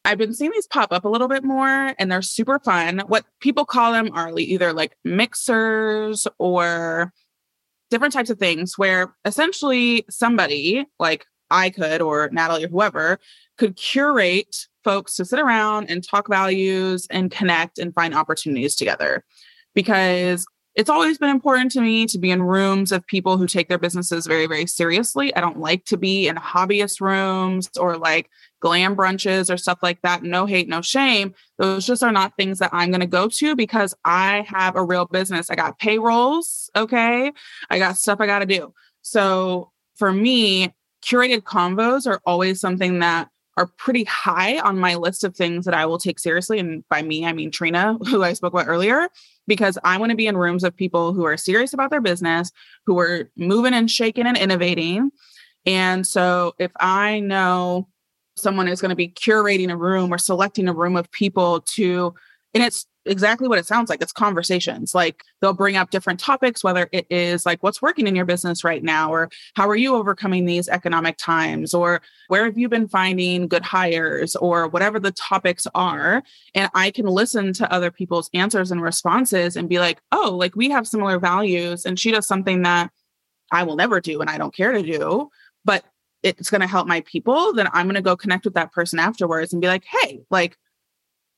I've 0.05 0.18
been 0.18 0.34
seeing 0.34 0.51
these 0.53 0.66
pop 0.66 0.92
up 0.92 1.05
a 1.05 1.09
little 1.09 1.28
bit 1.28 1.44
more 1.44 1.94
and 1.98 2.11
they're 2.11 2.22
super 2.22 2.59
fun. 2.59 3.01
What 3.07 3.26
people 3.40 3.64
call 3.64 3.92
them 3.92 4.11
are 4.14 4.36
either 4.36 4.72
like 4.72 4.96
mixers 5.05 6.26
or 6.38 7.12
different 7.90 8.14
types 8.14 8.30
of 8.30 8.38
things 8.38 8.78
where 8.78 9.14
essentially 9.24 10.05
somebody 10.09 10.86
like 10.98 11.26
I 11.51 11.70
could 11.70 12.01
or 12.01 12.30
Natalie 12.32 12.64
or 12.64 12.68
whoever 12.68 13.18
could 13.59 13.76
curate 13.76 14.68
folks 14.84 15.16
to 15.16 15.24
sit 15.24 15.38
around 15.38 15.90
and 15.90 16.03
talk 16.03 16.28
values 16.28 17.07
and 17.11 17.30
connect 17.30 17.78
and 17.78 17.94
find 17.94 18.14
opportunities 18.14 18.76
together. 18.76 19.24
Because 19.74 20.46
it's 20.76 20.90
always 20.90 21.18
been 21.18 21.30
important 21.30 21.72
to 21.72 21.80
me 21.80 22.06
to 22.06 22.18
be 22.18 22.30
in 22.30 22.42
rooms 22.42 22.92
of 22.92 23.06
people 23.06 23.36
who 23.36 23.46
take 23.46 23.68
their 23.68 23.78
businesses 23.78 24.26
very, 24.26 24.46
very 24.46 24.66
seriously. 24.66 25.34
I 25.34 25.40
don't 25.40 25.58
like 25.58 25.84
to 25.86 25.96
be 25.96 26.28
in 26.28 26.36
hobbyist 26.36 27.00
rooms 27.00 27.68
or 27.78 27.96
like 27.96 28.30
glam 28.60 28.94
brunches 28.94 29.52
or 29.52 29.56
stuff 29.56 29.80
like 29.82 30.00
that. 30.02 30.22
No 30.22 30.46
hate, 30.46 30.68
no 30.68 30.80
shame. 30.80 31.34
Those 31.58 31.86
just 31.86 32.02
are 32.02 32.12
not 32.12 32.36
things 32.36 32.60
that 32.60 32.70
I'm 32.72 32.90
going 32.90 33.00
to 33.00 33.06
go 33.06 33.28
to 33.28 33.56
because 33.56 33.94
I 34.04 34.46
have 34.48 34.76
a 34.76 34.84
real 34.84 35.06
business. 35.06 35.50
I 35.50 35.56
got 35.56 35.78
payrolls. 35.78 36.70
Okay. 36.76 37.32
I 37.68 37.78
got 37.78 37.96
stuff 37.96 38.20
I 38.20 38.26
got 38.26 38.40
to 38.40 38.46
do. 38.46 38.72
So 39.02 39.72
for 39.96 40.12
me, 40.12 40.72
curated 41.04 41.42
convos 41.42 42.06
are 42.06 42.20
always 42.24 42.60
something 42.60 43.00
that 43.00 43.28
are 43.61 43.66
pretty 43.76 44.04
high 44.04 44.58
on 44.58 44.78
my 44.78 44.94
list 44.94 45.22
of 45.22 45.36
things 45.36 45.66
that 45.66 45.74
I 45.74 45.84
will 45.84 45.98
take 45.98 46.18
seriously. 46.18 46.58
And 46.58 46.82
by 46.88 47.02
me, 47.02 47.26
I 47.26 47.34
mean 47.34 47.50
Trina, 47.50 47.98
who 48.08 48.22
I 48.22 48.32
spoke 48.32 48.54
about 48.54 48.68
earlier, 48.68 49.08
because 49.46 49.76
I 49.84 49.98
want 49.98 50.11
to 50.11 50.16
be 50.16 50.26
in 50.26 50.36
rooms 50.36 50.64
of 50.64 50.74
people 50.74 51.12
who 51.12 51.24
are 51.24 51.36
serious 51.36 51.74
about 51.74 51.90
their 51.90 52.00
business, 52.00 52.50
who 52.86 52.98
are 52.98 53.30
moving 53.36 53.74
and 53.74 53.90
shaking 53.90 54.26
and 54.26 54.38
innovating. 54.38 55.11
And 55.66 56.06
so 56.06 56.54
if 56.58 56.72
I 56.80 57.20
know 57.20 57.86
someone 58.34 58.66
is 58.66 58.80
going 58.80 58.90
to 58.90 58.96
be 58.96 59.08
curating 59.08 59.70
a 59.70 59.76
room 59.76 60.11
or 60.11 60.16
selecting 60.16 60.66
a 60.66 60.72
room 60.72 60.96
of 60.96 61.11
people 61.12 61.61
to, 61.74 62.14
and 62.54 62.64
it's 62.64 62.86
exactly 63.07 63.48
what 63.48 63.59
it 63.59 63.66
sounds 63.66 63.88
like. 63.88 64.03
It's 64.03 64.12
conversations. 64.12 64.94
Like 64.94 65.24
they'll 65.40 65.53
bring 65.53 65.76
up 65.76 65.90
different 65.90 66.20
topics, 66.20 66.62
whether 66.62 66.88
it 66.92 67.07
is 67.11 67.46
like 67.46 67.62
what's 67.62 67.80
working 67.80 68.07
in 68.07 68.14
your 68.14 68.24
business 68.24 68.64
right 68.64 68.82
now, 68.82 69.12
or 69.12 69.30
how 69.55 69.68
are 69.68 69.76
you 69.76 69.94
overcoming 69.94 70.44
these 70.44 70.68
economic 70.68 71.16
times, 71.16 71.72
or 71.72 72.03
where 72.28 72.44
have 72.44 72.59
you 72.59 72.68
been 72.68 72.88
finding 72.88 73.48
good 73.48 73.64
hires, 73.64 74.36
or 74.36 74.68
whatever 74.68 75.01
the 75.01 75.12
topics 75.12 75.66
are. 75.74 76.22
And 76.55 76.70
I 76.74 76.90
can 76.90 77.07
listen 77.07 77.53
to 77.55 77.72
other 77.72 77.90
people's 77.90 78.30
answers 78.34 78.70
and 78.70 78.82
responses 78.82 79.57
and 79.57 79.68
be 79.68 79.78
like, 79.78 80.01
oh, 80.12 80.36
like 80.36 80.57
we 80.57 80.70
have 80.70 80.86
similar 80.86 81.18
values. 81.18 81.84
And 81.86 81.98
she 81.98 82.11
does 82.11 82.26
something 82.26 82.62
that 82.62 82.90
I 83.53 83.62
will 83.64 83.76
never 83.76 84.01
do 84.01 84.20
and 84.20 84.30
I 84.30 84.38
don't 84.38 84.55
care 84.55 84.72
to 84.72 84.82
do. 84.82 85.30
But 85.64 85.84
it's 86.22 86.51
going 86.51 86.61
to 86.61 86.66
help 86.66 86.86
my 86.86 87.01
people, 87.03 87.55
then 87.55 87.68
I'm 87.72 87.86
going 87.86 87.94
to 87.94 88.03
go 88.03 88.16
connect 88.16 88.44
with 88.44 88.55
that 88.55 88.72
person 88.72 88.98
afterwards 88.98 89.53
and 89.53 89.62
be 89.62 89.68
like, 89.68 89.84
hey, 89.84 90.20
like, 90.30 90.59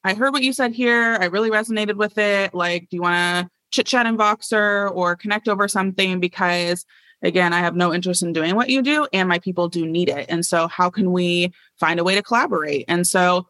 I 0.04 0.14
heard 0.14 0.32
what 0.32 0.42
you 0.42 0.52
said 0.52 0.72
here. 0.72 1.16
I 1.20 1.26
really 1.26 1.50
resonated 1.50 1.96
with 1.96 2.18
it. 2.18 2.54
Like, 2.54 2.88
do 2.90 2.96
you 2.96 3.02
want 3.02 3.46
to 3.46 3.50
chit 3.70 3.86
chat 3.86 4.06
in 4.06 4.16
Voxer 4.16 4.90
or 4.94 5.16
connect 5.16 5.48
over 5.48 5.68
something? 5.68 6.18
Because 6.18 6.84
again, 7.22 7.52
I 7.52 7.60
have 7.60 7.76
no 7.76 7.94
interest 7.94 8.22
in 8.22 8.32
doing 8.32 8.56
what 8.56 8.68
you 8.68 8.82
do, 8.82 9.06
and 9.12 9.28
my 9.28 9.38
people 9.38 9.68
do 9.68 9.86
need 9.86 10.08
it. 10.08 10.26
And 10.28 10.44
so, 10.44 10.66
how 10.66 10.90
can 10.90 11.12
we 11.12 11.52
find 11.78 12.00
a 12.00 12.04
way 12.04 12.14
to 12.16 12.22
collaborate? 12.22 12.84
And 12.88 13.06
so, 13.06 13.46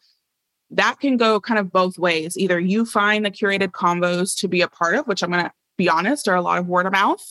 that 0.70 1.00
can 1.00 1.16
go 1.16 1.40
kind 1.40 1.58
of 1.58 1.72
both 1.72 1.98
ways. 1.98 2.36
Either 2.36 2.58
you 2.58 2.84
find 2.84 3.24
the 3.24 3.30
curated 3.30 3.72
convos 3.72 4.38
to 4.40 4.48
be 4.48 4.62
a 4.62 4.68
part 4.68 4.94
of, 4.94 5.06
which 5.06 5.22
I'm 5.22 5.30
going 5.30 5.44
to 5.44 5.52
be 5.76 5.88
honest, 5.88 6.28
are 6.28 6.36
a 6.36 6.42
lot 6.42 6.58
of 6.58 6.66
word 6.66 6.86
of 6.86 6.92
mouth. 6.92 7.22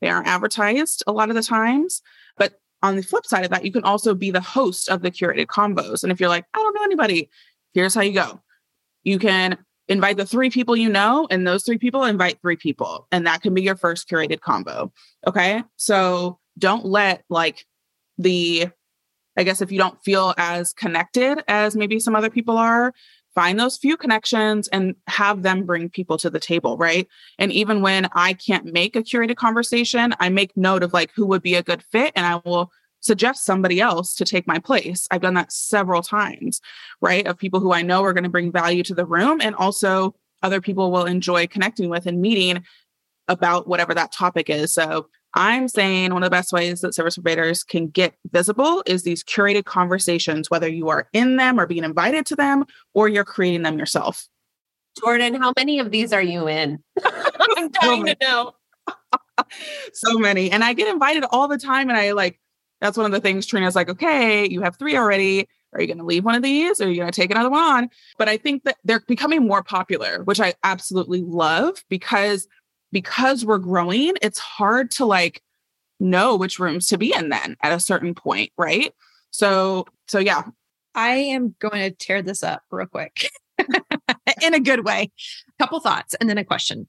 They 0.00 0.08
aren't 0.08 0.28
advertised 0.28 1.02
a 1.06 1.12
lot 1.12 1.28
of 1.28 1.36
the 1.36 1.42
times. 1.42 2.00
But 2.38 2.54
on 2.82 2.96
the 2.96 3.02
flip 3.02 3.26
side 3.26 3.44
of 3.44 3.50
that, 3.50 3.66
you 3.66 3.72
can 3.72 3.84
also 3.84 4.14
be 4.14 4.30
the 4.30 4.40
host 4.40 4.88
of 4.88 5.02
the 5.02 5.10
curated 5.10 5.46
convos. 5.46 6.02
And 6.02 6.12
if 6.12 6.20
you're 6.20 6.30
like, 6.30 6.46
I 6.54 6.58
don't 6.58 6.74
know 6.74 6.84
anybody, 6.84 7.28
here's 7.74 7.94
how 7.94 8.00
you 8.00 8.14
go 8.14 8.40
you 9.06 9.20
can 9.20 9.56
invite 9.88 10.16
the 10.16 10.26
three 10.26 10.50
people 10.50 10.76
you 10.76 10.88
know, 10.88 11.28
and 11.30 11.46
those 11.46 11.62
three 11.62 11.78
people 11.78 12.02
invite 12.02 12.40
three 12.42 12.56
people. 12.56 13.06
And 13.12 13.24
that 13.26 13.40
can 13.40 13.54
be 13.54 13.62
your 13.62 13.76
first 13.76 14.10
curated 14.10 14.40
convo. 14.40 14.90
Okay. 15.26 15.62
So 15.76 16.40
don't 16.58 16.84
let 16.84 17.22
like 17.30 17.64
the, 18.18 18.66
I 19.36 19.44
guess 19.44 19.62
if 19.62 19.70
you 19.70 19.78
don't 19.78 20.02
feel 20.02 20.34
as 20.36 20.72
connected 20.72 21.38
as 21.46 21.76
maybe 21.76 22.00
some 22.00 22.16
other 22.16 22.30
people 22.30 22.58
are, 22.58 22.92
find 23.32 23.60
those 23.60 23.76
few 23.76 23.96
connections 23.96 24.66
and 24.68 24.96
have 25.06 25.42
them 25.42 25.64
bring 25.64 25.88
people 25.88 26.18
to 26.18 26.30
the 26.30 26.40
table, 26.40 26.76
right? 26.76 27.06
And 27.38 27.52
even 27.52 27.80
when 27.80 28.08
I 28.12 28.32
can't 28.32 28.64
make 28.64 28.96
a 28.96 29.04
curated 29.04 29.36
conversation, 29.36 30.14
I 30.18 30.30
make 30.30 30.56
note 30.56 30.82
of 30.82 30.92
like 30.92 31.12
who 31.14 31.26
would 31.26 31.42
be 31.42 31.54
a 31.54 31.62
good 31.62 31.84
fit 31.92 32.12
and 32.16 32.26
I 32.26 32.40
will 32.44 32.72
suggest 33.00 33.44
somebody 33.44 33.80
else 33.80 34.14
to 34.16 34.24
take 34.24 34.46
my 34.46 34.58
place. 34.58 35.06
I've 35.10 35.20
done 35.20 35.34
that 35.34 35.52
several 35.52 36.02
times, 36.02 36.60
right? 37.00 37.26
Of 37.26 37.38
people 37.38 37.60
who 37.60 37.72
I 37.72 37.82
know 37.82 38.02
are 38.04 38.12
going 38.12 38.24
to 38.24 38.30
bring 38.30 38.52
value 38.52 38.82
to 38.84 38.94
the 38.94 39.06
room 39.06 39.40
and 39.40 39.54
also 39.54 40.14
other 40.42 40.60
people 40.60 40.90
will 40.90 41.04
enjoy 41.04 41.46
connecting 41.46 41.88
with 41.88 42.06
and 42.06 42.20
meeting 42.20 42.64
about 43.28 43.66
whatever 43.66 43.94
that 43.94 44.12
topic 44.12 44.48
is. 44.50 44.72
So 44.72 45.08
I'm 45.34 45.68
saying 45.68 46.12
one 46.12 46.22
of 46.22 46.26
the 46.26 46.34
best 46.34 46.52
ways 46.52 46.80
that 46.80 46.94
service 46.94 47.16
providers 47.16 47.62
can 47.62 47.88
get 47.88 48.14
visible 48.30 48.82
is 48.86 49.02
these 49.02 49.22
curated 49.22 49.64
conversations, 49.64 50.50
whether 50.50 50.68
you 50.68 50.88
are 50.88 51.08
in 51.12 51.36
them 51.36 51.60
or 51.60 51.66
being 51.66 51.84
invited 51.84 52.24
to 52.26 52.36
them 52.36 52.64
or 52.94 53.08
you're 53.08 53.24
creating 53.24 53.62
them 53.62 53.78
yourself. 53.78 54.26
Jordan, 54.98 55.34
how 55.34 55.52
many 55.56 55.78
of 55.78 55.90
these 55.90 56.12
are 56.12 56.22
you 56.22 56.48
in? 56.48 56.82
I'm 57.04 57.68
dying 57.70 58.06
to 58.06 58.16
know. 58.20 58.52
so 59.92 60.18
many. 60.18 60.50
And 60.50 60.64
I 60.64 60.72
get 60.72 60.88
invited 60.88 61.24
all 61.30 61.48
the 61.48 61.58
time 61.58 61.90
and 61.90 61.98
I 61.98 62.12
like 62.12 62.40
that's 62.80 62.96
one 62.96 63.06
of 63.06 63.12
the 63.12 63.20
things 63.20 63.46
Trina's 63.46 63.74
like, 63.74 63.88
okay, 63.88 64.48
you 64.48 64.62
have 64.62 64.76
three 64.76 64.96
already. 64.96 65.48
Are 65.72 65.80
you 65.80 65.86
going 65.86 65.98
to 65.98 66.04
leave 66.04 66.24
one 66.24 66.34
of 66.34 66.42
these 66.42 66.80
or 66.80 66.84
are 66.84 66.88
you 66.88 66.96
going 66.96 67.10
to 67.10 67.20
take 67.20 67.30
another 67.30 67.50
one 67.50 67.62
on? 67.62 67.90
But 68.18 68.28
I 68.28 68.36
think 68.36 68.64
that 68.64 68.76
they're 68.84 69.02
becoming 69.06 69.46
more 69.46 69.62
popular, 69.62 70.22
which 70.24 70.40
I 70.40 70.54
absolutely 70.64 71.22
love 71.22 71.84
because 71.88 72.48
because 72.92 73.44
we're 73.44 73.58
growing, 73.58 74.14
it's 74.22 74.38
hard 74.38 74.90
to 74.92 75.04
like 75.04 75.42
know 76.00 76.36
which 76.36 76.58
rooms 76.58 76.86
to 76.88 76.98
be 76.98 77.14
in 77.14 77.28
then 77.28 77.56
at 77.62 77.72
a 77.72 77.80
certain 77.80 78.14
point, 78.14 78.52
right? 78.56 78.92
So 79.30 79.86
so 80.08 80.18
yeah. 80.18 80.44
I 80.94 81.10
am 81.10 81.54
going 81.58 81.82
to 81.82 81.90
tear 81.90 82.22
this 82.22 82.42
up 82.42 82.62
real 82.70 82.86
quick 82.86 83.28
in 84.42 84.54
a 84.54 84.60
good 84.60 84.86
way. 84.86 85.12
A 85.48 85.62
couple 85.62 85.78
thoughts 85.78 86.14
and 86.14 86.28
then 86.28 86.38
a 86.38 86.44
question. 86.44 86.88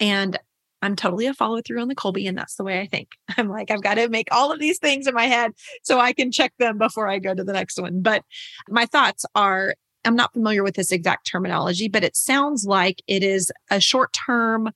And 0.00 0.36
I'm 0.82 0.96
totally 0.96 1.26
a 1.26 1.34
follow 1.34 1.60
through 1.60 1.80
on 1.80 1.88
the 1.88 1.94
Kolbe, 1.94 2.28
and 2.28 2.38
that's 2.38 2.56
the 2.56 2.64
way 2.64 2.80
I 2.80 2.86
think. 2.86 3.10
I'm 3.36 3.48
like, 3.48 3.70
I've 3.70 3.82
got 3.82 3.94
to 3.94 4.08
make 4.08 4.28
all 4.30 4.52
of 4.52 4.58
these 4.58 4.78
things 4.78 5.06
in 5.06 5.14
my 5.14 5.26
head 5.26 5.52
so 5.82 5.98
I 5.98 6.12
can 6.12 6.32
check 6.32 6.52
them 6.58 6.78
before 6.78 7.08
I 7.08 7.18
go 7.18 7.34
to 7.34 7.44
the 7.44 7.52
next 7.52 7.80
one. 7.80 8.02
But 8.02 8.24
my 8.68 8.86
thoughts 8.86 9.24
are 9.34 9.74
I'm 10.04 10.16
not 10.16 10.32
familiar 10.32 10.62
with 10.62 10.76
this 10.76 10.92
exact 10.92 11.26
terminology, 11.26 11.88
but 11.88 12.04
it 12.04 12.16
sounds 12.16 12.64
like 12.64 13.02
it 13.06 13.22
is 13.22 13.52
a 13.70 13.80
short 13.80 14.12
term, 14.12 14.70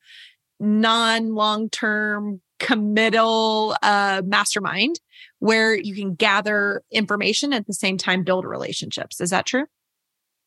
non 0.60 1.34
long 1.34 1.70
term 1.70 2.40
committal 2.60 3.76
uh, 3.82 4.22
mastermind 4.24 5.00
where 5.38 5.74
you 5.74 5.94
can 5.94 6.14
gather 6.14 6.82
information 6.90 7.52
at 7.52 7.66
the 7.66 7.74
same 7.74 7.98
time 7.98 8.22
build 8.22 8.44
relationships. 8.44 9.20
Is 9.20 9.30
that 9.30 9.46
true? 9.46 9.66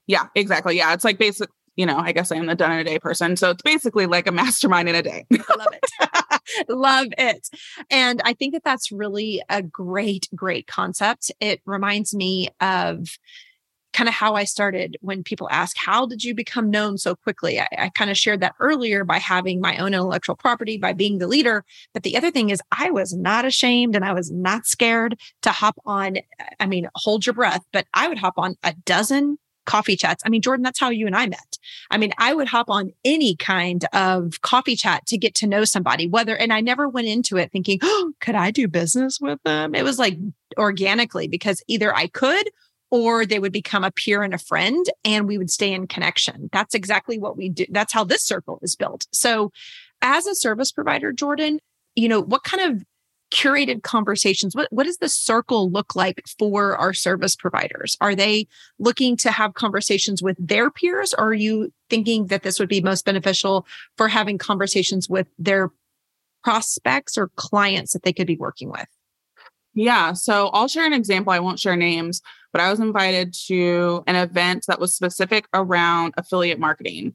Yeah, 0.08 0.28
exactly. 0.36 0.78
Yeah, 0.78 0.94
it's 0.94 1.04
like 1.04 1.18
basic. 1.18 1.50
You 1.78 1.86
know, 1.86 1.98
I 1.98 2.12
guess 2.12 2.32
I 2.32 2.36
am 2.36 2.48
the 2.48 2.56
done 2.56 2.74
in 2.74 2.80
a 2.80 2.84
day 2.84 3.00
person. 3.00 3.38
So 3.38 3.52
it's 3.52 3.62
basically 3.62 4.06
like 4.06 4.28
a 4.28 4.32
mastermind 4.32 4.90
in 4.90 4.96
a 4.96 5.02
day. 5.02 5.26
Love 5.32 5.68
it. 5.72 6.68
Love 6.70 7.08
it. 7.18 7.50
And 7.90 8.22
I 8.26 8.34
think 8.34 8.54
that 8.54 8.64
that's 8.64 8.92
really 8.92 9.42
a 9.50 9.62
great, 9.62 10.28
great 10.36 10.68
concept. 10.68 11.32
It 11.40 11.62
reminds 11.66 12.14
me 12.14 12.50
of 12.60 13.08
kind 13.98 14.08
of 14.08 14.14
how 14.14 14.36
I 14.36 14.44
started 14.44 14.96
when 15.02 15.24
people 15.24 15.48
ask, 15.50 15.76
How 15.78 16.06
did 16.06 16.24
you 16.24 16.36
become 16.36 16.70
known 16.70 16.98
so 16.98 17.16
quickly? 17.16 17.60
I, 17.60 17.68
I 17.78 17.90
kind 17.90 18.12
of 18.12 18.18
shared 18.18 18.42
that 18.42 18.54
earlier 18.60 19.04
by 19.04 19.18
having 19.18 19.60
my 19.60 19.78
own 19.78 19.94
intellectual 19.94 20.36
property, 20.36 20.78
by 20.78 20.94
being 20.94 21.18
the 21.18 21.28
leader. 21.28 21.66
But 21.94 22.04
the 22.04 22.16
other 22.16 22.30
thing 22.30 22.52
is, 22.52 22.62
I 22.72 22.92
was 22.92 23.14
not 23.14 23.46
ashamed 23.46 23.96
and 23.96 24.06
I 24.06 24.14
was 24.14 24.32
not 24.32 24.68
scared 24.68 25.20
to 25.42 25.52
hop 25.52 25.80
on. 25.86 26.18
I 26.60 26.68
mean, 26.68 26.88
hold 26.96 27.26
your 27.26 27.34
breath, 27.34 27.64
but 27.74 27.88
I 27.94 28.08
would 28.08 28.20
hop 28.20 28.36
on 28.38 28.56
a 28.64 28.74
dozen 28.86 29.40
coffee 29.68 29.96
chats. 29.96 30.24
I 30.26 30.30
mean, 30.30 30.42
Jordan, 30.42 30.64
that's 30.64 30.80
how 30.80 30.90
you 30.90 31.06
and 31.06 31.16
I 31.16 31.28
met. 31.28 31.58
I 31.92 31.98
mean, 31.98 32.12
I 32.18 32.34
would 32.34 32.48
hop 32.48 32.70
on 32.70 32.92
any 33.06 33.36
kind 33.36 33.86
of 33.94 34.42
coffee 34.42 34.76
chat 34.76 35.06
to 35.08 35.18
get 35.18 35.36
to 35.36 35.48
know 35.48 35.64
somebody, 35.66 36.08
whether, 36.08 36.36
and 36.36 36.52
I 36.52 36.62
never 36.62 36.90
went 36.90 37.08
into 37.08 37.38
it 37.38 37.52
thinking, 37.52 37.78
oh, 37.84 38.14
could 38.20 38.34
I 38.34 38.50
do 38.50 38.68
business 38.68 39.20
with 39.22 39.40
them? 39.44 39.76
It 39.76 39.84
was 39.84 40.00
like 40.00 40.18
organically 40.58 41.28
because 41.28 41.62
either 41.68 41.96
I 41.96 42.08
could 42.08 42.50
or 42.90 43.26
they 43.26 43.38
would 43.38 43.52
become 43.52 43.84
a 43.84 43.92
peer 43.92 44.24
and 44.24 44.34
a 44.34 44.40
friend 44.40 44.86
and 45.04 45.28
we 45.28 45.38
would 45.38 45.52
stay 45.52 45.74
in 45.74 45.86
connection. 45.88 46.50
That's 46.52 46.74
exactly 46.74 47.20
what 47.20 47.38
we 47.38 47.50
do. 47.50 47.66
That's 47.70 47.94
how 47.94 48.06
this 48.06 48.24
circle 48.24 48.60
is 48.62 48.76
built. 48.76 49.06
So 49.12 49.52
as 50.02 50.26
a 50.26 50.36
service 50.36 50.72
provider, 50.72 51.12
Jordan, 51.12 51.60
you 51.96 52.08
know, 52.08 52.22
what 52.22 52.44
kind 52.44 52.72
of 52.72 52.84
curated 53.32 53.84
conversations 53.84 54.56
what, 54.56 54.68
what 54.72 54.86
does 54.86 54.98
the 54.98 55.10
circle 55.10 55.70
look 55.70 55.96
like 55.96 56.22
for 56.40 56.78
our 56.78 56.94
service 56.94 57.36
providers 57.36 57.98
are 58.00 58.16
they 58.16 58.48
looking 58.80 59.18
to 59.18 59.32
have 59.32 59.54
conversations 59.54 60.24
with 60.24 60.38
their 60.40 60.72
peers 60.72 61.14
or 61.14 61.30
are 61.30 61.34
you 61.34 61.72
thinking 61.90 62.28
that 62.28 62.44
this 62.44 62.60
would 62.60 62.70
be 62.70 62.82
most 62.82 63.06
beneficial 63.06 63.66
for 63.98 64.08
having 64.08 64.38
conversations 64.38 65.10
with 65.10 65.28
their 65.38 65.72
prospects 66.44 67.18
or 67.18 67.30
clients 67.36 67.92
that 67.92 68.04
they 68.04 68.14
could 68.14 68.28
be 68.28 68.38
working 68.38 68.70
with 68.70 68.88
yeah. 69.78 70.14
So 70.14 70.48
I'll 70.54 70.68
share 70.68 70.88
an 70.88 70.94
example. 70.94 71.32
I 71.32 71.40
won't 71.40 71.60
share 71.60 71.76
names, 71.76 72.24
but 72.52 72.62
I 72.62 72.72
was 72.72 72.80
invited 72.80 73.36
to 73.46 74.04
an 74.08 74.16
event 74.16 74.66
that 74.68 74.80
was 74.80 74.96
specific 74.96 75.48
around 75.54 76.16
affiliate 76.18 76.58
marketing. 76.58 77.14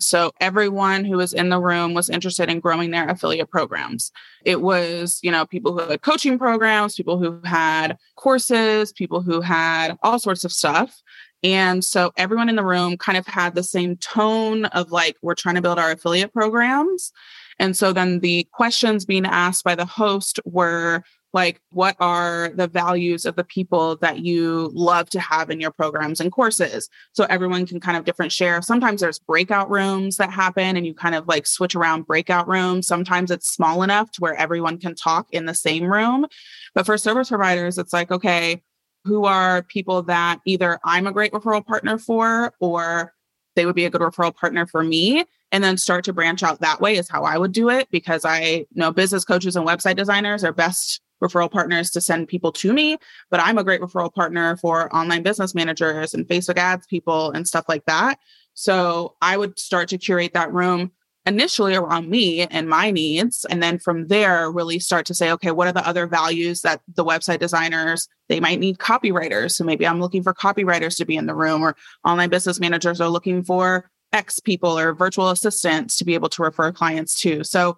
So 0.00 0.32
everyone 0.40 1.04
who 1.04 1.16
was 1.16 1.32
in 1.32 1.48
the 1.48 1.60
room 1.60 1.92
was 1.92 2.08
interested 2.08 2.48
in 2.48 2.60
growing 2.60 2.90
their 2.90 3.08
affiliate 3.08 3.50
programs. 3.50 4.12
It 4.44 4.60
was, 4.60 5.18
you 5.22 5.30
know, 5.30 5.44
people 5.44 5.72
who 5.72 5.90
had 5.90 6.02
coaching 6.02 6.38
programs, 6.38 6.94
people 6.94 7.18
who 7.18 7.40
had 7.44 7.98
courses, 8.16 8.92
people 8.92 9.22
who 9.22 9.40
had 9.40 9.96
all 10.02 10.18
sorts 10.18 10.44
of 10.44 10.52
stuff. 10.52 11.02
And 11.42 11.84
so 11.84 12.12
everyone 12.16 12.48
in 12.48 12.56
the 12.56 12.64
room 12.64 12.96
kind 12.96 13.18
of 13.18 13.26
had 13.26 13.54
the 13.54 13.62
same 13.62 13.96
tone 13.96 14.66
of 14.66 14.90
like, 14.90 15.16
we're 15.22 15.34
trying 15.34 15.54
to 15.56 15.62
build 15.62 15.78
our 15.78 15.92
affiliate 15.92 16.32
programs. 16.32 17.12
And 17.58 17.76
so 17.76 17.92
then 17.92 18.20
the 18.20 18.46
questions 18.52 19.04
being 19.04 19.26
asked 19.26 19.64
by 19.64 19.74
the 19.74 19.84
host 19.84 20.38
were, 20.44 21.02
like 21.38 21.60
what 21.70 21.94
are 22.00 22.50
the 22.56 22.66
values 22.66 23.24
of 23.24 23.36
the 23.36 23.44
people 23.44 23.94
that 23.98 24.18
you 24.18 24.72
love 24.74 25.08
to 25.10 25.20
have 25.20 25.50
in 25.50 25.60
your 25.60 25.70
programs 25.70 26.20
and 26.20 26.32
courses? 26.32 26.88
So 27.12 27.26
everyone 27.30 27.64
can 27.64 27.78
kind 27.78 27.96
of 27.96 28.04
different 28.04 28.32
share. 28.32 28.60
Sometimes 28.60 29.00
there's 29.00 29.20
breakout 29.20 29.70
rooms 29.70 30.16
that 30.16 30.32
happen 30.32 30.76
and 30.76 30.84
you 30.84 30.94
kind 30.94 31.14
of 31.14 31.28
like 31.28 31.46
switch 31.46 31.76
around 31.76 32.08
breakout 32.08 32.48
rooms. 32.48 32.88
Sometimes 32.88 33.30
it's 33.30 33.54
small 33.54 33.84
enough 33.84 34.10
to 34.12 34.20
where 34.20 34.34
everyone 34.34 34.78
can 34.78 34.96
talk 34.96 35.28
in 35.30 35.46
the 35.46 35.54
same 35.54 35.84
room. 35.84 36.26
But 36.74 36.86
for 36.86 36.98
service 36.98 37.28
providers 37.28 37.78
it's 37.78 37.92
like 37.92 38.10
okay 38.10 38.62
who 39.04 39.24
are 39.24 39.62
people 39.62 40.02
that 40.02 40.40
either 40.44 40.78
i'm 40.84 41.06
a 41.06 41.12
great 41.12 41.32
referral 41.32 41.64
partner 41.64 41.98
for 41.98 42.52
or 42.60 43.14
they 43.58 43.66
would 43.66 43.74
be 43.74 43.84
a 43.84 43.90
good 43.90 44.00
referral 44.00 44.34
partner 44.34 44.66
for 44.66 44.84
me? 44.84 45.24
And 45.50 45.64
then 45.64 45.76
start 45.76 46.04
to 46.04 46.12
branch 46.12 46.44
out 46.44 46.60
that 46.60 46.80
way 46.80 46.96
is 46.96 47.08
how 47.08 47.24
I 47.24 47.36
would 47.36 47.50
do 47.50 47.70
it 47.70 47.88
because 47.90 48.24
I 48.24 48.66
know 48.74 48.92
business 48.92 49.24
coaches 49.24 49.56
and 49.56 49.66
website 49.66 49.96
designers 49.96 50.44
are 50.44 50.52
best 50.52 51.00
referral 51.22 51.50
partners 51.50 51.90
to 51.90 52.00
send 52.00 52.28
people 52.28 52.52
to 52.52 52.72
me, 52.72 52.96
but 53.30 53.40
I'm 53.40 53.58
a 53.58 53.64
great 53.64 53.80
referral 53.80 54.12
partner 54.12 54.56
for 54.56 54.94
online 54.94 55.22
business 55.22 55.54
managers 55.54 56.14
and 56.14 56.26
Facebook 56.26 56.58
ads 56.58 56.86
people 56.86 57.30
and 57.32 57.46
stuff 57.46 57.64
like 57.68 57.84
that. 57.86 58.18
So 58.54 59.16
I 59.22 59.36
would 59.36 59.58
start 59.58 59.88
to 59.90 59.98
curate 59.98 60.34
that 60.34 60.52
room 60.52 60.92
initially 61.28 61.74
around 61.74 62.08
me 62.08 62.40
and 62.42 62.68
my 62.68 62.90
needs 62.90 63.44
and 63.50 63.62
then 63.62 63.78
from 63.78 64.06
there 64.06 64.50
really 64.50 64.78
start 64.78 65.04
to 65.04 65.12
say 65.12 65.30
okay 65.30 65.50
what 65.50 65.68
are 65.68 65.72
the 65.72 65.86
other 65.86 66.06
values 66.06 66.62
that 66.62 66.80
the 66.94 67.04
website 67.04 67.38
designers 67.38 68.08
they 68.30 68.40
might 68.40 68.58
need 68.58 68.78
copywriters 68.78 69.50
so 69.52 69.62
maybe 69.62 69.86
i'm 69.86 70.00
looking 70.00 70.22
for 70.22 70.32
copywriters 70.32 70.96
to 70.96 71.04
be 71.04 71.16
in 71.16 71.26
the 71.26 71.34
room 71.34 71.62
or 71.62 71.76
online 72.02 72.30
business 72.30 72.58
managers 72.58 72.98
are 72.98 73.10
looking 73.10 73.44
for 73.44 73.90
x 74.14 74.40
people 74.40 74.78
or 74.78 74.94
virtual 74.94 75.28
assistants 75.28 75.98
to 75.98 76.04
be 76.04 76.14
able 76.14 76.30
to 76.30 76.42
refer 76.42 76.72
clients 76.72 77.20
to 77.20 77.44
so 77.44 77.76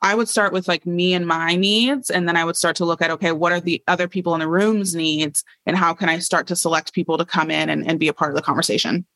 I 0.00 0.14
would 0.14 0.28
start 0.28 0.52
with 0.52 0.68
like 0.68 0.86
me 0.86 1.12
and 1.14 1.26
my 1.26 1.56
needs. 1.56 2.08
And 2.10 2.28
then 2.28 2.36
I 2.36 2.44
would 2.44 2.56
start 2.56 2.76
to 2.76 2.84
look 2.84 3.02
at, 3.02 3.10
okay, 3.10 3.32
what 3.32 3.52
are 3.52 3.60
the 3.60 3.82
other 3.88 4.06
people 4.06 4.34
in 4.34 4.40
the 4.40 4.48
room's 4.48 4.94
needs? 4.94 5.42
And 5.66 5.76
how 5.76 5.92
can 5.92 6.08
I 6.08 6.20
start 6.20 6.46
to 6.48 6.56
select 6.56 6.92
people 6.92 7.18
to 7.18 7.24
come 7.24 7.50
in 7.50 7.68
and, 7.68 7.86
and 7.86 7.98
be 7.98 8.08
a 8.08 8.12
part 8.12 8.30
of 8.30 8.36
the 8.36 8.42
conversation? 8.42 9.06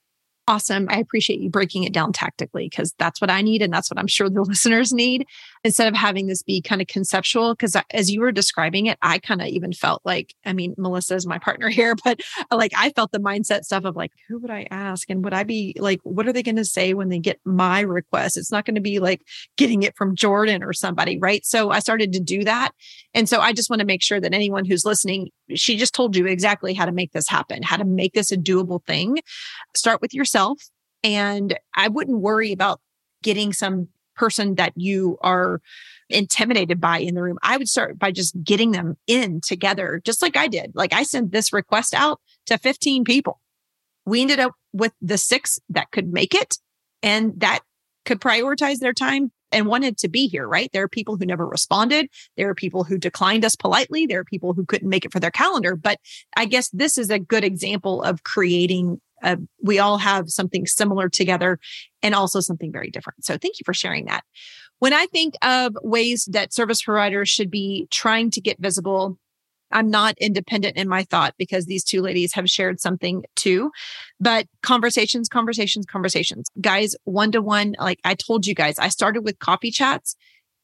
Awesome. 0.49 0.89
I 0.91 0.97
appreciate 0.97 1.41
you 1.41 1.51
breaking 1.51 1.85
it 1.85 1.93
down 1.93 2.13
tactically 2.13 2.69
because 2.69 2.95
that's 2.99 3.21
what 3.21 3.31
I 3.31 3.43
need. 3.43 3.63
And 3.63 3.73
that's 3.73 3.91
what 3.91 3.99
I'm 3.99 4.09
sure 4.09 4.29
the 4.29 4.43
listeners 4.49 4.93
need 4.93 5.25
instead 5.65 5.89
of 5.89 5.95
having 5.95 6.27
this 6.27 6.43
be 6.43 6.61
kind 6.61 6.81
of 6.81 6.89
conceptual. 6.89 7.55
Because 7.55 7.77
as 7.91 8.11
you 8.11 8.21
were 8.21 8.33
describing 8.33 8.87
it, 8.87 8.99
I 9.03 9.19
kind 9.19 9.41
of 9.41 9.49
even 9.49 9.73
felt 9.73 10.03
like, 10.05 10.35
I 10.45 10.53
mean, 10.53 10.75
Melissa 10.77 11.15
is 11.15 11.27
my 11.27 11.39
partner 11.39 11.69
here, 11.71 11.95
but 12.05 12.21
uh, 12.51 12.57
like 12.57 12.73
I 12.77 12.91
felt 12.91 13.13
the 13.13 13.21
mindset 13.21 13.65
stuff 13.65 13.85
of 13.85 13.97
like, 13.97 14.13
who 14.29 14.39
would 14.39 14.51
I 14.51 14.67
ask? 14.71 15.09
And 15.11 15.25
would 15.25 15.35
I 15.35 15.45
be 15.45 15.75
like, 15.79 16.01
what 16.03 16.27
are 16.27 16.33
they 16.33 16.43
going 16.43 16.57
to 16.57 16.65
say 16.65 16.95
when 16.95 17.09
they 17.09 17.19
get 17.19 17.41
my 17.45 17.81
request? 17.81 18.37
It's 18.37 18.53
not 18.53 18.65
going 18.65 18.75
to 18.75 18.81
be 18.81 18.99
like 18.99 19.23
getting 19.57 19.83
it 19.83 19.97
from 19.97 20.17
Jordan 20.17 20.63
or 20.63 20.73
somebody. 20.73 21.19
Right. 21.19 21.45
So 21.45 21.71
I 21.71 21.79
started 21.79 22.13
to 22.13 22.21
do 22.21 22.45
that. 22.45 22.73
And 23.15 23.29
so 23.29 23.41
I 23.41 23.53
just 23.53 23.71
want 23.71 23.81
to 23.81 23.87
make 23.87 24.03
sure 24.03 24.21
that 24.21 24.35
anyone 24.35 24.65
who's 24.65 24.85
listening, 24.85 25.31
she 25.55 25.77
just 25.77 25.95
told 25.95 26.17
you 26.17 26.27
exactly 26.27 26.75
how 26.75 26.87
to 26.87 26.93
make 26.93 27.13
this 27.13 27.29
happen, 27.29 27.63
how 27.63 27.77
to 27.77 27.85
make 27.85 28.15
this 28.15 28.33
a 28.33 28.37
doable 28.37 28.85
thing. 28.85 29.19
Start 29.75 30.01
with 30.01 30.15
yourself. 30.15 30.63
And 31.05 31.59
I 31.77 31.89
wouldn't 31.89 32.21
worry 32.21 32.53
about 32.53 32.81
getting 33.23 33.53
some 33.53 33.89
person 34.15 34.57
that 34.57 34.73
you 34.77 35.19
are 35.23 35.61
intimidated 36.09 36.81
by 36.81 36.99
in 36.99 37.15
the 37.15 37.23
room. 37.23 37.39
I 37.43 37.57
would 37.57 37.69
start 37.69 37.99
by 37.99 38.11
just 38.11 38.35
getting 38.43 38.73
them 38.73 38.97
in 39.07 39.41
together, 39.41 40.01
just 40.05 40.23
like 40.23 40.37
I 40.37 40.49
did. 40.49 40.73
Like 40.75 40.93
I 40.93 41.03
sent 41.03 41.33
this 41.33 41.53
request 41.53 41.95
out 41.95 42.21
to 42.47 42.59
15 42.59 43.05
people. 43.05 43.41
We 44.05 44.23
ended 44.23 44.41
up 44.41 44.53
with 44.73 44.93
the 45.01 45.19
six 45.19 45.59
that 45.71 45.91
could 45.91 46.13
make 46.13 46.35
it 46.35 46.59
and 47.03 47.39
that 47.41 47.61
could 48.05 48.21
prioritize 48.21 48.79
their 48.79 48.93
time 48.93 49.31
and 49.53 49.67
wanted 49.67 49.99
to 49.99 50.09
be 50.09 50.27
here, 50.27 50.49
right? 50.49 50.71
There 50.73 50.83
are 50.83 50.89
people 50.89 51.17
who 51.17 51.27
never 51.27 51.47
responded. 51.47 52.09
There 52.37 52.49
are 52.49 52.55
people 52.55 52.85
who 52.85 52.99
declined 52.99 53.45
us 53.45 53.55
politely. 53.55 54.07
There 54.07 54.21
are 54.21 54.25
people 54.25 54.55
who 54.55 54.65
couldn't 54.65 54.89
make 54.89 55.05
it 55.05 55.13
for 55.13 55.21
their 55.21 55.31
calendar. 55.31 55.77
But 55.77 55.99
I 56.37 56.47
guess 56.47 56.71
this 56.71 56.99
is 56.99 57.11
a 57.11 57.19
good 57.19 57.45
example 57.45 58.03
of 58.03 58.25
creating 58.25 59.01
a, 59.23 59.39
we 59.63 59.79
all 59.79 59.99
have 59.99 60.31
something 60.31 60.67
similar 60.67 61.09
together 61.09 61.59
and 62.03 62.15
also 62.15 62.41
something 62.41 62.73
very 62.73 62.91
different. 62.91 63.25
So 63.25 63.37
thank 63.39 63.59
you 63.59 63.65
for 63.65 63.75
sharing 63.75 64.07
that. 64.07 64.25
When 64.79 64.93
I 64.93 65.07
think 65.07 65.35
of 65.43 65.77
ways 65.83 66.29
that 66.33 66.53
service 66.53 66.83
providers 66.83 67.29
should 67.29 67.51
be 67.51 67.87
trying 67.91 68.31
to 68.33 68.41
get 68.41 68.59
visible 68.61 69.19
I'm 69.73 69.91
not 69.91 70.15
independent 70.19 70.77
in 70.77 70.89
my 70.89 71.05
thought 71.05 71.35
because 71.39 71.67
these 71.67 71.85
two 71.85 72.03
ladies 72.03 72.35
have 72.35 72.49
shared 72.49 72.81
something 72.81 73.25
too. 73.37 73.71
But 74.21 74.47
conversations, 74.63 75.29
conversations, 75.29 75.87
conversations. 75.87 76.49
Guys, 76.61 76.95
one 77.05 77.33
to 77.33 77.43
one, 77.43 77.75
like 77.79 77.99
I 78.05 78.15
told 78.15 78.47
you 78.47 78.55
guys, 78.55 78.79
I 78.79 78.89
started 78.89 79.23
with 79.25 79.39
coffee 79.39 79.71
chats 79.71 80.15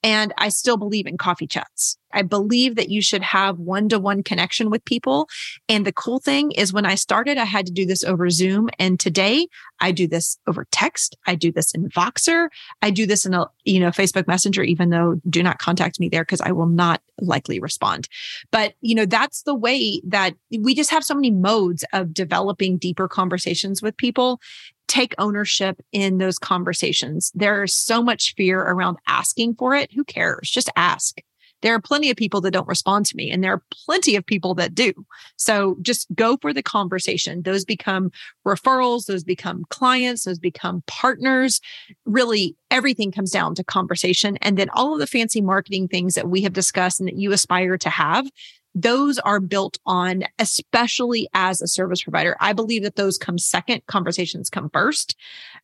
and 0.03 0.33
I 0.39 0.49
still 0.49 0.77
believe 0.77 1.07
in 1.07 1.19
coffee 1.19 1.47
chats. 1.47 1.99
I 2.13 2.23
believe 2.23 2.77
that 2.77 2.89
you 2.89 3.03
should 3.03 3.23
have 3.23 3.59
one 3.59 3.89
to 3.91 3.99
one 3.99 4.23
connection 4.23 4.71
with 4.71 4.85
people. 4.85 5.29
And 5.69 5.87
the 5.87 5.93
cool 5.93 6.19
thing 6.19 6.53
is 6.53 6.73
when 6.73 6.87
I 6.87 6.95
started, 6.95 7.37
I 7.37 7.45
had 7.45 7.67
to 7.67 7.73
do 7.73 7.85
this 7.85 8.03
over 8.03 8.31
Zoom. 8.31 8.69
And 8.79 8.99
today 8.99 9.49
I 9.81 9.93
do 9.93 10.07
this 10.07 10.39
over 10.47 10.67
text. 10.71 11.17
I 11.27 11.35
do 11.35 11.53
this 11.53 11.73
in 11.73 11.89
Voxer. 11.91 12.49
I 12.81 12.91
do 12.91 13.07
this 13.07 13.27
in 13.27 13.35
a, 13.35 13.47
you 13.65 13.81
know, 13.81 13.91
Facebook 13.91 14.27
Messenger, 14.27 14.63
even 14.63 14.91
though 14.91 15.21
do 15.29 15.43
not 15.43 15.59
contact 15.59 16.01
me 16.01 16.09
there 16.09 16.23
because 16.23 16.41
I 16.41 16.53
will 16.53 16.67
not 16.67 17.03
likely 17.21 17.61
respond. 17.61 18.09
But, 18.51 18.75
you 18.81 18.95
know, 18.95 19.07
that's 19.07 19.43
the 19.43 19.55
way 19.55 20.01
that 20.07 20.35
we 20.59 20.75
just 20.75 20.91
have 20.91 21.05
so 21.05 21.15
many 21.15 21.31
modes 21.31 21.85
of 21.93 22.15
developing 22.15 22.79
deeper 22.79 23.09
conversations 23.09 23.83
with 23.83 23.97
people. 23.97 24.41
Take 24.89 25.15
ownership 25.19 25.81
in 25.93 26.19
those 26.19 26.39
conversations. 26.39 27.31
There's 27.35 27.75
so 27.75 28.03
much 28.03 28.35
fear 28.35 28.61
around 28.61 28.97
asking 29.07 29.55
for 29.55 29.75
it. 29.75 29.93
Who 29.93 30.05
cares? 30.05 30.51
Just 30.51 30.71
ask. 30.77 31.19
There 31.61 31.75
are 31.75 31.81
plenty 31.81 32.09
of 32.11 32.17
people 32.17 32.41
that 32.43 32.53
don't 32.53 32.69
respond 32.69 33.07
to 33.07 33.17
me, 33.17 33.31
and 33.31 33.43
there 33.43 33.53
are 33.53 33.63
plenty 33.85 34.15
of 34.15 34.25
people 34.25 34.55
that 34.55 34.75
do. 34.75 34.93
So 35.37 35.77
just 35.83 36.07
go 36.15 36.37
for 36.41 36.53
the 36.53 36.63
conversation. 36.63 37.43
Those 37.43 37.65
become 37.65 38.13
referrals, 38.47 39.07
those 39.07 39.25
become 39.25 39.65
clients, 39.69 40.25
those 40.25 40.39
become 40.39 40.85
partners. 40.87 41.61
Really, 42.05 42.57
everything 42.71 43.11
comes 43.11 43.33
down 43.33 43.57
to 43.57 43.65
conversation. 43.65 44.37
And 44.37 44.57
then 44.57 44.71
all 44.71 44.93
of 44.93 45.01
the 45.01 45.07
fancy 45.09 45.41
marketing 45.41 45.89
things 45.89 46.15
that 46.15 46.29
we 46.29 46.43
have 46.43 46.53
discussed 46.53 47.01
and 47.01 47.09
that 47.09 47.19
you 47.19 47.33
aspire 47.33 47.77
to 47.79 47.91
have, 47.91 48.31
those 48.75 49.19
are 49.19 49.41
built 49.41 49.79
on, 49.87 50.25
especially 50.39 51.29
as 51.35 51.61
a 51.61 51.67
service 51.67 52.03
provider. 52.03 52.37
I 52.41 52.53
believe 52.53 52.83
that 52.85 52.97
those 52.97 53.19
come 53.19 53.39
second, 53.39 53.83
conversations 53.87 54.51
come 54.51 54.71
first. 54.71 55.17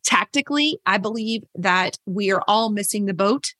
Tactically, 0.05 0.79
I 0.87 0.99
believe 0.99 1.45
that 1.55 1.99
we 2.07 2.33
are 2.33 2.43
all 2.49 2.71
missing 2.71 3.07
the 3.07 3.15
boat 3.15 3.55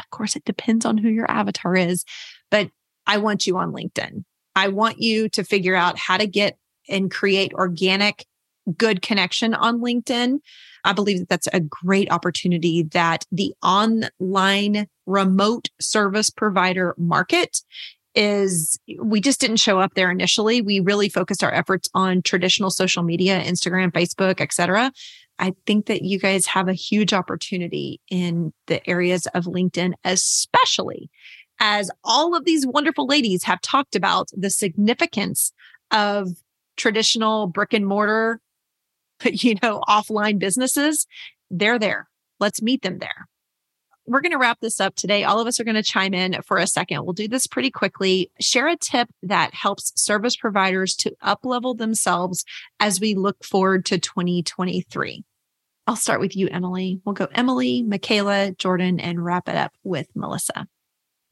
of 0.00 0.10
course, 0.10 0.34
it 0.34 0.44
depends 0.44 0.84
on 0.84 0.98
who 0.98 1.08
your 1.08 1.30
avatar 1.30 1.76
is, 1.76 2.04
but 2.50 2.70
I 3.06 3.18
want 3.18 3.46
you 3.46 3.58
on 3.58 3.72
LinkedIn. 3.72 4.24
I 4.56 4.68
want 4.68 5.00
you 5.00 5.28
to 5.30 5.44
figure 5.44 5.76
out 5.76 5.98
how 5.98 6.16
to 6.16 6.26
get 6.26 6.58
and 6.88 7.10
create 7.10 7.52
organic, 7.54 8.26
good 8.76 9.02
connection 9.02 9.54
on 9.54 9.80
LinkedIn. 9.80 10.38
I 10.84 10.92
believe 10.92 11.18
that 11.20 11.28
that's 11.28 11.48
a 11.52 11.60
great 11.60 12.10
opportunity 12.10 12.82
that 12.84 13.26
the 13.30 13.54
online 13.62 14.88
remote 15.06 15.68
service 15.80 16.30
provider 16.30 16.94
market 16.96 17.62
is 18.14 18.78
we 18.98 19.20
just 19.20 19.40
didn't 19.40 19.58
show 19.58 19.78
up 19.80 19.94
there 19.94 20.10
initially. 20.10 20.60
We 20.60 20.80
really 20.80 21.08
focused 21.08 21.44
our 21.44 21.52
efforts 21.52 21.88
on 21.94 22.22
traditional 22.22 22.70
social 22.70 23.02
media, 23.02 23.40
Instagram, 23.40 23.92
Facebook, 23.92 24.40
etc. 24.40 24.92
I 25.38 25.54
think 25.66 25.86
that 25.86 26.02
you 26.02 26.18
guys 26.18 26.46
have 26.46 26.68
a 26.68 26.74
huge 26.74 27.12
opportunity 27.12 28.00
in 28.10 28.52
the 28.66 28.86
areas 28.88 29.26
of 29.28 29.44
LinkedIn, 29.44 29.94
especially 30.04 31.10
as 31.60 31.90
all 32.04 32.34
of 32.34 32.44
these 32.44 32.66
wonderful 32.66 33.06
ladies 33.06 33.44
have 33.44 33.60
talked 33.60 33.94
about 33.94 34.28
the 34.36 34.50
significance 34.50 35.52
of 35.90 36.28
traditional 36.76 37.46
brick 37.46 37.72
and 37.72 37.86
mortar, 37.86 38.40
you 39.24 39.56
know, 39.62 39.82
offline 39.88 40.38
businesses. 40.38 41.06
They're 41.50 41.78
there. 41.78 42.08
Let's 42.38 42.62
meet 42.62 42.82
them 42.82 42.98
there. 42.98 43.28
We're 44.06 44.20
going 44.20 44.32
to 44.32 44.38
wrap 44.38 44.60
this 44.60 44.80
up 44.80 44.94
today. 44.96 45.24
All 45.24 45.38
of 45.38 45.46
us 45.46 45.60
are 45.60 45.64
going 45.64 45.76
to 45.76 45.82
chime 45.82 46.14
in 46.14 46.40
for 46.42 46.56
a 46.58 46.66
second. 46.66 47.04
We'll 47.04 47.12
do 47.12 47.28
this 47.28 47.46
pretty 47.46 47.70
quickly. 47.70 48.30
Share 48.40 48.68
a 48.68 48.76
tip 48.76 49.08
that 49.22 49.54
helps 49.54 49.92
service 50.00 50.36
providers 50.36 50.96
to 50.96 51.14
uplevel 51.22 51.76
themselves 51.76 52.44
as 52.80 53.00
we 53.00 53.14
look 53.14 53.44
forward 53.44 53.84
to 53.86 53.98
2023. 53.98 55.24
I'll 55.86 55.96
start 55.96 56.20
with 56.20 56.36
you, 56.36 56.48
Emily. 56.48 57.00
We'll 57.04 57.14
go 57.14 57.28
Emily, 57.32 57.82
Michaela, 57.82 58.52
Jordan, 58.52 59.00
and 59.00 59.24
wrap 59.24 59.48
it 59.48 59.56
up 59.56 59.72
with 59.82 60.08
Melissa. 60.14 60.66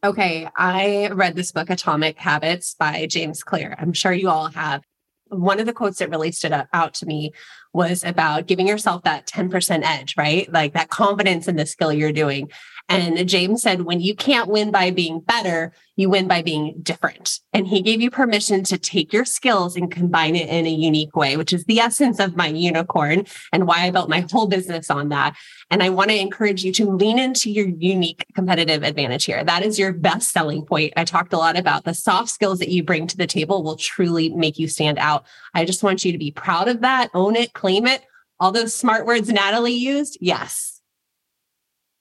Okay. 0.05 0.49
I 0.57 1.11
read 1.13 1.37
this 1.37 1.53
book, 1.53 1.71
Atomic 1.71 2.19
Habits 2.19 2.75
by 2.75 3.07
James 3.07 3.43
Clear. 3.43 3.75
I'm 3.79 3.93
sure 3.93 4.13
you 4.13 4.29
all 4.29 4.49
have. 4.49 4.83
One 5.29 5.61
of 5.61 5.67
the 5.67 5.73
quotes 5.73 5.99
that 5.99 6.11
really 6.11 6.33
stood 6.33 6.55
out 6.73 6.95
to 6.95 7.07
me 7.07 7.33
was 7.73 8.03
about 8.03 8.47
giving 8.47 8.67
yourself 8.67 9.03
that 9.03 9.27
10% 9.27 9.83
edge, 9.85 10.15
right? 10.17 10.51
Like 10.53 10.73
that 10.75 10.89
confidence 10.89 11.49
in 11.49 11.57
the 11.57 11.67
skill 11.67 11.93
you're 11.93 12.13
doing. 12.13 12.51
And 12.91 13.29
James 13.29 13.61
said, 13.61 13.83
when 13.83 14.01
you 14.01 14.17
can't 14.17 14.49
win 14.49 14.71
by 14.71 14.91
being 14.91 15.21
better, 15.21 15.75
you 15.97 16.09
win 16.09 16.27
by 16.27 16.41
being 16.41 16.81
different. 16.83 17.41
And 17.53 17.67
he 17.67 17.83
gave 17.83 18.01
you 18.01 18.11
permission 18.11 18.65
to 18.65 18.79
take 18.79 19.13
your 19.13 19.27
skills 19.27 19.77
and 19.77 19.91
combine 19.91 20.35
it 20.35 20.49
in 20.49 20.65
a 20.65 20.71
unique 20.71 21.15
way, 21.15 21.37
which 21.37 21.53
is 21.53 21.65
the 21.67 21.81
essence 21.81 22.19
of 22.19 22.35
my 22.35 22.47
unicorn 22.47 23.27
and 23.53 23.67
why 23.67 23.83
I 23.83 23.91
built 23.91 24.09
my 24.09 24.27
whole 24.33 24.47
business 24.47 24.91
on 24.91 25.11
that. 25.11 25.37
And 25.71 25.83
I 25.83 25.91
want 25.91 26.09
to 26.11 26.19
encourage 26.19 26.65
you 26.65 26.73
to 26.73 26.91
lean 26.91 27.19
into 27.19 27.51
your 27.51 27.69
unique 27.69 28.25
competitive 28.35 28.83
advantage 28.83 29.27
here. 29.27 29.45
That 29.45 29.63
is 29.63 29.79
your 29.79 29.93
best 29.93 30.33
selling 30.33 30.65
point. 30.65 30.95
I 30.97 31.05
talked 31.05 31.35
a 31.35 31.39
lot 31.39 31.59
about 31.59 31.85
the 31.85 31.93
soft 31.93 32.31
skills 32.31 32.59
that 32.61 32.71
you 32.71 32.83
bring 32.83 33.07
to 33.09 33.19
the 33.19 33.27
table 33.27 33.63
will 33.63 33.77
truly 33.77 34.31
make 34.31 34.59
you 34.59 34.67
stand 34.67 34.99
out. 34.99 35.27
I 35.53 35.67
just 35.67 35.83
want 35.83 36.07
you 36.07 36.13
to 36.13 36.19
be 36.19 36.31
proud 36.31 36.69
of 36.69 36.81
that, 36.81 37.11
own 37.13 37.37
it, 37.37 37.53
claim 37.53 37.87
it. 37.87 38.03
All 38.41 38.53
those 38.53 38.75
smart 38.75 39.05
words 39.05 39.29
Natalie 39.29 39.73
used. 39.73 40.17
Yes, 40.21 40.78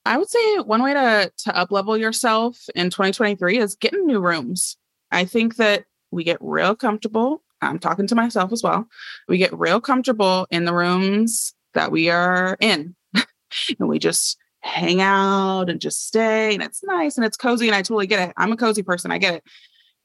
I 0.08 0.18
would 0.18 0.30
say 0.30 0.58
one 0.60 0.82
way 0.82 0.93
to 0.93 1.32
to 1.38 1.58
up 1.58 1.72
level 1.72 1.97
yourself 1.97 2.66
in 2.76 2.89
2023 2.89 3.58
is 3.58 3.76
getting 3.76 4.08
new 4.08 4.20
rooms. 4.20 4.78
I 5.12 5.26
think 5.26 5.58
that 5.58 5.86
we 6.12 6.24
get 6.24 6.38
real 6.39 6.76
comfortable. 6.76 7.43
I'm 7.62 7.78
talking 7.78 8.08
to 8.08 8.16
myself 8.16 8.53
as 8.53 8.64
well. 8.64 8.88
We 9.28 9.38
get 9.38 9.58
real 9.58 9.82
comfortable 9.82 10.47
in 10.49 10.66
the 10.66 10.74
rooms 10.74 11.53
that 11.74 11.91
we 11.91 12.10
are 12.10 12.55
in. 12.62 12.95
and 13.16 13.89
we 13.89 13.99
just 13.99 14.38
hang 14.62 15.01
out 15.01 15.70
and 15.70 15.82
just 15.82 16.08
stay 16.08 16.53
and 16.53 16.64
it's 16.64 16.84
nice 16.84 17.18
and 17.18 17.26
it's 17.26 17.38
cozy 17.38 17.68
and 17.68 17.76
I 17.76 17.82
totally 17.82 18.08
get 18.08 18.30
it. 18.30 18.34
I'm 18.38 18.51
a 18.51 18.58
cozy 18.58 18.84
person. 18.84 19.12
I 19.12 19.18
get 19.18 19.36
it. 19.36 19.43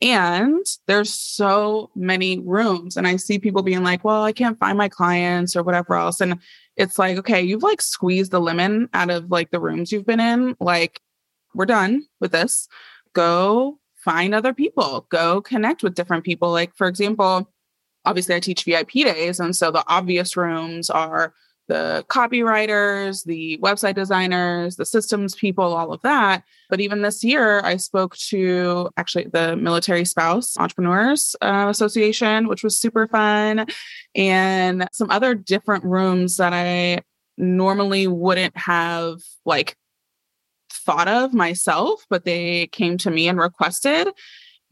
And 0.03 0.67
there's 0.89 1.15
so 1.15 1.91
many 1.95 2.41
rooms. 2.41 2.97
And 2.97 3.07
I 3.07 3.15
see 3.17 3.39
people 3.39 3.63
being 3.63 3.85
like, 3.85 4.03
well, 4.03 4.25
I 4.25 4.33
can't 4.33 4.59
find 4.59 4.77
my 4.77 4.89
clients 4.89 5.55
or 5.55 5.63
whatever 5.63 5.95
else. 5.95 6.21
And 6.21 6.41
it's 6.77 6.99
like, 6.99 7.19
okay, 7.19 7.43
you've 7.43 7.63
like 7.63 7.81
squeezed 7.81 8.33
the 8.33 8.41
lemon 8.41 8.89
out 8.95 9.11
of 9.11 9.31
like 9.31 9.51
the 9.51 9.61
rooms 9.61 9.93
you've 9.93 10.07
been 10.07 10.21
in. 10.21 10.57
Like, 10.61 11.01
we're 11.55 11.67
done 11.67 12.03
with 12.21 12.33
this. 12.33 12.69
Go 13.13 13.79
find 13.97 14.35
other 14.35 14.53
people, 14.53 15.07
go 15.11 15.41
connect 15.41 15.83
with 15.83 15.95
different 15.95 16.25
people. 16.25 16.51
Like, 16.51 16.75
for 16.75 16.89
example, 16.89 17.49
obviously 18.05 18.35
I 18.35 18.41
teach 18.41 18.65
VIP 18.65 18.93
days. 18.93 19.39
And 19.39 19.55
so 19.55 19.71
the 19.71 19.85
obvious 19.87 20.37
rooms 20.37 20.91
are 20.91 21.35
the 21.69 22.05
copywriters, 22.09 23.25
the 23.25 23.59
website 23.63 23.95
designers, 23.95 24.77
the 24.77 24.85
systems 24.85 25.35
people, 25.35 25.75
all 25.75 25.93
of 25.93 26.03
that. 26.03 26.43
But 26.69 26.81
even 26.81 27.03
this 27.03 27.23
year, 27.23 27.61
I 27.61 27.77
spoke 27.77 28.17
to 28.29 28.91
actually 28.97 29.29
the 29.33 29.57
Military 29.57 30.05
Spouse 30.05 30.57
Entrepreneurs 30.59 31.37
uh, 31.41 31.67
Association, 31.69 32.49
which 32.49 32.63
was 32.63 32.79
super 32.79 33.07
fun, 33.07 33.67
and 34.15 34.89
some 34.93 35.11
other 35.11 35.35
different 35.35 35.85
rooms 35.85 36.37
that 36.37 36.53
I 36.53 37.03
normally 37.39 38.07
wouldn't 38.07 38.57
have 38.57 39.19
like 39.45 39.77
thought 40.71 41.09
of 41.09 41.33
myself, 41.33 42.05
but 42.11 42.25
they 42.25 42.67
came 42.69 42.99
to 42.99 43.11
me 43.11 43.29
and 43.29 43.39
requested. 43.39 44.09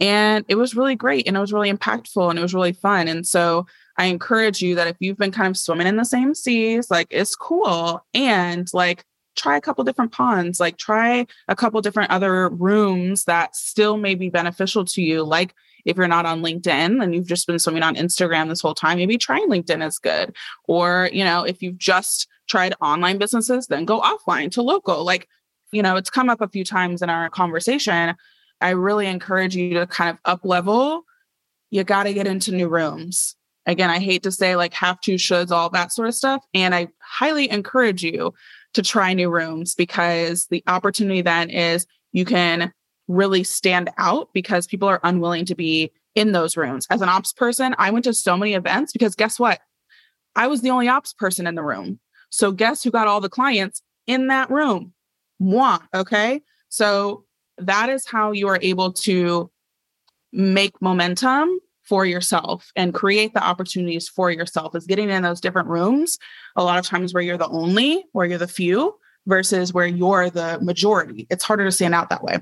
And 0.01 0.47
it 0.49 0.55
was 0.55 0.75
really 0.75 0.97
great 0.97 1.27
and 1.27 1.37
it 1.37 1.41
was 1.41 1.53
really 1.53 1.71
impactful 1.71 2.31
and 2.31 2.39
it 2.39 2.43
was 2.43 2.55
really 2.55 2.73
fun. 2.73 3.07
And 3.07 3.27
so 3.27 3.67
I 3.99 4.07
encourage 4.07 4.63
you 4.63 4.75
that 4.77 4.89
if 4.89 4.97
you've 5.01 5.19
been 5.19 5.33
kind 5.33 5.49
of 5.49 5.57
swimming 5.57 5.87
in 5.87 5.97
the 5.97 6.05
same 6.05 6.35
seas, 6.35 6.91
like 6.91 7.09
it's 7.11 7.37
cool 7.37 8.05
and 8.15 8.69
like 8.73 9.05
try 9.37 9.57
a 9.57 9.61
couple 9.61 9.85
different 9.85 10.13
ponds, 10.13 10.61
like 10.61 10.77
try 10.77 11.27
a 11.49 11.57
couple 11.57 11.81
different 11.81 12.11
other 12.11 12.49
rooms 12.49 13.25
that 13.25 13.57
still 13.57 13.97
may 13.97 14.15
be 14.15 14.29
beneficial 14.29 14.85
to 14.85 15.03
you. 15.03 15.23
Like 15.23 15.55
if 15.85 15.97
you're 15.97 16.09
not 16.09 16.27
on 16.27 16.43
LinkedIn 16.43 17.03
and 17.03 17.15
you've 17.15 17.27
just 17.27 17.47
been 17.47 17.59
swimming 17.59 17.83
on 17.83 17.97
Instagram 17.97 18.49
this 18.49 18.61
whole 18.61 18.75
time, 18.75 18.99
maybe 18.99 19.19
trying 19.19 19.49
LinkedIn 19.49 19.87
is 19.87 19.99
good. 19.99 20.35
Or, 20.69 21.09
you 21.13 21.25
know, 21.25 21.45
if 21.45 21.63
you've 21.63 21.79
just 21.79 22.29
tried 22.49 22.75
online 22.81 23.19
businesses, 23.19 23.67
then 23.67 23.85
go 23.85 24.01
offline 24.01 24.51
to 24.53 24.63
local. 24.63 25.05
Like, 25.05 25.29
you 25.73 25.83
know, 25.83 25.97
it's 25.97 26.11
come 26.11 26.29
up 26.29 26.41
a 26.41 26.49
few 26.49 26.65
times 26.65 27.01
in 27.01 27.09
our 27.09 27.31
conversation. 27.31 28.15
I 28.61 28.71
really 28.71 29.07
encourage 29.07 29.57
you 29.57 29.75
to 29.75 29.87
kind 29.87 30.11
of 30.11 30.19
up 30.25 30.45
level. 30.45 31.05
You 31.71 31.85
got 31.85 32.03
to 32.03 32.13
get 32.13 32.27
into 32.27 32.53
new 32.53 32.69
rooms 32.69 33.37
Again, 33.67 33.91
I 33.91 33.99
hate 33.99 34.23
to 34.23 34.33
say 34.33 34.57
like 34.57 34.75
have 34.75 35.01
to, 35.03 35.15
shoulds, 35.15 35.51
all 35.51 35.71
that 35.71 35.93
sort 35.93 36.09
of 36.09 36.15
stuff. 36.15 36.45
And 36.55 36.75
I 36.75 36.89
highly 37.01 37.51
encourage 37.51 38.03
you 38.03 38.33
to 38.75 38.83
try 38.83 39.13
new 39.13 39.31
rooms 39.31 39.75
because 39.75 40.47
the 40.47 40.63
opportunity 40.67 41.23
then 41.23 41.51
is 41.51 41.87
you 42.13 42.25
can 42.25 42.73
really 43.09 43.45
stand 43.45 43.91
out 43.99 44.29
because 44.33 44.67
people 44.67 44.89
are 44.89 45.01
unwilling 45.03 45.45
to 45.45 45.55
be 45.55 45.91
in 46.15 46.33
those 46.33 46.57
rooms. 46.57 46.87
As 46.91 47.03
an 47.03 47.09
ops 47.09 47.33
person, 47.33 47.75
I 47.79 47.91
went 47.91 48.05
to 48.05 48.15
so 48.15 48.37
many 48.37 48.55
events 48.55 48.93
because 48.93 49.15
guess 49.15 49.39
what? 49.39 49.61
I 50.37 50.47
was 50.47 50.63
the 50.63 50.71
only 50.71 50.89
ops 50.89 51.13
person 51.13 51.47
in 51.47 51.55
the 51.55 51.63
room. 51.63 51.99
So 52.31 52.53
guess 52.53 52.83
who 52.83 52.91
got 52.91 53.09
all 53.09 53.21
the 53.21 53.29
clients 53.29 53.83
in 54.07 54.29
that 54.29 54.51
room? 54.51 54.93
Moi. 55.39 55.79
Okay. 55.95 56.43
So 56.69 57.25
that 57.59 57.89
is 57.89 58.07
how 58.07 58.33
you 58.33 58.49
are 58.49 58.59
able 58.63 58.93
to 58.93 59.51
make 60.33 60.81
momentum 60.81 61.59
for 61.91 62.07
yourself 62.07 62.71
and 62.77 62.95
create 62.95 63.35
the 63.35 63.43
opportunities 63.43 64.09
for 64.09 64.31
yourself 64.31 64.77
is 64.77 64.87
getting 64.87 65.11
in 65.11 65.25
those 65.25 65.41
different 65.41 65.67
rooms 65.67 66.19
a 66.55 66.63
lot 66.63 66.79
of 66.79 66.87
times 66.87 67.13
where 67.13 67.23
you're 67.23 67.37
the 67.37 67.49
only 67.49 68.05
where 68.13 68.25
you're 68.25 68.39
the 68.39 68.47
few 68.47 68.95
versus 69.27 69.75
where 69.75 69.89
you're 69.89 70.31
the 70.31 70.57
majority 70.63 71.27
it's 71.31 71.43
harder 71.43 71.65
to 71.65 71.73
stand 71.73 71.93
out 71.93 72.09
that 72.09 72.23
way 72.23 72.39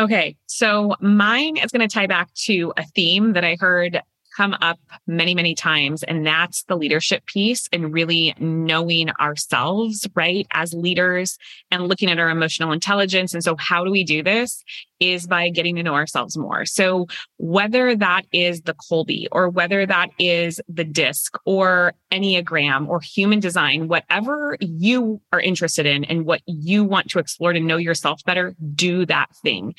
okay 0.00 0.34
so 0.46 0.94
mine 1.00 1.58
is 1.58 1.70
going 1.70 1.86
to 1.86 1.94
tie 1.94 2.06
back 2.06 2.32
to 2.32 2.72
a 2.78 2.84
theme 2.94 3.34
that 3.34 3.44
i 3.44 3.58
heard 3.60 4.00
come 4.36 4.54
up 4.60 4.78
many, 5.06 5.34
many 5.34 5.54
times. 5.54 6.02
And 6.02 6.26
that's 6.26 6.64
the 6.64 6.76
leadership 6.76 7.24
piece 7.26 7.68
and 7.72 7.92
really 7.92 8.34
knowing 8.38 9.10
ourselves, 9.18 10.06
right, 10.14 10.46
as 10.52 10.74
leaders 10.74 11.38
and 11.70 11.88
looking 11.88 12.10
at 12.10 12.18
our 12.18 12.28
emotional 12.28 12.72
intelligence. 12.72 13.32
And 13.32 13.42
so, 13.42 13.56
how 13.56 13.84
do 13.84 13.90
we 13.90 14.04
do 14.04 14.22
this? 14.22 14.62
Is 14.98 15.26
by 15.26 15.50
getting 15.50 15.76
to 15.76 15.82
know 15.82 15.94
ourselves 15.94 16.38
more. 16.38 16.64
So 16.64 17.06
whether 17.36 17.94
that 17.96 18.22
is 18.32 18.62
the 18.62 18.74
Kolbe 18.74 19.26
or 19.30 19.50
whether 19.50 19.84
that 19.84 20.08
is 20.18 20.60
the 20.68 20.84
disc 20.84 21.36
or 21.44 21.92
Enneagram 22.10 22.88
or 22.88 23.00
human 23.00 23.40
design, 23.40 23.88
whatever 23.88 24.56
you 24.60 25.20
are 25.32 25.40
interested 25.40 25.84
in 25.84 26.04
and 26.04 26.24
what 26.24 26.40
you 26.46 26.84
want 26.84 27.10
to 27.10 27.18
explore 27.18 27.52
to 27.52 27.60
know 27.60 27.76
yourself 27.76 28.22
better, 28.24 28.54
do 28.74 29.04
that 29.06 29.26
thing. 29.42 29.74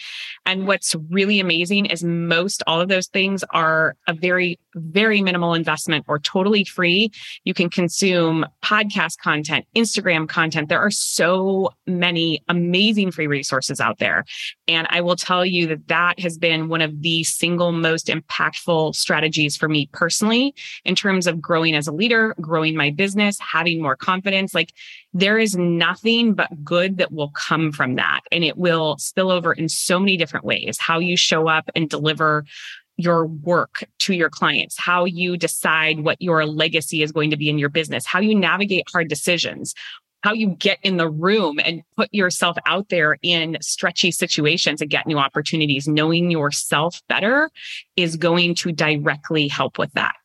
And 0.45 0.67
what's 0.67 0.93
really 1.09 1.39
amazing 1.39 1.87
is 1.87 2.03
most 2.03 2.61
all 2.67 2.79
of 2.79 2.89
those 2.89 3.07
things 3.07 3.43
are 3.51 3.95
a 4.07 4.13
very, 4.13 4.59
very 4.75 5.21
minimal 5.21 5.53
investment 5.53 6.05
or 6.07 6.19
totally 6.19 6.63
free. 6.63 7.11
You 7.43 7.53
can 7.53 7.69
consume 7.69 8.45
podcast 8.63 9.17
content, 9.17 9.65
Instagram 9.75 10.29
content. 10.29 10.69
There 10.69 10.79
are 10.79 10.91
so 10.91 11.71
many 11.87 12.43
amazing 12.47 13.11
free 13.11 13.27
resources 13.27 13.79
out 13.79 13.97
there. 13.97 14.25
And 14.67 14.85
I 14.91 15.01
will 15.07 15.15
tell 15.15 15.45
you 15.45 15.65
that 15.67 15.87
that 15.87 16.19
has 16.19 16.37
been 16.37 16.67
one 16.67 16.81
of 16.81 17.01
the 17.01 17.23
single 17.23 17.71
most 17.71 18.07
impactful 18.07 18.93
strategies 18.93 19.55
for 19.55 19.69
me 19.69 19.89
personally 19.93 20.53
in 20.83 20.95
terms 20.95 21.25
of 21.27 21.41
growing 21.41 21.73
as 21.75 21.87
a 21.87 21.93
leader, 21.93 22.35
growing 22.41 22.75
my 22.75 22.91
business, 22.91 23.39
having 23.39 23.81
more 23.81 23.95
confidence. 23.95 24.53
Like 24.53 24.73
there 25.13 25.39
is 25.39 25.55
nothing 25.55 26.33
but 26.33 26.49
good 26.63 26.97
that 26.97 27.13
will 27.13 27.29
come 27.29 27.71
from 27.71 27.95
that. 27.95 28.19
And 28.31 28.43
it 28.43 28.57
will 28.57 28.97
spill 28.97 29.31
over 29.31 29.53
in 29.53 29.69
so 29.69 29.97
many 29.97 30.17
different 30.17 30.45
ways 30.45 30.77
how 30.77 30.99
you 30.99 31.15
show 31.15 31.47
up 31.47 31.69
and 31.73 31.89
deliver 31.89 32.43
your 32.97 33.27
work 33.27 33.85
to 33.99 34.13
your 34.13 34.29
clients, 34.29 34.75
how 34.77 35.05
you 35.05 35.37
decide 35.37 36.01
what 36.01 36.21
your 36.21 36.45
legacy 36.45 37.01
is 37.01 37.11
going 37.11 37.29
to 37.29 37.37
be 37.37 37.47
in 37.47 37.59
your 37.59 37.69
business, 37.69 38.05
how 38.05 38.19
you 38.19 38.35
navigate 38.35 38.87
hard 38.91 39.07
decisions, 39.07 39.73
how 40.23 40.33
you 40.33 40.49
get 40.49 40.79
in 40.83 40.97
the 40.97 41.09
room 41.09 41.59
and 41.63 41.81
put 41.95 42.09
yourself 42.13 42.57
out 42.65 42.89
there 42.89 43.17
in 43.21 43.57
stretchy 43.61 44.11
situations 44.11 44.81
and 44.81 44.89
get 44.89 45.07
new 45.07 45.17
opportunities, 45.17 45.87
knowing 45.87 46.31
yourself 46.31 47.01
better 47.07 47.49
is 47.95 48.15
going 48.15 48.55
to 48.55 48.71
directly 48.71 49.47
help 49.47 49.77
with 49.77 49.91
that. 49.93 50.15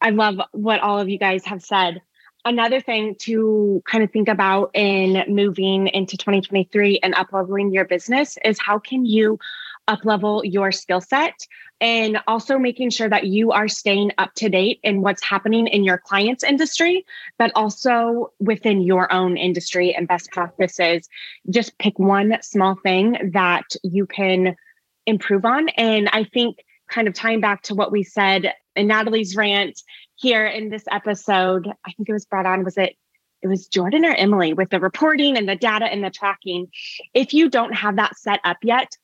I 0.00 0.10
love 0.10 0.40
what 0.52 0.80
all 0.80 0.98
of 0.98 1.08
you 1.08 1.18
guys 1.18 1.44
have 1.44 1.62
said. 1.62 2.00
Another 2.44 2.80
thing 2.80 3.16
to 3.20 3.82
kind 3.84 4.02
of 4.04 4.10
think 4.10 4.28
about 4.28 4.70
in 4.72 5.24
moving 5.28 5.88
into 5.88 6.16
2023 6.16 7.00
and 7.02 7.14
upleveling 7.14 7.74
your 7.74 7.84
business 7.84 8.38
is 8.44 8.58
how 8.60 8.78
can 8.78 9.04
you 9.04 9.38
uplevel 9.88 10.42
your 10.44 10.70
skill 10.70 11.00
set 11.00 11.34
and 11.80 12.18
also 12.26 12.58
making 12.58 12.90
sure 12.90 13.08
that 13.08 13.26
you 13.26 13.52
are 13.52 13.68
staying 13.68 14.12
up 14.18 14.34
to 14.34 14.48
date 14.48 14.80
in 14.82 15.00
what's 15.00 15.22
happening 15.22 15.66
in 15.68 15.84
your 15.84 15.98
client's 15.98 16.42
industry, 16.42 17.04
but 17.38 17.52
also 17.54 18.32
within 18.40 18.80
your 18.82 19.12
own 19.12 19.36
industry 19.36 19.94
and 19.94 20.08
best 20.08 20.30
practices. 20.32 21.08
Just 21.50 21.78
pick 21.78 21.98
one 21.98 22.38
small 22.42 22.74
thing 22.82 23.30
that 23.32 23.76
you 23.82 24.06
can 24.06 24.56
improve 25.06 25.44
on. 25.44 25.68
And 25.70 26.08
I 26.12 26.24
think, 26.24 26.58
kind 26.90 27.06
of 27.06 27.12
tying 27.12 27.40
back 27.40 27.62
to 27.62 27.74
what 27.74 27.92
we 27.92 28.02
said 28.02 28.54
in 28.74 28.86
Natalie's 28.86 29.36
rant 29.36 29.82
here 30.16 30.46
in 30.46 30.70
this 30.70 30.84
episode, 30.90 31.68
I 31.84 31.92
think 31.92 32.08
it 32.08 32.12
was 32.12 32.24
brought 32.24 32.46
on, 32.46 32.64
was 32.64 32.78
it? 32.78 32.96
It 33.42 33.46
was 33.46 33.68
Jordan 33.68 34.04
or 34.04 34.14
Emily 34.14 34.52
with 34.52 34.70
the 34.70 34.80
reporting 34.80 35.36
and 35.36 35.48
the 35.48 35.54
data 35.54 35.84
and 35.84 36.02
the 36.02 36.10
tracking. 36.10 36.68
If 37.14 37.34
you 37.34 37.50
don't 37.50 37.74
have 37.74 37.96
that 37.96 38.16
set 38.18 38.40
up 38.42 38.56
yet, 38.62 38.96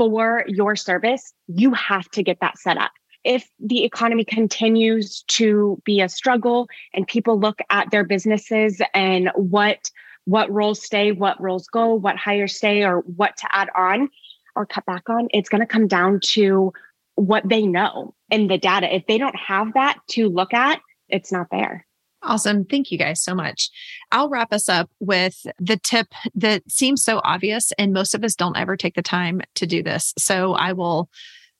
for 0.00 0.46
your 0.48 0.76
service, 0.76 1.34
you 1.46 1.74
have 1.74 2.10
to 2.10 2.22
get 2.22 2.38
that 2.40 2.56
set 2.56 2.78
up. 2.78 2.90
If 3.22 3.46
the 3.58 3.84
economy 3.84 4.24
continues 4.24 5.24
to 5.28 5.78
be 5.84 6.00
a 6.00 6.08
struggle 6.08 6.68
and 6.94 7.06
people 7.06 7.38
look 7.38 7.58
at 7.68 7.90
their 7.90 8.02
businesses 8.02 8.80
and 8.94 9.30
what 9.34 9.90
what 10.24 10.50
roles 10.50 10.82
stay, 10.82 11.12
what 11.12 11.38
roles 11.38 11.66
go, 11.66 11.92
what 11.92 12.16
hires 12.16 12.56
stay, 12.56 12.82
or 12.82 13.00
what 13.00 13.36
to 13.36 13.48
add 13.54 13.68
on 13.76 14.08
or 14.56 14.64
cut 14.64 14.86
back 14.86 15.10
on, 15.10 15.28
it's 15.34 15.50
going 15.50 15.60
to 15.60 15.66
come 15.66 15.86
down 15.86 16.20
to 16.20 16.72
what 17.16 17.46
they 17.46 17.66
know 17.66 18.14
in 18.30 18.46
the 18.46 18.56
data. 18.56 18.94
If 18.94 19.06
they 19.06 19.18
don't 19.18 19.36
have 19.36 19.74
that 19.74 19.98
to 20.12 20.30
look 20.30 20.54
at, 20.54 20.80
it's 21.10 21.30
not 21.30 21.48
there. 21.50 21.86
Awesome. 22.22 22.64
Thank 22.64 22.90
you 22.90 22.98
guys 22.98 23.22
so 23.22 23.34
much. 23.34 23.70
I'll 24.12 24.28
wrap 24.28 24.52
us 24.52 24.68
up 24.68 24.90
with 25.00 25.46
the 25.58 25.78
tip 25.78 26.08
that 26.34 26.62
seems 26.70 27.02
so 27.02 27.20
obvious, 27.24 27.72
and 27.78 27.92
most 27.92 28.14
of 28.14 28.22
us 28.24 28.34
don't 28.34 28.58
ever 28.58 28.76
take 28.76 28.94
the 28.94 29.02
time 29.02 29.40
to 29.54 29.66
do 29.66 29.82
this. 29.82 30.12
So 30.18 30.52
I 30.52 30.72
will 30.74 31.08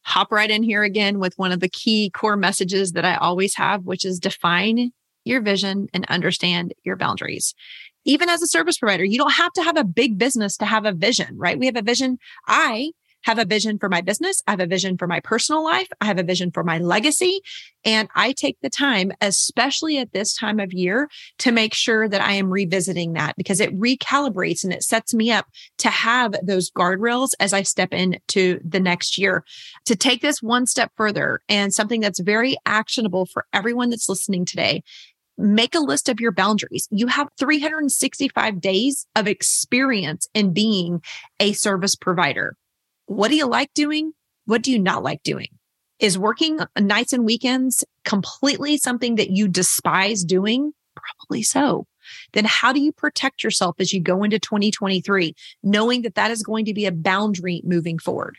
hop 0.02 0.30
right 0.30 0.50
in 0.50 0.62
here 0.62 0.82
again 0.82 1.18
with 1.18 1.38
one 1.38 1.52
of 1.52 1.60
the 1.60 1.68
key 1.68 2.10
core 2.10 2.36
messages 2.36 2.92
that 2.92 3.04
I 3.04 3.16
always 3.16 3.54
have, 3.56 3.84
which 3.84 4.04
is 4.04 4.18
define 4.18 4.92
your 5.24 5.40
vision 5.40 5.88
and 5.94 6.04
understand 6.06 6.74
your 6.84 6.96
boundaries. 6.96 7.54
Even 8.04 8.28
as 8.28 8.42
a 8.42 8.46
service 8.46 8.78
provider, 8.78 9.04
you 9.04 9.18
don't 9.18 9.32
have 9.32 9.52
to 9.52 9.62
have 9.62 9.76
a 9.76 9.84
big 9.84 10.18
business 10.18 10.56
to 10.58 10.64
have 10.64 10.84
a 10.86 10.92
vision, 10.92 11.36
right? 11.36 11.58
We 11.58 11.66
have 11.66 11.76
a 11.76 11.82
vision. 11.82 12.18
I 12.46 12.92
have 13.22 13.38
a 13.38 13.44
vision 13.44 13.78
for 13.78 13.88
my 13.88 14.00
business. 14.00 14.42
I 14.46 14.52
have 14.52 14.60
a 14.60 14.66
vision 14.66 14.96
for 14.96 15.06
my 15.06 15.20
personal 15.20 15.62
life. 15.62 15.88
I 16.00 16.06
have 16.06 16.18
a 16.18 16.22
vision 16.22 16.50
for 16.50 16.64
my 16.64 16.78
legacy. 16.78 17.40
And 17.84 18.08
I 18.14 18.32
take 18.32 18.58
the 18.60 18.70
time, 18.70 19.12
especially 19.20 19.98
at 19.98 20.12
this 20.12 20.34
time 20.34 20.60
of 20.60 20.72
year, 20.72 21.08
to 21.38 21.52
make 21.52 21.74
sure 21.74 22.08
that 22.08 22.20
I 22.20 22.32
am 22.32 22.50
revisiting 22.50 23.14
that 23.14 23.36
because 23.36 23.60
it 23.60 23.78
recalibrates 23.78 24.64
and 24.64 24.72
it 24.72 24.82
sets 24.82 25.14
me 25.14 25.30
up 25.30 25.46
to 25.78 25.88
have 25.88 26.34
those 26.42 26.70
guardrails 26.70 27.30
as 27.40 27.52
I 27.52 27.62
step 27.62 27.92
into 27.92 28.60
the 28.64 28.80
next 28.80 29.18
year. 29.18 29.44
To 29.86 29.96
take 29.96 30.20
this 30.20 30.42
one 30.42 30.66
step 30.66 30.92
further 30.96 31.40
and 31.48 31.72
something 31.72 32.00
that's 32.00 32.20
very 32.20 32.56
actionable 32.66 33.26
for 33.26 33.46
everyone 33.52 33.90
that's 33.90 34.08
listening 34.08 34.44
today 34.44 34.82
make 35.40 35.74
a 35.74 35.80
list 35.80 36.08
of 36.08 36.20
your 36.20 36.32
boundaries. 36.32 36.86
You 36.90 37.06
have 37.06 37.28
365 37.38 38.60
days 38.60 39.06
of 39.16 39.26
experience 39.26 40.28
in 40.34 40.52
being 40.52 41.02
a 41.40 41.52
service 41.52 41.96
provider. 41.96 42.56
What 43.10 43.32
do 43.32 43.36
you 43.36 43.46
like 43.46 43.74
doing? 43.74 44.12
What 44.44 44.62
do 44.62 44.70
you 44.70 44.78
not 44.78 45.02
like 45.02 45.24
doing? 45.24 45.48
Is 45.98 46.16
working 46.16 46.60
nights 46.78 47.12
and 47.12 47.24
weekends 47.24 47.84
completely 48.04 48.76
something 48.76 49.16
that 49.16 49.30
you 49.30 49.48
despise 49.48 50.22
doing? 50.22 50.72
Probably 50.94 51.42
so. 51.42 51.88
Then 52.34 52.44
how 52.44 52.72
do 52.72 52.80
you 52.80 52.92
protect 52.92 53.42
yourself 53.42 53.74
as 53.80 53.92
you 53.92 54.00
go 54.00 54.22
into 54.22 54.38
2023, 54.38 55.34
knowing 55.64 56.02
that 56.02 56.14
that 56.14 56.30
is 56.30 56.44
going 56.44 56.66
to 56.66 56.72
be 56.72 56.86
a 56.86 56.92
boundary 56.92 57.62
moving 57.64 57.98
forward? 57.98 58.38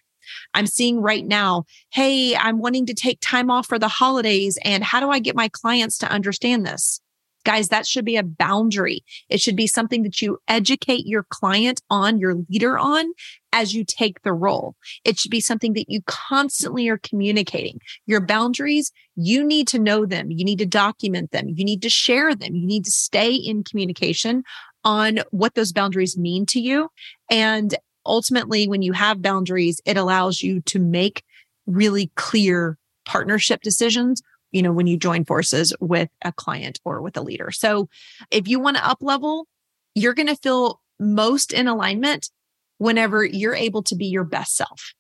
I'm 0.54 0.68
seeing 0.68 1.02
right 1.02 1.26
now, 1.26 1.66
hey, 1.92 2.38
I'm 2.38 2.60
wanting 2.60 2.86
to 2.86 2.94
take 2.94 3.20
time 3.20 3.52
off 3.52 3.68
for 3.68 3.78
the 3.78 3.90
holidays. 3.90 4.58
And 4.64 4.86
how 4.86 5.02
do 5.02 5.10
I 5.10 5.20
get 5.20 5.36
my 5.36 5.50
clients 5.50 5.98
to 5.98 6.10
understand 6.10 6.66
this? 6.66 7.02
Guys, 7.44 7.70
that 7.70 7.88
should 7.88 8.06
be 8.06 8.18
a 8.18 8.24
boundary. 8.24 9.04
It 9.30 9.42
should 9.42 9.56
be 9.56 9.68
something 9.68 10.04
that 10.04 10.22
you 10.22 10.38
educate 10.48 11.06
your 11.06 11.24
client 11.30 11.82
on, 11.90 12.20
your 12.20 12.36
leader 12.50 12.78
on 12.78 13.14
as 13.54 13.74
you 13.74 13.84
take 13.84 14.22
the 14.22 14.34
role. 14.34 14.76
It 15.04 15.18
should 15.18 15.32
be 15.32 15.42
something 15.42 15.74
that 15.74 15.90
you 15.90 16.02
constantly 16.06 16.88
are 16.88 16.98
communicating. 16.98 17.80
Your 18.06 18.22
boundaries, 18.22 18.92
you 19.16 19.44
need 19.44 19.68
to 19.70 19.80
know 19.80 20.06
them. 20.06 20.32
You 20.32 20.46
need 20.46 20.60
to 20.60 20.66
document 20.66 21.32
them. 21.32 21.50
You 21.50 21.66
need 21.66 21.82
to 21.82 21.90
share 21.90 22.36
them. 22.36 22.56
You 22.56 22.68
need 22.68 22.86
to 22.86 22.92
stay 22.92 23.34
in 23.34 23.64
communication 23.64 24.44
on 24.84 25.20
what 25.32 25.56
those 25.56 25.74
boundaries 25.74 26.18
mean 26.18 26.46
to 26.48 26.60
you. 26.60 26.90
And 27.30 27.76
ultimately, 28.06 28.68
when 28.68 28.82
you 28.82 28.94
have 28.94 29.22
boundaries, 29.22 29.82
it 29.86 29.98
allows 29.98 30.42
you 30.42 30.62
to 30.62 30.80
make 30.80 31.24
really 31.66 32.12
clear 32.16 32.78
partnership 33.06 33.62
decisions 33.62 34.22
you 34.52 34.62
know, 34.62 34.72
when 34.72 34.88
you 34.88 34.98
join 34.98 35.26
forces 35.26 35.74
with 35.80 36.10
a 36.24 36.32
client 36.32 36.80
or 36.86 37.02
with 37.02 37.18
a 37.18 37.22
leader. 37.22 37.52
So 37.52 37.90
if 38.30 38.48
you 38.48 38.60
want 38.60 38.78
to 38.78 38.88
up 38.88 39.00
level, 39.02 39.48
you're 39.96 40.14
going 40.14 40.28
to 40.28 40.36
feel 40.36 40.82
most 41.00 41.52
in 41.52 41.68
alignment 41.68 42.30
whenever 42.78 43.24
you're 43.24 43.56
able 43.56 43.84
to 43.84 43.96
be 43.96 44.06
your 44.06 44.24
best 44.24 44.56
self. 44.56 44.94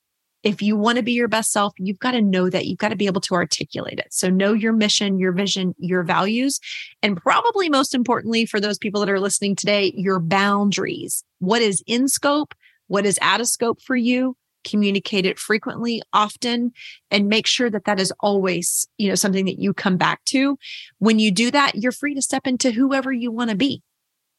If 0.43 0.61
you 0.61 0.75
want 0.75 0.97
to 0.97 1.03
be 1.03 1.11
your 1.11 1.27
best 1.27 1.51
self, 1.51 1.73
you've 1.77 1.99
got 1.99 2.11
to 2.11 2.21
know 2.21 2.49
that 2.49 2.65
you've 2.65 2.79
got 2.79 2.89
to 2.89 2.95
be 2.95 3.05
able 3.05 3.21
to 3.21 3.35
articulate 3.35 3.99
it. 3.99 4.07
So 4.09 4.29
know 4.29 4.53
your 4.53 4.73
mission, 4.73 5.19
your 5.19 5.33
vision, 5.33 5.75
your 5.77 6.01
values, 6.01 6.59
and 7.03 7.15
probably 7.15 7.69
most 7.69 7.93
importantly 7.93 8.47
for 8.47 8.59
those 8.59 8.79
people 8.79 9.01
that 9.01 9.09
are 9.09 9.19
listening 9.19 9.55
today, 9.55 9.93
your 9.95 10.19
boundaries. 10.19 11.23
What 11.39 11.61
is 11.61 11.83
in 11.85 12.07
scope? 12.07 12.55
What 12.87 13.05
is 13.05 13.19
out 13.21 13.39
of 13.39 13.47
scope 13.47 13.81
for 13.81 13.95
you? 13.95 14.35
Communicate 14.63 15.25
it 15.25 15.39
frequently, 15.39 16.01
often, 16.13 16.71
and 17.09 17.27
make 17.27 17.47
sure 17.47 17.69
that 17.69 17.85
that 17.85 17.99
is 17.99 18.13
always, 18.19 18.87
you 18.97 19.09
know, 19.09 19.15
something 19.15 19.45
that 19.45 19.59
you 19.59 19.73
come 19.73 19.97
back 19.97 20.23
to. 20.25 20.57
When 20.99 21.19
you 21.19 21.31
do 21.31 21.51
that, 21.51 21.75
you're 21.75 21.91
free 21.91 22.15
to 22.15 22.21
step 22.21 22.47
into 22.47 22.71
whoever 22.71 23.11
you 23.11 23.31
want 23.31 23.49
to 23.49 23.55
be. 23.55 23.81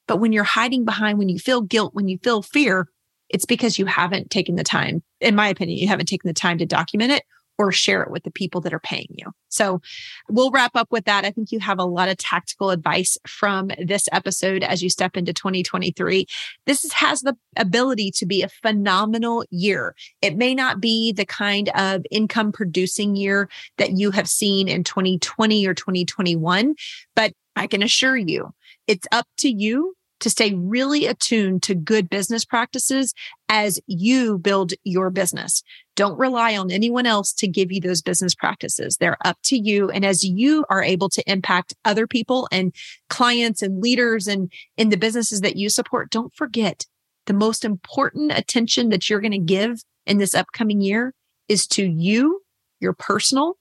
But 0.06 0.18
when 0.18 0.32
you're 0.32 0.44
hiding 0.44 0.84
behind, 0.84 1.18
when 1.18 1.28
you 1.28 1.38
feel 1.38 1.60
guilt, 1.60 1.94
when 1.94 2.08
you 2.08 2.18
feel 2.22 2.42
fear, 2.42 2.88
it's 3.28 3.46
because 3.46 3.78
you 3.78 3.86
haven't 3.86 4.30
taken 4.30 4.56
the 4.56 4.64
time, 4.64 5.02
in 5.20 5.34
my 5.34 5.48
opinion, 5.48 5.78
you 5.78 5.88
haven't 5.88 6.06
taken 6.06 6.28
the 6.28 6.34
time 6.34 6.58
to 6.58 6.66
document 6.66 7.12
it 7.12 7.22
or 7.62 7.70
share 7.70 8.02
it 8.02 8.10
with 8.10 8.24
the 8.24 8.30
people 8.30 8.60
that 8.60 8.74
are 8.74 8.80
paying 8.80 9.06
you. 9.10 9.26
So 9.48 9.80
we'll 10.28 10.50
wrap 10.50 10.72
up 10.74 10.90
with 10.90 11.04
that. 11.04 11.24
I 11.24 11.30
think 11.30 11.52
you 11.52 11.60
have 11.60 11.78
a 11.78 11.84
lot 11.84 12.08
of 12.08 12.16
tactical 12.16 12.70
advice 12.70 13.16
from 13.26 13.70
this 13.78 14.08
episode 14.10 14.64
as 14.64 14.82
you 14.82 14.90
step 14.90 15.16
into 15.16 15.32
2023. 15.32 16.26
This 16.66 16.84
is, 16.84 16.92
has 16.94 17.20
the 17.20 17.36
ability 17.56 18.10
to 18.12 18.26
be 18.26 18.42
a 18.42 18.48
phenomenal 18.48 19.44
year. 19.50 19.94
It 20.20 20.36
may 20.36 20.54
not 20.56 20.80
be 20.80 21.12
the 21.12 21.24
kind 21.24 21.68
of 21.76 22.04
income 22.10 22.50
producing 22.50 23.14
year 23.14 23.48
that 23.78 23.92
you 23.92 24.10
have 24.10 24.28
seen 24.28 24.66
in 24.66 24.82
2020 24.82 25.66
or 25.66 25.74
2021, 25.74 26.74
but 27.14 27.32
I 27.54 27.68
can 27.68 27.82
assure 27.82 28.16
you 28.16 28.52
it's 28.88 29.06
up 29.12 29.26
to 29.38 29.48
you 29.48 29.94
to 30.22 30.30
stay 30.30 30.54
really 30.54 31.06
attuned 31.06 31.62
to 31.64 31.74
good 31.74 32.08
business 32.08 32.44
practices 32.44 33.12
as 33.48 33.80
you 33.86 34.38
build 34.38 34.72
your 34.84 35.10
business. 35.10 35.62
Don't 35.96 36.18
rely 36.18 36.56
on 36.56 36.70
anyone 36.70 37.06
else 37.06 37.32
to 37.34 37.48
give 37.48 37.72
you 37.72 37.80
those 37.80 38.02
business 38.02 38.34
practices. 38.34 38.96
They're 38.96 39.18
up 39.24 39.36
to 39.44 39.56
you. 39.56 39.90
And 39.90 40.04
as 40.04 40.24
you 40.24 40.64
are 40.70 40.82
able 40.82 41.08
to 41.10 41.30
impact 41.30 41.74
other 41.84 42.06
people 42.06 42.48
and 42.52 42.72
clients 43.10 43.62
and 43.62 43.82
leaders 43.82 44.28
and 44.28 44.50
in 44.76 44.90
the 44.90 44.96
businesses 44.96 45.40
that 45.40 45.56
you 45.56 45.68
support, 45.68 46.10
don't 46.10 46.34
forget 46.34 46.86
the 47.26 47.34
most 47.34 47.64
important 47.64 48.32
attention 48.32 48.90
that 48.90 49.10
you're 49.10 49.20
going 49.20 49.32
to 49.32 49.38
give 49.38 49.82
in 50.06 50.18
this 50.18 50.34
upcoming 50.34 50.80
year 50.80 51.14
is 51.48 51.66
to 51.66 51.84
you, 51.84 52.42
your 52.80 52.92
personal 52.92 53.56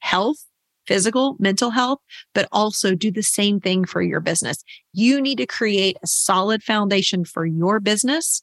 health, 0.00 0.44
physical, 0.88 1.36
mental 1.38 1.70
health, 1.70 2.00
but 2.34 2.48
also 2.50 2.94
do 2.94 3.12
the 3.12 3.22
same 3.22 3.60
thing 3.60 3.84
for 3.84 4.02
your 4.02 4.20
business. 4.20 4.64
You 4.92 5.20
need 5.20 5.36
to 5.36 5.46
create 5.46 5.98
a 6.02 6.06
solid 6.06 6.64
foundation 6.64 7.24
for 7.24 7.46
your 7.46 7.78
business 7.78 8.42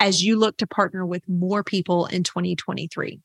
as 0.00 0.22
you 0.22 0.38
look 0.38 0.58
to 0.58 0.66
partner 0.66 1.06
with 1.06 1.26
more 1.28 1.64
people 1.64 2.06
in 2.06 2.24
2023. 2.24 3.20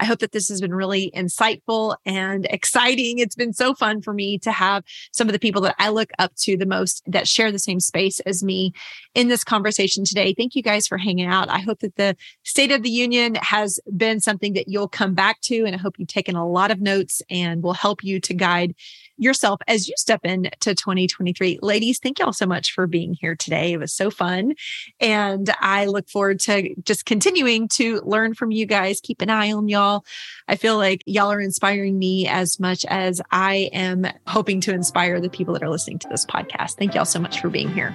I 0.00 0.04
hope 0.04 0.20
that 0.20 0.32
this 0.32 0.48
has 0.48 0.60
been 0.60 0.74
really 0.74 1.10
insightful 1.14 1.96
and 2.06 2.46
exciting. 2.50 3.18
It's 3.18 3.34
been 3.34 3.52
so 3.52 3.74
fun 3.74 4.02
for 4.02 4.12
me 4.12 4.38
to 4.38 4.52
have 4.52 4.84
some 5.12 5.28
of 5.28 5.32
the 5.32 5.38
people 5.38 5.62
that 5.62 5.76
I 5.78 5.88
look 5.88 6.10
up 6.18 6.34
to 6.40 6.56
the 6.56 6.66
most 6.66 7.02
that 7.06 7.28
share 7.28 7.50
the 7.50 7.58
same 7.58 7.80
space 7.80 8.20
as 8.20 8.42
me 8.42 8.72
in 9.14 9.28
this 9.28 9.44
conversation 9.44 10.04
today. 10.04 10.34
Thank 10.34 10.54
you 10.54 10.62
guys 10.62 10.86
for 10.86 10.98
hanging 10.98 11.26
out. 11.26 11.48
I 11.48 11.58
hope 11.58 11.80
that 11.80 11.96
the 11.96 12.16
State 12.44 12.70
of 12.70 12.82
the 12.82 12.90
Union 12.90 13.34
has 13.36 13.80
been 13.96 14.20
something 14.20 14.52
that 14.54 14.68
you'll 14.68 14.88
come 14.88 15.14
back 15.14 15.40
to. 15.42 15.64
And 15.64 15.74
I 15.74 15.78
hope 15.78 15.98
you've 15.98 16.08
taken 16.08 16.36
a 16.36 16.48
lot 16.48 16.70
of 16.70 16.80
notes 16.80 17.22
and 17.30 17.62
will 17.62 17.74
help 17.74 18.04
you 18.04 18.20
to 18.20 18.34
guide 18.34 18.74
yourself 19.18 19.60
as 19.66 19.88
you 19.88 19.94
step 19.96 20.20
into 20.24 20.74
2023. 20.74 21.58
Ladies, 21.60 21.98
thank 21.98 22.18
y'all 22.18 22.32
so 22.32 22.46
much 22.46 22.72
for 22.72 22.86
being 22.86 23.14
here 23.14 23.34
today. 23.34 23.72
It 23.72 23.78
was 23.78 23.92
so 23.92 24.10
fun. 24.10 24.54
And 25.00 25.50
I 25.60 25.86
look 25.86 26.08
forward 26.08 26.40
to 26.40 26.74
just 26.82 27.04
continuing 27.04 27.68
to 27.68 28.00
learn 28.04 28.34
from 28.34 28.52
you 28.52 28.64
guys. 28.64 29.00
Keep 29.00 29.22
an 29.22 29.30
eye 29.30 29.52
on 29.52 29.68
y'all. 29.88 30.04
I 30.46 30.56
feel 30.56 30.76
like 30.76 31.02
y'all 31.06 31.32
are 31.32 31.40
inspiring 31.40 31.98
me 31.98 32.26
as 32.26 32.60
much 32.60 32.84
as 32.86 33.20
I 33.30 33.70
am 33.72 34.06
hoping 34.26 34.60
to 34.62 34.72
inspire 34.72 35.20
the 35.20 35.30
people 35.30 35.54
that 35.54 35.62
are 35.62 35.70
listening 35.70 35.98
to 36.00 36.08
this 36.08 36.24
podcast. 36.24 36.76
Thank 36.76 36.94
y'all 36.94 37.04
so 37.04 37.20
much 37.20 37.40
for 37.40 37.48
being 37.48 37.72
here. 37.72 37.94